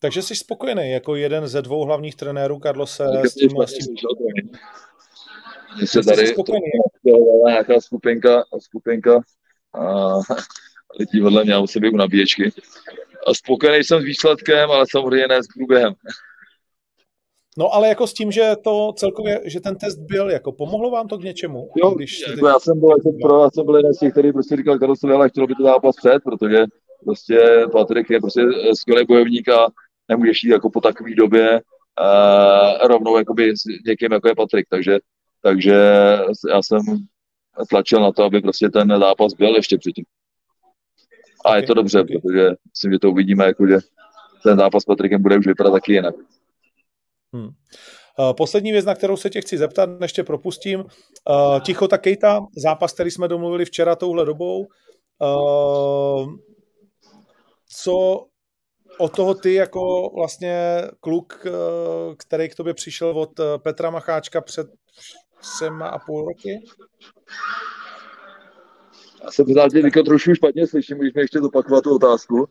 [0.00, 3.96] Takže jsi spokojený jako jeden ze dvou hlavních trenérů Carlose s tím, s tím...
[5.86, 6.34] se tady
[7.46, 9.20] nějaká skupinka, skupinka
[9.74, 10.14] a
[10.98, 12.52] lidí vedle mě musí být u nabíječky.
[13.26, 15.94] A spokojený jsem s výsledkem, ale samozřejmě ne s průběhem.
[17.58, 21.08] No ale jako s tím, že to celkově, že ten test byl, jako pomohlo vám
[21.08, 21.70] to k něčemu?
[21.76, 24.32] Jo, když jako já jsem byl jako pro, já jsem byl jeden z těch, který
[24.32, 26.64] prostě říkal Karlosovi, ale chtělo by to zápas před, protože
[27.04, 28.42] prostě Patrik je prostě
[28.74, 29.68] skvělý bojovník a
[30.08, 31.60] nemůžeš jít jako po takové době
[32.00, 34.98] uh, rovnou jakoby s někým, jako je Patrik, takže,
[35.42, 35.74] takže
[36.50, 36.80] já jsem
[37.70, 40.04] tlačil na to, aby prostě ten zápas byl ještě předtím.
[41.44, 42.16] A okay, je to dobře, okay.
[42.20, 43.78] protože myslím, že to uvidíme, jako, že
[44.42, 46.14] ten zápas s Patrikem bude už vypadat taky jinak.
[47.32, 47.48] Hmm.
[48.20, 50.80] Eh, poslední věc, na kterou se tě chci zeptat, než tě propustím.
[50.80, 54.66] Uh, Tichota Kejta, zápas, který jsme domluvili včera touhle dobou.
[55.18, 56.34] Uh,
[57.68, 58.26] co
[58.98, 61.46] od toho ty jako vlastně kluk,
[62.16, 63.30] který k tobě přišel od
[63.62, 64.66] Petra Macháčka před
[65.40, 66.60] třema a půl roky?
[69.24, 69.46] Já jsem
[69.90, 72.48] tě trošku špatně slyším, když mi ještě zopakovat tu otázku.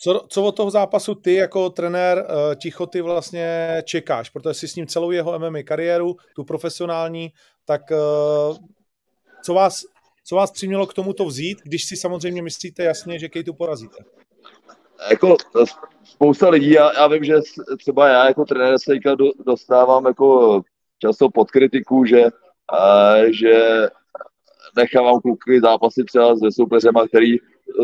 [0.00, 4.30] Co, co od toho zápasu ty jako trenér uh, Tichoty vlastně čekáš?
[4.30, 7.32] Protože jsi s ním celou jeho MMA kariéru, tu profesionální,
[7.64, 8.56] tak uh,
[9.42, 9.82] co, vás,
[10.24, 13.96] co vás přimělo k tomu to vzít, když si samozřejmě myslíte jasně, že Kejtu porazíte?
[15.10, 15.36] Jako
[16.04, 17.34] spousta lidí, já, já vím, že
[17.78, 18.92] třeba já jako trenér se
[19.46, 20.60] dostávám jako
[20.98, 23.88] často pod kritiku, že, uh, že
[24.76, 27.36] nechávám kluky zápasy třeba se soupeřema, který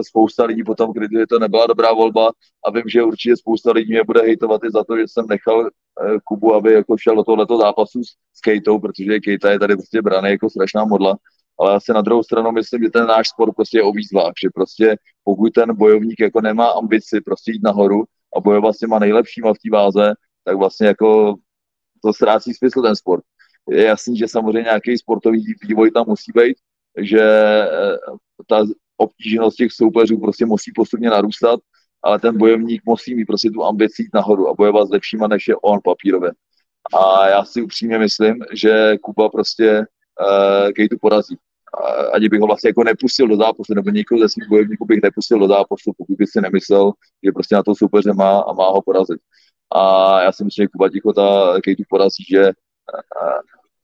[0.03, 2.31] spousta lidí potom kritizuje, to nebyla dobrá volba
[2.67, 5.67] a vím, že určitě spousta lidí mě bude hejtovat i za to, že jsem nechal
[5.67, 10.03] eh, Kubu, aby jako šel do tohoto zápasu s, Kejtou, protože Kejta je tady prostě
[10.03, 11.17] braný jako strašná modla.
[11.61, 14.49] Ale asi na druhou stranu myslím, že ten náš sport prostě je o výzvách, že
[14.55, 18.05] prostě pokud ten bojovník jako nemá ambici prostě jít nahoru
[18.37, 20.15] a bojovat s těma nejlepšíma v té váze,
[20.45, 21.35] tak vlastně jako
[22.05, 23.25] to ztrácí smysl ten sport.
[23.71, 26.57] Je jasný, že samozřejmě nějaký sportový vývoj tam musí být,
[26.99, 27.97] že eh,
[28.47, 28.65] ta
[28.97, 31.61] obtíženost těch soupeřů prostě musí postupně narůstat,
[32.03, 35.57] ale ten bojovník musí mít prostě tu ambici nahoru a bojovat s lepšíma, než je
[35.57, 36.33] on papírově.
[36.99, 41.37] A já si upřímně myslím, že Kuba prostě uh, Kejtu porazí.
[42.13, 45.39] Ani bych ho vlastně jako nepustil do zápasu, nebo někoho ze svých bojovníků bych nepustil
[45.39, 46.93] do zápasu, pokud by si nemyslel,
[47.25, 49.21] že prostě na to soupeře má a má ho porazit.
[49.75, 53.41] A já si myslím, že Kuba Tichota Kejtu porazí, že uh,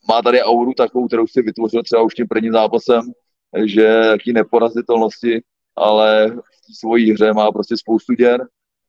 [0.09, 3.01] má tady auru takovou, kterou si vytvořil třeba už tím prvním zápasem,
[3.65, 5.43] že jaký neporazitelnosti,
[5.77, 8.47] ale v svojí hře má prostě spoustu děr,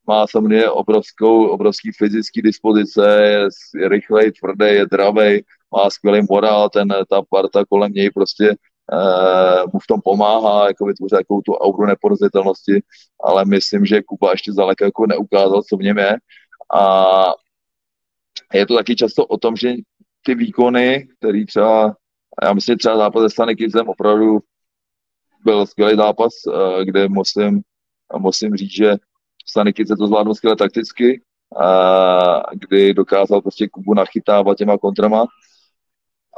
[0.07, 3.47] má samozřejmě obrovskou, obrovský fyzický dispozice, je,
[3.87, 5.43] rychlej, tvrdý, je dravej,
[5.75, 8.55] má skvělý morál, ten, ta parta kolem něj prostě
[8.93, 12.81] eh, mu v tom pomáhá, jako vytvořit takovou tu auru neporazitelnosti,
[13.23, 16.15] ale myslím, že Kuba ještě zdaleka jako neukázal, co v něm je.
[16.73, 17.33] A
[18.53, 19.73] je to taky často o tom, že
[20.25, 21.95] ty výkony, který třeba,
[22.43, 24.39] já myslím, třeba zápas se Stany Kidsem opravdu
[25.43, 27.61] byl skvělý zápas, eh, kde musím,
[28.17, 28.95] musím říct, že
[29.45, 31.21] Stany Kids to zvládl skvěle takticky,
[31.57, 35.25] a kdy dokázal prostě Kubu nachytávat těma kontrama.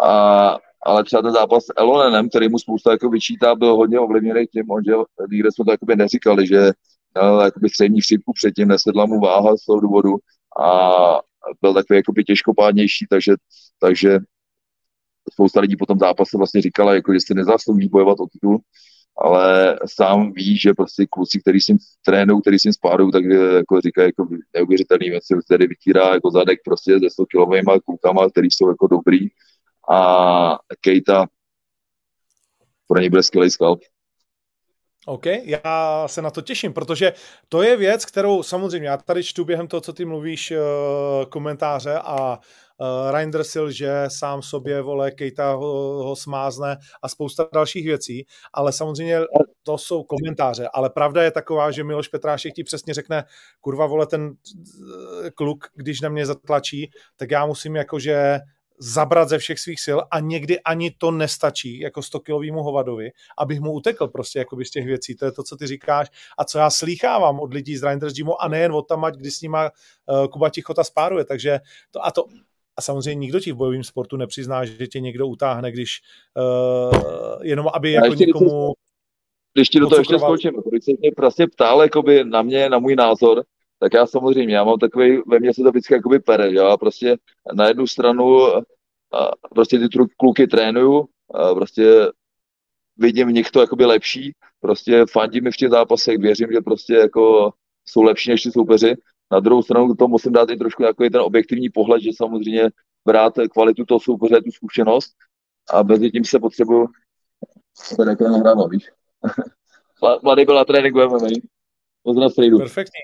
[0.04, 4.48] A, ale třeba ten zápas s Elonenem, který mu spousta jako vyčítá, byl hodně ovlivněný
[4.48, 4.94] tím, že
[5.32, 6.72] nikde jsme to jakoby neříkali, že
[7.14, 10.16] měl jakoby střední chřipku předtím, nesedla mu váha z toho důvodu
[10.62, 11.20] a
[11.62, 13.34] byl takový jakoby těžkopádnější, takže,
[13.80, 14.20] takže
[15.32, 18.60] spousta lidí po tom zápase vlastně říkala, jako, že si nezaslouží bojovat o titul,
[19.18, 23.24] ale sám ví, že prostě kluci, který s ním trénují, který s ním spárují, tak
[23.56, 28.48] jako říkají jako neuvěřitelný věci, který vytírá jako zadek prostě se 100 kilovými klukama, který
[28.52, 29.28] jsou jako dobrý
[29.92, 31.28] a Kejta
[32.88, 33.82] pro něj bude skvělý skalp.
[35.06, 37.14] OK, já se na to těším, protože
[37.50, 40.54] to je věc, kterou samozřejmě já tady čtu během toho, co ty mluvíš,
[41.30, 47.48] komentáře a uh, Reinders si lže, sám sobě, vole, Kejta ho, ho smázne a spousta
[47.54, 49.20] dalších věcí, ale samozřejmě
[49.64, 53.24] to jsou komentáře, ale pravda je taková, že Miloš Petrášek ti přesně řekne,
[53.62, 54.32] kurva, vole, ten
[55.36, 58.40] kluk, když na mě zatlačí, tak já musím jakože
[58.80, 63.60] zabrat ze všech svých sil a někdy ani to nestačí jako 100 kilovýmu hovadovi, abych
[63.60, 65.16] mu utekl prostě jakoby z těch věcí.
[65.16, 66.08] To je to, co ty říkáš
[66.38, 69.42] a co já slýchávám od lidí z Reinders Gymu a nejen od tam, kdy s
[69.42, 69.72] nima
[70.10, 71.26] uh, Kuba Tichota spáruje.
[71.26, 71.60] Takže
[71.92, 72.26] to, a to
[72.78, 76.02] a samozřejmě nikdo ti v bojovém sportu nepřizná, že tě někdo utáhne, když
[76.38, 78.74] uh, jenom aby jako někomu...
[79.54, 82.80] Když ti do toho ještě skočím, když se mě prostě ptal jakoby na mě, na
[82.80, 83.44] můj názor,
[83.82, 87.18] tak já samozřejmě, já mám takový, ve mně se to vždycky jakoby pere, já prostě
[87.54, 88.46] na jednu stranu
[89.14, 89.88] a prostě ty
[90.18, 92.08] kluky trénuju, a prostě
[92.98, 96.94] vidím v nich to jakoby lepší, prostě fandím mi v těch zápasech, věřím, že prostě
[96.94, 97.54] jako
[97.86, 98.96] jsou lepší než ty soupeři.
[99.32, 102.70] Na druhou stranu to musím dát i trošku jako ten objektivní pohled, že samozřejmě
[103.06, 105.12] brát kvalitu toho soupeře, tu zkušenost
[105.74, 106.88] a mezi tím se potřebuju
[107.98, 108.90] to nahrává, víš.
[110.24, 111.28] Mladý byl na tréninku MMA.
[112.04, 112.58] Pozdrav Frejdu.
[112.58, 113.00] Perfektní.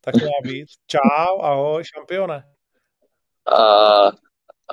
[0.00, 0.66] Tak má být.
[0.86, 2.42] Čau, ahoj, šampione.
[3.56, 3.58] A,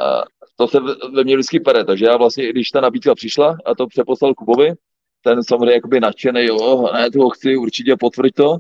[0.04, 0.24] a
[0.56, 0.80] to se
[1.14, 4.74] ve mně vždycky pere, takže já vlastně, když ta nabídka přišla a to přeposlal Kubovi,
[5.22, 8.58] ten samozřejmě jakoby nadšený, jo, ne, toho chci určitě potvrď to.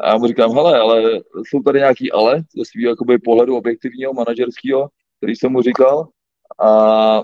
[0.00, 1.02] A já mu říkám, hele, ale
[1.46, 6.08] jsou tady nějaký ale ze svého jakoby pohledu objektivního, manažerského, který jsem mu říkal.
[6.60, 7.22] A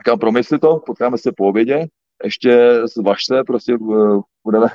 [0.00, 1.86] říkám, promysli to, potkáme se po obědě,
[2.24, 3.76] ještě zvažte, prostě
[4.44, 4.68] budeme,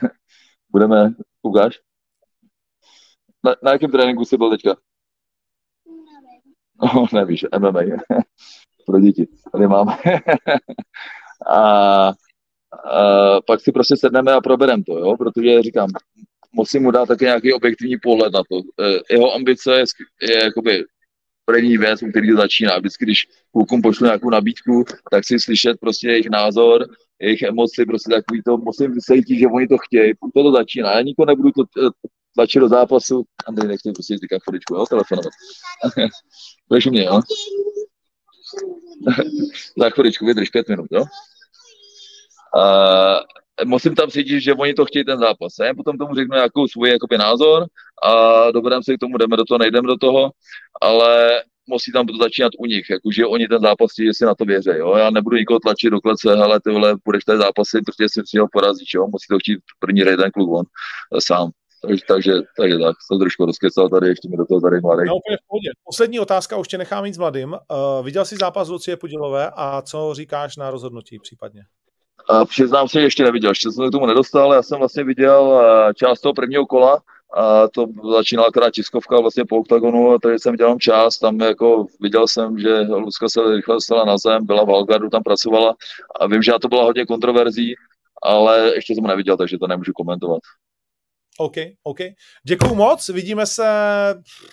[0.72, 1.10] budeme,
[1.48, 1.80] ukáž.
[3.44, 4.78] Na, na jakém tréninku jsi byl teďka?
[6.84, 7.82] No, nevíš, MMA.
[8.86, 9.28] Pro děti.
[9.52, 9.98] Tady máme.
[11.50, 12.14] a, a,
[13.48, 15.18] pak si prostě sedneme a probereme to, jo?
[15.18, 15.90] protože říkám,
[16.52, 18.84] musím mu dát taky nějaký objektivní pohled na to.
[18.84, 19.84] E, jeho ambice je,
[20.22, 20.86] je jakoby
[21.46, 22.78] první věc, u který začíná.
[22.78, 26.86] Vždycky, když klukům pošlu nějakou nabídku, tak si slyšet prostě jejich názor,
[27.22, 30.92] jejich emoci, prostě takový to, musím vysvětlit, že oni to chtějí, to to začíná.
[30.92, 31.90] Já nikoho nebudu to e,
[32.36, 35.34] tlačit do zápasu, Andrej nechtěl prostě říkat chviličku, jo, telefonovat.
[36.70, 37.22] Budeš mě, jo?
[39.78, 41.04] Za chviličku, vydrž pět minut, jo?
[42.60, 43.20] A
[43.66, 45.54] musím tam cítit, že oni to chtějí ten zápas.
[45.60, 47.66] Já potom tomu řeknu nějakou svůj jakoby, názor
[48.04, 50.32] a dobrém se k tomu jdeme do toho, nejdeme do toho,
[50.82, 54.46] ale musí tam to začínat u nich, jakože oni ten zápas že si na to
[54.46, 54.70] věří.
[54.78, 54.96] Jo?
[54.96, 58.48] Já nebudu nikoho tlačit do klece, hele, ty vole, budeš té zápasy, protože si přijel
[58.52, 59.08] porazit, jo?
[59.08, 60.66] musí to chtít první jeden kluk on
[61.20, 61.52] sám.
[61.82, 65.04] Takže, takže, takže tak, jsem trošku rozkecal tady, ještě mi do toho tady mladý.
[65.08, 65.70] No, úplně v pohodě.
[65.86, 67.52] Poslední otázka, už tě nechám mít s mladým.
[67.52, 71.62] Uh, viděl jsi zápas Lucie Podilové a co říkáš na rozhodnutí případně?
[72.32, 75.42] Uh, přiznám se, že ještě neviděl, ještě jsem k tomu nedostal, já jsem vlastně viděl
[75.42, 77.02] uh, část toho prvního kola,
[77.34, 77.86] a to
[78.18, 82.80] začínala krát tiskovka vlastně po oktagonu, takže jsem dělal čas, tam jako viděl jsem, že
[82.80, 85.76] Lucka se rychle dostala na zem, byla v Valgardu, tam pracovala
[86.20, 87.76] a vím, že to byla hodně kontroverzí,
[88.24, 90.40] ale ještě jsem neviděl, takže to nemůžu komentovat.
[91.40, 91.98] OK, OK.
[92.48, 93.66] Děkuju moc, vidíme se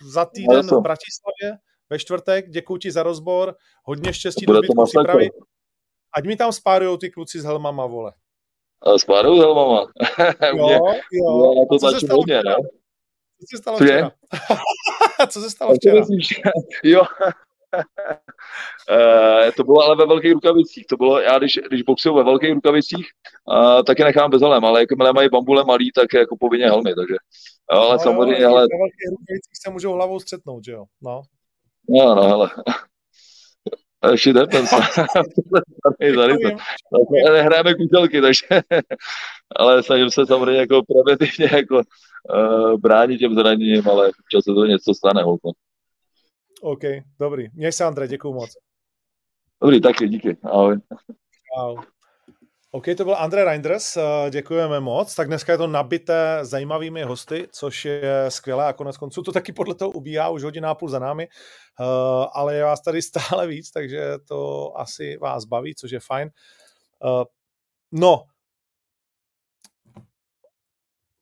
[0.03, 1.59] za týden v Bratislavě
[1.91, 2.51] ve čtvrtek.
[2.51, 5.31] Děkuji ti za rozbor, hodně štěstí do zbytku přípravy.
[6.17, 8.13] Ať mi tam spárujou ty kluci s helmama, vole.
[8.97, 9.87] S helmama?
[10.57, 10.79] jo,
[11.13, 11.55] jo.
[11.59, 12.55] Já to začnu hodně, ne?
[13.41, 14.11] Co se stalo včera?
[15.29, 16.05] Co se stalo včera?
[16.85, 17.03] jo,
[18.91, 20.87] Uh, to bylo ale ve velkých rukavicích.
[20.87, 23.07] To bylo, já když, když boxuju ve velkých rukavicích,
[23.49, 26.67] uh, tak je nechám bez helem, ale jakmile mají bambule malý, tak je jako povinně
[26.67, 27.15] helmy, takže.
[27.73, 28.61] Jo, ale no, samozřejmě, jo, ale...
[28.61, 30.85] Ve velkých rukavicích se můžou hlavou střetnout, že jo?
[31.03, 31.23] No.
[31.89, 32.51] No, no, hele.
[34.17, 34.71] Shit happens.
[37.33, 38.47] Nehráme kutelky, takže...
[39.57, 44.65] ale snažím se samozřejmě jako preventivně jako uh, bránit těm zraněním, ale občas se to
[44.65, 45.23] něco stane.
[45.23, 45.51] Holko.
[46.63, 46.83] OK,
[47.21, 47.49] dobrý.
[47.55, 48.51] Měj se, Andrej, děkuju moc.
[49.63, 50.37] Dobrý, taky, díky.
[50.43, 50.79] Ahoj.
[51.59, 51.77] Ahoj.
[52.75, 55.15] OK, to byl Andrej Reinders, eh, děkujeme moc.
[55.15, 59.53] Tak dneska je to nabité zajímavými hosty, což je skvělé a konec konců to taky
[59.53, 61.29] podle toho ubíhá, už hodina a půl za námi,
[61.81, 61.85] eh,
[62.33, 66.31] ale je vás tady stále víc, takže to asi vás baví, což je fajn.
[67.05, 67.25] Eh,
[67.93, 68.25] no,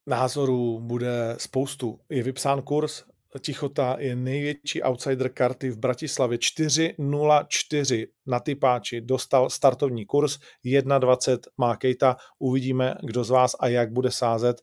[0.07, 1.99] názorů bude spoustu.
[2.09, 3.03] Je vypsán kurz
[3.39, 6.37] Tichota je největší outsider karty v Bratislavě.
[6.37, 12.15] 4.04 na typáči dostal startovní kurz, 1.20 má Kejta.
[12.39, 14.61] Uvidíme, kdo z vás a jak bude sázet.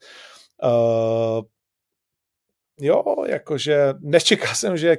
[0.63, 1.43] Uh,
[2.81, 4.97] jo, jakože nečekal jsem, že,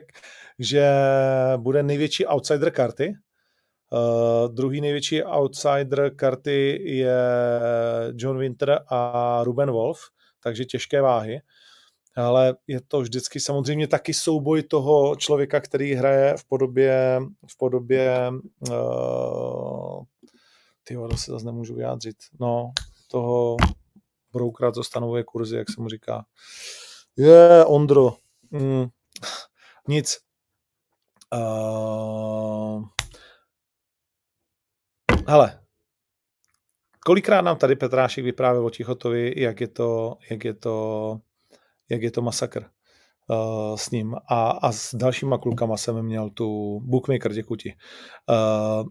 [0.60, 0.92] že
[1.58, 3.14] bude největší outsider karty.
[3.94, 7.20] Uh, druhý největší outsider karty je
[8.16, 10.00] John Winter a Ruben Wolf,
[10.44, 11.42] takže těžké váhy.
[12.16, 18.32] Ale je to vždycky samozřejmě taky souboj toho člověka, který hraje v podobě, v podobě
[18.70, 20.04] uh,
[20.84, 22.72] ty se zase nemůžu vyjádřit, no,
[23.08, 23.58] toho
[24.34, 26.26] broukrat co stanovuje kurzy, jak se mu říká.
[27.18, 28.14] Je, yeah, Ondro.
[28.52, 28.86] Mm,
[29.88, 30.18] nic.
[31.34, 32.84] Uh,
[35.28, 35.62] hele,
[37.06, 41.18] kolikrát nám tady Petrášek vyprávěl o Tichotovi, jak je to, jak je to,
[41.92, 42.66] jak je to masakr
[43.30, 44.16] uh, s ním.
[44.28, 47.74] A, a s dalšíma klukama jsem měl tu bookmaker, děkuji ti.
[48.30, 48.90] Uh,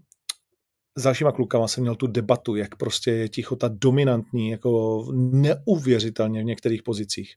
[0.99, 6.45] s dalšíma klukama jsem měl tu debatu, jak prostě je Tichota dominantní, jako neuvěřitelně v
[6.45, 7.35] některých pozicích.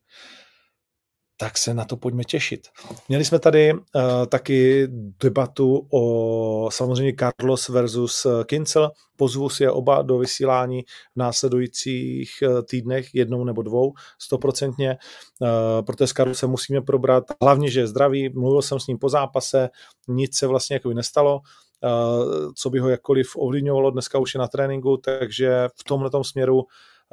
[1.43, 2.67] Tak se na to pojďme těšit.
[3.09, 3.79] Měli jsme tady uh,
[4.27, 4.87] taky
[5.23, 8.91] debatu o samozřejmě Carlos versus Kincel.
[9.15, 14.97] Pozvu si je oba do vysílání v následujících uh, týdnech, jednou nebo dvou, stoprocentně,
[15.41, 15.47] uh,
[15.85, 19.69] protože s Carlosem musíme probrat, hlavně, že je zdravý, mluvil jsem s ním po zápase,
[20.07, 21.41] nic se vlastně jako nestalo,
[21.85, 26.63] Eh, co by ho jakkoliv ovlivňovalo, dneska už je na tréninku, takže v tomhle směru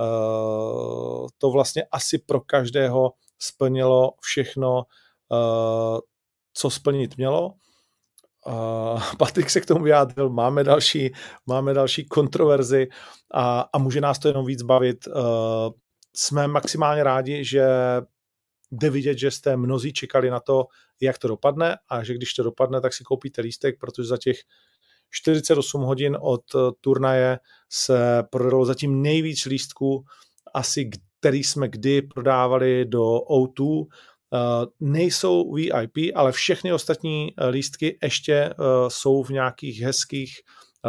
[0.00, 4.82] eh, to vlastně asi pro každého splnilo všechno,
[5.32, 6.00] eh,
[6.54, 7.54] co splnit mělo.
[9.18, 11.12] Patrik se k tomu vyjádřil, máme další,
[11.46, 12.88] máme další kontroverzi
[13.34, 15.08] a, a může nás to jenom víc bavit.
[16.16, 17.66] Jsme maximálně rádi, že
[18.70, 20.66] jde vidět, že jste mnozí čekali na to,
[21.00, 24.36] jak to dopadne a že když to dopadne, tak si koupíte lístek, protože za těch
[25.10, 27.38] 48 hodin od eh, turnaje
[27.68, 30.04] se prodalo zatím nejvíc lístků,
[30.54, 30.90] asi
[31.20, 33.86] který jsme kdy prodávali do O2.
[34.34, 38.54] Eh, nejsou VIP, ale všechny ostatní eh, lístky ještě
[38.88, 40.40] jsou v nějakých hezkých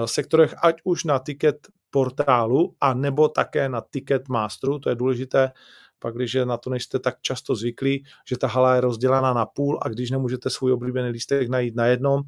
[0.05, 5.51] sektorech, ať už na ticket portálu, a nebo také na ticket masteru, to je důležité,
[5.99, 9.79] pak když na to nejste tak často zvyklí, že ta hala je rozdělaná na půl
[9.81, 12.21] a když nemůžete svůj oblíbený lístek najít na jednom,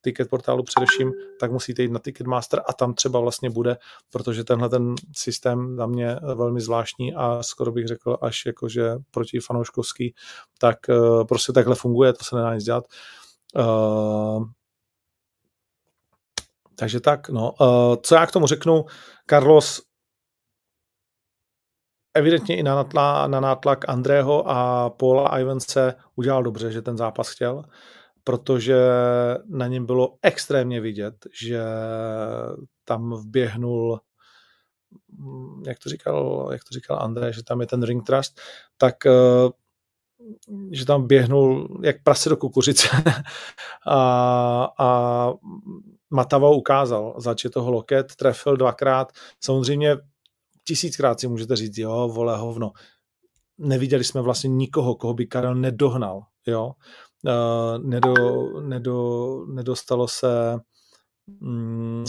[0.00, 3.76] ticket portálu především, tak musíte jít na Ticketmaster a tam třeba vlastně bude,
[4.10, 9.40] protože tenhle ten systém za mě velmi zvláštní a skoro bych řekl až jakože proti
[9.40, 10.14] fanouškovský,
[10.58, 12.84] tak uh, prostě takhle funguje, to se nedá nic dělat.
[13.56, 14.44] Uh,
[16.74, 17.52] takže tak, no.
[17.60, 18.84] Uh, co já k tomu řeknu?
[19.30, 19.82] Carlos
[22.14, 27.28] evidentně i na, natla, na nátlak Andrého a Paula Ivanse udělal dobře, že ten zápas
[27.28, 27.64] chtěl,
[28.24, 28.76] protože
[29.48, 31.62] na něm bylo extrémně vidět, že
[32.84, 34.00] tam vběhnul
[35.66, 38.40] jak to říkal, jak to říkal André, že tam je ten ring trust,
[38.76, 39.12] tak eh,
[40.70, 42.88] že tam běhnul jak prase do kukuřice
[43.86, 45.32] a, a
[46.10, 49.96] Matava ukázal, zač je toho loket, trefil dvakrát, samozřejmě
[50.64, 52.72] tisíckrát si můžete říct, jo, vole, hovno.
[53.58, 56.72] Neviděli jsme vlastně nikoho, koho by Karel nedohnal, jo.
[57.24, 58.14] Uh, nedo,
[58.60, 60.58] nedo, nedostalo se
[61.40, 62.04] mm,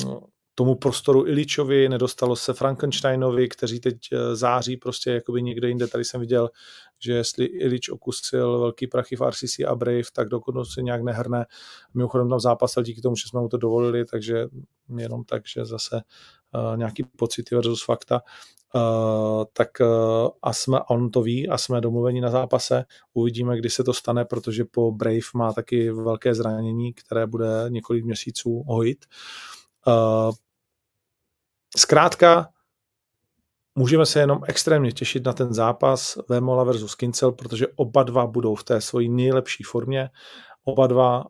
[0.55, 5.87] tomu prostoru Iličovi, nedostalo se Frankensteinovi, kteří teď eh, září prostě jakoby někde jinde.
[5.87, 6.49] Tady jsem viděl,
[6.99, 11.45] že jestli Ilič okusil velký prachy v RCC a Brave, tak dokud se nějak nehrne.
[11.93, 14.47] Mimochodem tam zápasil díky tomu, že jsme mu to dovolili, takže
[14.97, 16.01] jenom tak, že zase
[16.75, 18.21] nějaký pocity versus fakta.
[18.75, 22.85] Uh, tak uh, a jsme, on to ví a jsme domluveni na zápase.
[23.13, 28.05] Uvidíme, kdy se to stane, protože po Brave má taky velké zranění, které bude několik
[28.05, 29.05] měsíců hojit.
[29.87, 30.31] Uh,
[31.77, 32.49] zkrátka,
[33.75, 38.55] můžeme se jenom extrémně těšit na ten zápas Vemola versus Kincel, protože oba dva budou
[38.55, 40.09] v té svojí nejlepší formě.
[40.63, 41.23] Oba dva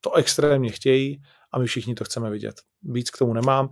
[0.00, 1.22] to extrémně chtějí
[1.52, 2.54] a my všichni to chceme vidět.
[2.82, 3.68] Víc k tomu nemám.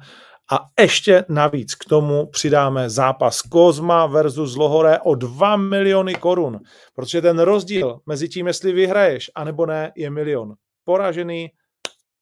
[0.52, 6.60] A ještě navíc k tomu přidáme zápas Kozma versus Lohore o 2 miliony korun,
[6.94, 10.54] protože ten rozdíl mezi tím, jestli vyhraješ anebo ne, je milion.
[10.84, 11.48] Poražený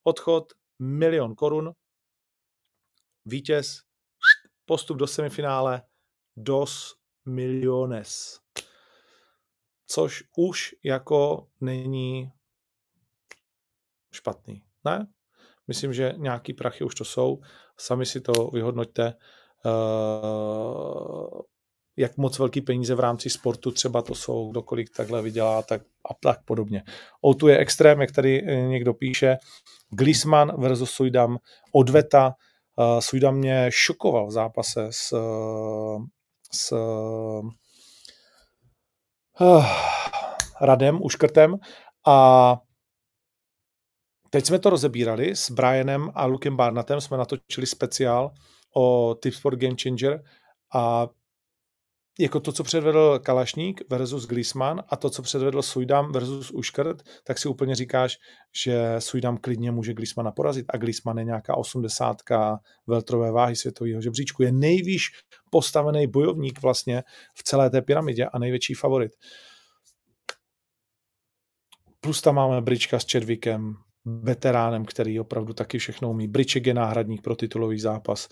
[0.04, 0.44] odchod
[0.78, 1.72] milion korun,
[3.24, 3.80] vítěz,
[4.64, 5.82] postup do semifinále,
[6.36, 6.94] dos
[7.26, 8.40] miliones.
[9.86, 12.32] Což už jako není
[14.12, 14.62] špatný.
[14.84, 15.06] Ne?
[15.68, 17.40] Myslím, že nějaký prachy už to jsou.
[17.76, 19.14] Sami si to vyhodnoťte,
[19.64, 21.40] uh,
[21.96, 26.14] jak moc velký peníze v rámci sportu třeba to jsou, kdokoliv takhle vydělá, tak a
[26.22, 26.82] tak podobně.
[27.20, 29.36] O tu je extrém, jak tady eh, někdo píše.
[29.90, 31.38] Glisman versus Sujdam,
[31.72, 32.34] odveta.
[32.76, 35.14] Uh, Sujdam mě šokoval v zápase s,
[36.52, 36.72] s
[39.40, 39.66] uh,
[40.60, 41.56] Radem, Uškrtem
[42.06, 42.56] a
[44.30, 48.30] teď jsme to rozebírali s Brianem a Lukem Barnatem, jsme natočili speciál
[48.76, 50.22] o Tips for Game Changer
[50.74, 51.08] a
[52.20, 57.38] jako to, co předvedl Kalašník versus Glisman a to, co předvedl Sujdam versus Uškrt, tak
[57.38, 58.18] si úplně říkáš,
[58.64, 62.16] že Sujdam klidně může Glismana porazit a Glisman je nějaká 80
[62.86, 64.42] veltrové váhy světového žebříčku.
[64.42, 65.10] Je nejvýš
[65.50, 67.02] postavený bojovník vlastně
[67.34, 69.12] v celé té pyramidě a největší favorit.
[72.00, 76.28] Plus tam máme Brička s Čedvikem, veteránem, který opravdu taky všechno umí.
[76.28, 78.28] Briček je náhradník pro titulový zápas.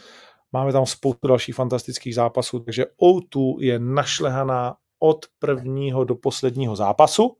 [0.53, 7.37] Máme tam spoustu dalších fantastických zápasů, takže O2 je našlehaná od prvního do posledního zápasu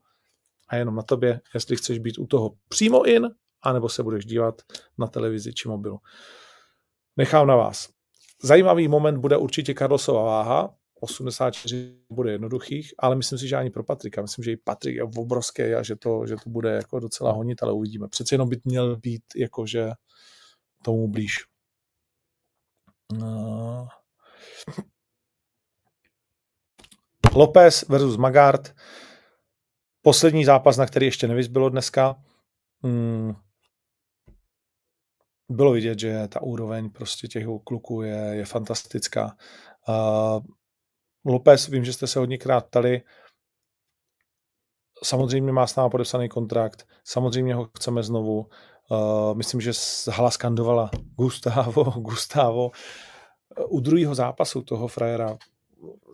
[0.69, 3.29] a jenom na tobě, jestli chceš být u toho přímo in,
[3.61, 4.61] anebo se budeš dívat
[4.97, 5.99] na televizi či mobilu.
[7.17, 7.89] Nechám na vás.
[8.43, 13.83] Zajímavý moment bude určitě Carlosova váha, 84 bude jednoduchých, ale myslím si, že ani pro
[13.83, 14.21] Patrika.
[14.21, 17.63] Myslím, že i Patrik je obrovský a že to, že to bude jako docela honit,
[17.63, 18.07] ale uvidíme.
[18.07, 19.91] Přece jenom by měl být jakože
[20.83, 21.35] tomu blíž.
[23.13, 23.87] No.
[27.35, 28.75] Lopez versus Magard.
[30.01, 32.15] Poslední zápas, na který ještě nevyzbylo dneska.
[32.83, 33.33] Hmm.
[35.49, 39.37] Bylo vidět, že ta úroveň prostě těch kluků je, je fantastická.
[39.89, 40.39] Uh,
[41.27, 43.01] Lopez, vím, že jste se hodněkrát ptali,
[45.03, 48.45] samozřejmě má s námi podepsaný kontrakt, samozřejmě ho chceme znovu,
[48.91, 49.71] Uh, myslím, že
[50.11, 52.71] hala skandovala Gustavo, Gustavo.
[53.67, 55.37] U druhého zápasu toho frajera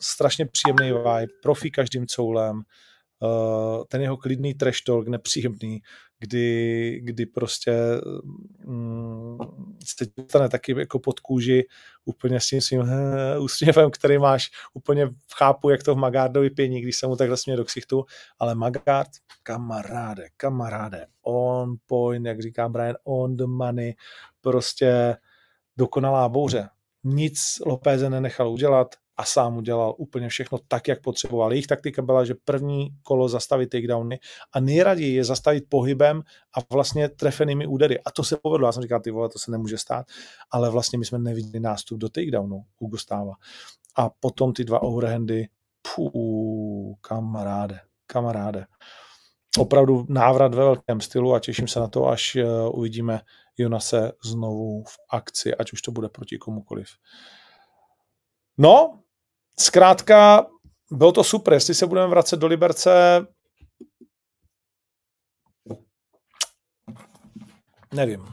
[0.02, 5.81] strašně příjemný vibe, profi každým coulem, uh, ten jeho klidný trash talk, nepříjemný,
[6.24, 7.74] kdy, kdy prostě
[8.66, 9.38] um,
[9.86, 11.64] se dostane taky jako pod kůži
[12.06, 12.88] úplně s tím svým uh,
[13.40, 17.58] úsměvem, který máš, úplně chápu, jak to v Magardovi pění, když se mu takhle směje
[17.58, 18.06] do ksichtu,
[18.40, 19.10] ale Magard,
[19.44, 23.95] kamaráde, kamaráde, on point, jak říká Brian, on the money,
[24.41, 25.16] prostě
[25.78, 26.70] dokonalá bouře.
[27.04, 31.52] Nic Lopéze nenechal udělat, a sám udělal úplně všechno tak, jak potřeboval.
[31.52, 34.19] Jejich taktika byla, že první kolo zastavit takedowny
[34.53, 36.22] a nejraději je zastavit pohybem
[36.57, 37.99] a vlastně trefenými údery.
[37.99, 38.68] A to se povedlo.
[38.68, 40.06] Já jsem říkal, ty vole, to se nemůže stát,
[40.52, 43.34] ale vlastně my jsme neviděli nástup do takedownu u Gustáva.
[43.95, 45.48] A potom ty dva overhandy,
[45.95, 48.65] pů, kamaráde, kamaráde.
[49.57, 53.22] Opravdu návrat ve velkém stylu a těším se na to, až eh, uvidíme
[53.57, 56.88] Jonase znovu v akci, ať už to bude proti komukoliv.
[58.57, 59.03] No,
[59.60, 60.46] zkrátka,
[60.92, 61.54] bylo to super.
[61.54, 63.26] Jestli se budeme vracet do Liberce,
[67.94, 68.26] nevím.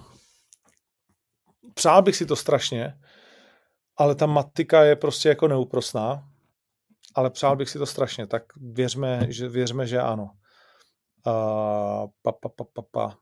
[1.74, 3.00] Přál bych si to strašně,
[3.96, 6.26] ale ta matika je prostě jako neúprosná.
[7.14, 10.30] Ale přál bych si to strašně, tak věřme, že, věřme, že ano.
[11.26, 13.18] Uh, pa, pa, pa, pa, pa.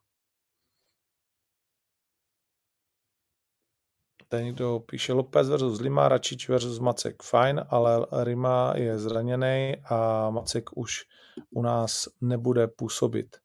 [4.29, 7.23] Tady někdo píše Lopez versus Lima, Račič versus Macek.
[7.23, 11.05] Fajn, ale Rima je zraněný a Macek už
[11.51, 13.37] u nás nebude působit.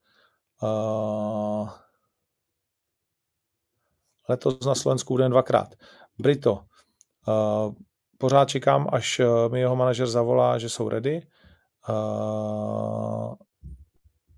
[0.63, 1.69] Uh,
[4.29, 5.67] letos na Slovensku bude dvakrát.
[6.19, 6.53] Brito,
[7.27, 7.73] uh,
[8.17, 11.27] pořád čekám, až mi jeho manažer zavolá, že jsou ready.
[11.89, 13.35] Uh,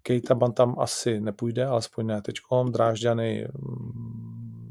[0.01, 2.71] Kejta Bantam asi nepůjde, alespoň ne teďkom.
[2.71, 3.47] Drážďany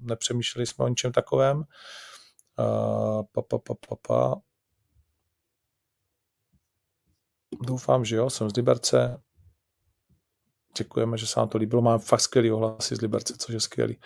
[0.04, 1.58] nepřemýšleli jsme o ničem takovém.
[1.58, 4.34] Uh, pa, pa, pa, pa, pa.
[7.62, 9.22] Doufám, že jo, jsem z Liberce.
[10.78, 11.82] Děkujeme, že se vám to líbilo.
[11.82, 14.00] Mám fakt skvělý ohlasy z Liberce, což je skvělý.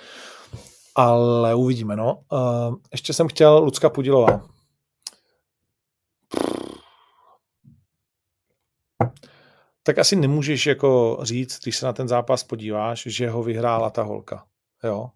[0.94, 2.22] Ale uvidíme, no.
[2.32, 4.48] Uh, ještě jsem chtěl Lucka Pudilová.
[9.82, 14.02] Tak asi nemůžeš jako říct, když se na ten zápas podíváš, že ho vyhrála ta
[14.02, 14.46] holka.
[14.84, 15.10] Jo?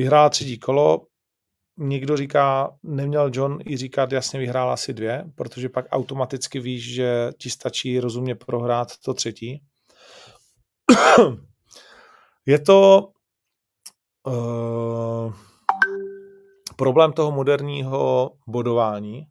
[0.00, 1.06] Vyhrál třetí kolo,
[1.78, 7.30] někdo říká, neměl John i říkat, jasně vyhrál asi dvě, protože pak automaticky víš, že
[7.38, 9.62] ti stačí rozumně prohrát to třetí.
[12.46, 13.08] Je to
[14.26, 15.34] uh,
[16.76, 19.22] problém toho moderního bodování,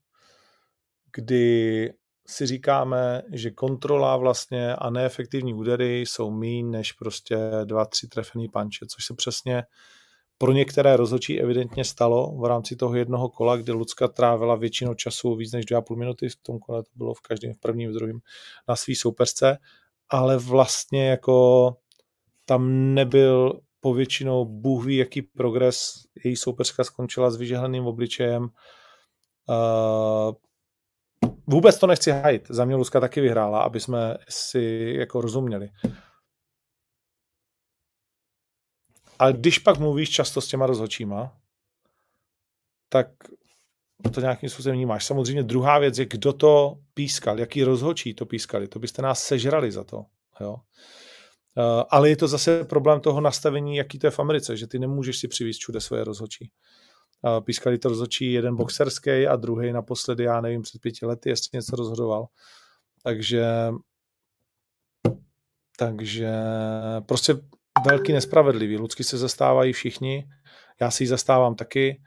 [1.16, 1.90] kdy
[2.28, 8.50] si říkáme, že kontrola vlastně a neefektivní údery jsou míň než prostě dva, tři trefený
[8.50, 9.64] panče, což se přesně
[10.42, 15.36] pro některé rozhodčí evidentně stalo v rámci toho jednoho kola, kde Lucka trávila většinu času,
[15.36, 18.20] víc než 2,5 minuty, v tom kole to bylo v každém, v prvním, v druhém,
[18.68, 19.58] na svý soupeřce,
[20.10, 21.76] ale vlastně jako
[22.46, 25.94] tam nebyl povětšinou Bůh ví, jaký progres.
[26.26, 28.44] Její soupeřka skončila s vyžehleným obličejem.
[28.44, 30.32] Uh,
[31.48, 32.48] vůbec to nechci hajit.
[32.50, 35.70] Za mě Lucka taky vyhrála, aby jsme si jako rozuměli.
[39.20, 41.38] A když pak mluvíš často s těma rozhodčíma,
[42.90, 43.08] tak
[44.14, 45.06] to nějakým způsobem vnímáš.
[45.06, 48.68] Samozřejmě druhá věc je, kdo to pískal, jaký rozhodčí to pískali.
[48.68, 50.06] To byste nás sežrali za to.
[50.42, 50.52] Jo?
[50.52, 54.80] Uh, ale je to zase problém toho nastavení, jaký to je v Americe, že ty
[54.80, 56.52] nemůžeš si přivízt všude svoje rozhodčí.
[57.22, 61.50] Uh, pískali to rozhodčí jeden boxerský a druhý naposledy, já nevím, před pěti lety, jestli
[61.54, 62.28] něco rozhodoval.
[63.04, 63.72] Takže
[65.78, 66.34] takže
[67.06, 67.34] prostě
[67.86, 68.78] velký nespravedlivý.
[68.78, 70.28] Ludsky se zastávají všichni,
[70.82, 72.02] já si ji zastávám taky,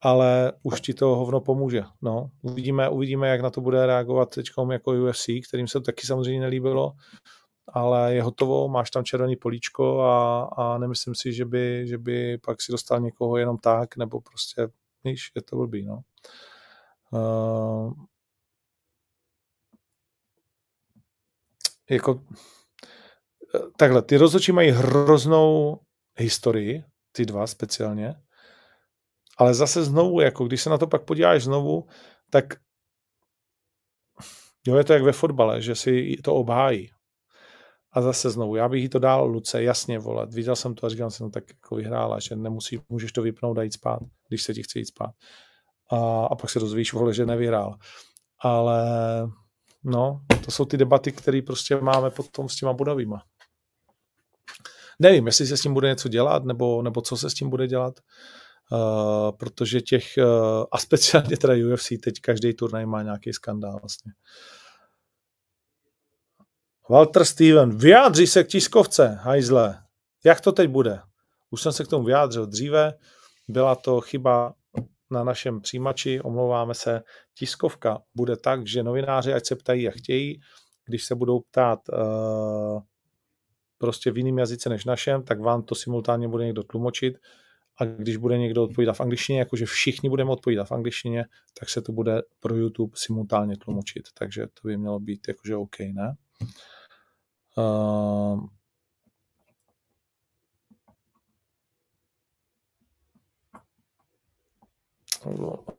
[0.00, 1.82] ale už ti to hovno pomůže.
[2.02, 6.40] No, uvidíme, uvidíme, jak na to bude reagovat teď jako UFC, kterým se taky samozřejmě
[6.40, 6.92] nelíbilo,
[7.68, 12.38] ale je hotovo, máš tam červený políčko a, a nemyslím si, že by, že by
[12.38, 14.68] pak si dostal někoho jenom tak, nebo prostě,
[15.04, 16.00] víš, je to blbý, no.
[17.10, 17.92] Uh,
[21.90, 22.20] jako
[23.76, 25.78] takhle, ty rozhodčí mají hroznou
[26.18, 28.14] historii, ty dva speciálně,
[29.38, 31.86] ale zase znovu, jako když se na to pak podíváš znovu,
[32.30, 32.44] tak
[34.66, 36.90] jo, je to jak ve fotbale, že si to obhájí.
[37.92, 40.34] A zase znovu, já bych jí to dal Luce, jasně volat.
[40.34, 43.58] Viděl jsem to a říkal jsem, no tak jako vyhrála, že nemusí, můžeš to vypnout
[43.58, 45.10] a jít spát, když se ti chce jít spát.
[45.90, 47.78] A, a pak se dozvíš, vole, že nevyhrál.
[48.40, 48.84] Ale
[49.84, 53.22] no, to jsou ty debaty, které prostě máme potom s těma budovýma.
[54.98, 57.66] Nevím, jestli se s tím bude něco dělat, nebo, nebo co se s tím bude
[57.66, 58.00] dělat,
[58.72, 64.12] uh, protože těch, uh, a speciálně teda UFC, teď každý turnaj má nějaký skandál vlastně.
[66.90, 69.78] Walter Steven, vyjádří se k tiskovce, hajzle.
[70.24, 71.00] Jak to teď bude?
[71.50, 72.94] Už jsem se k tomu vyjádřil dříve,
[73.48, 74.54] byla to chyba
[75.10, 77.02] na našem přijímači, omlouváme se,
[77.38, 80.40] tiskovka bude tak, že novináři, ať se ptají, jak chtějí,
[80.86, 82.80] když se budou ptát uh,
[83.78, 87.18] prostě v jiném jazyce než našem, tak vám to simultánně bude někdo tlumočit
[87.78, 91.24] a když bude někdo odpovídat v angličtině, jakože všichni budeme odpovídat v angličtině,
[91.60, 94.02] tak se to bude pro YouTube simultánně tlumočit.
[94.18, 96.16] Takže to by mělo být jakože OK, ne?
[97.58, 98.46] Uh,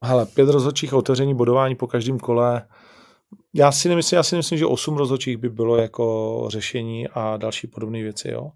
[0.03, 2.67] hele, pět rozhodčích otevření bodování po každém kole
[3.53, 7.67] já si nemyslím, já si nemyslím, že osm rozhodčích by bylo jako řešení a další
[7.67, 8.51] podobné věci, jo.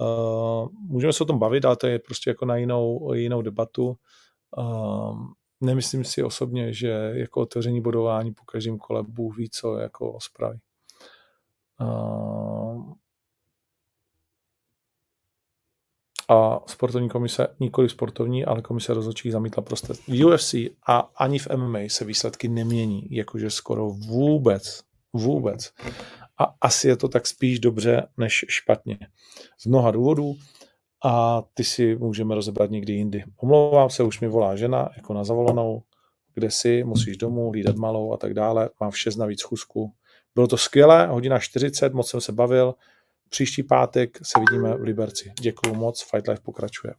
[0.00, 3.96] Uh, můžeme se o tom bavit, ale to je prostě jako na jinou, jinou debatu.
[4.56, 5.18] Uh,
[5.60, 10.60] nemyslím si osobně, že jako otevření bodování po každém kole Bůh ví, co jako spraví.
[11.80, 12.92] Uh,
[16.28, 19.92] a sportovní komise, nikoli sportovní, ale komise rozhodčích zamítla prostě.
[19.92, 20.54] V UFC
[20.86, 24.82] a ani v MMA se výsledky nemění, jakože skoro vůbec,
[25.12, 25.72] vůbec.
[26.38, 28.98] A asi je to tak spíš dobře, než špatně.
[29.60, 30.36] Z mnoha důvodů
[31.04, 33.24] a ty si můžeme rozebrat někdy jindy.
[33.36, 35.82] Omlouvám se, už mi volá žena, jako na zavolanou,
[36.34, 38.70] kde si, musíš domů, hlídat malou a tak dále.
[38.80, 39.92] Mám v 6 navíc schůzku.
[40.34, 42.74] Bylo to skvělé, hodina 40, moc jsem se bavil,
[43.28, 45.32] Příští pátek se vidíme v Liberci.
[45.40, 46.94] Děkuju moc, Fight Life pokračuje.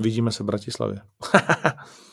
[0.00, 1.00] Vidíme se v Bratislavě.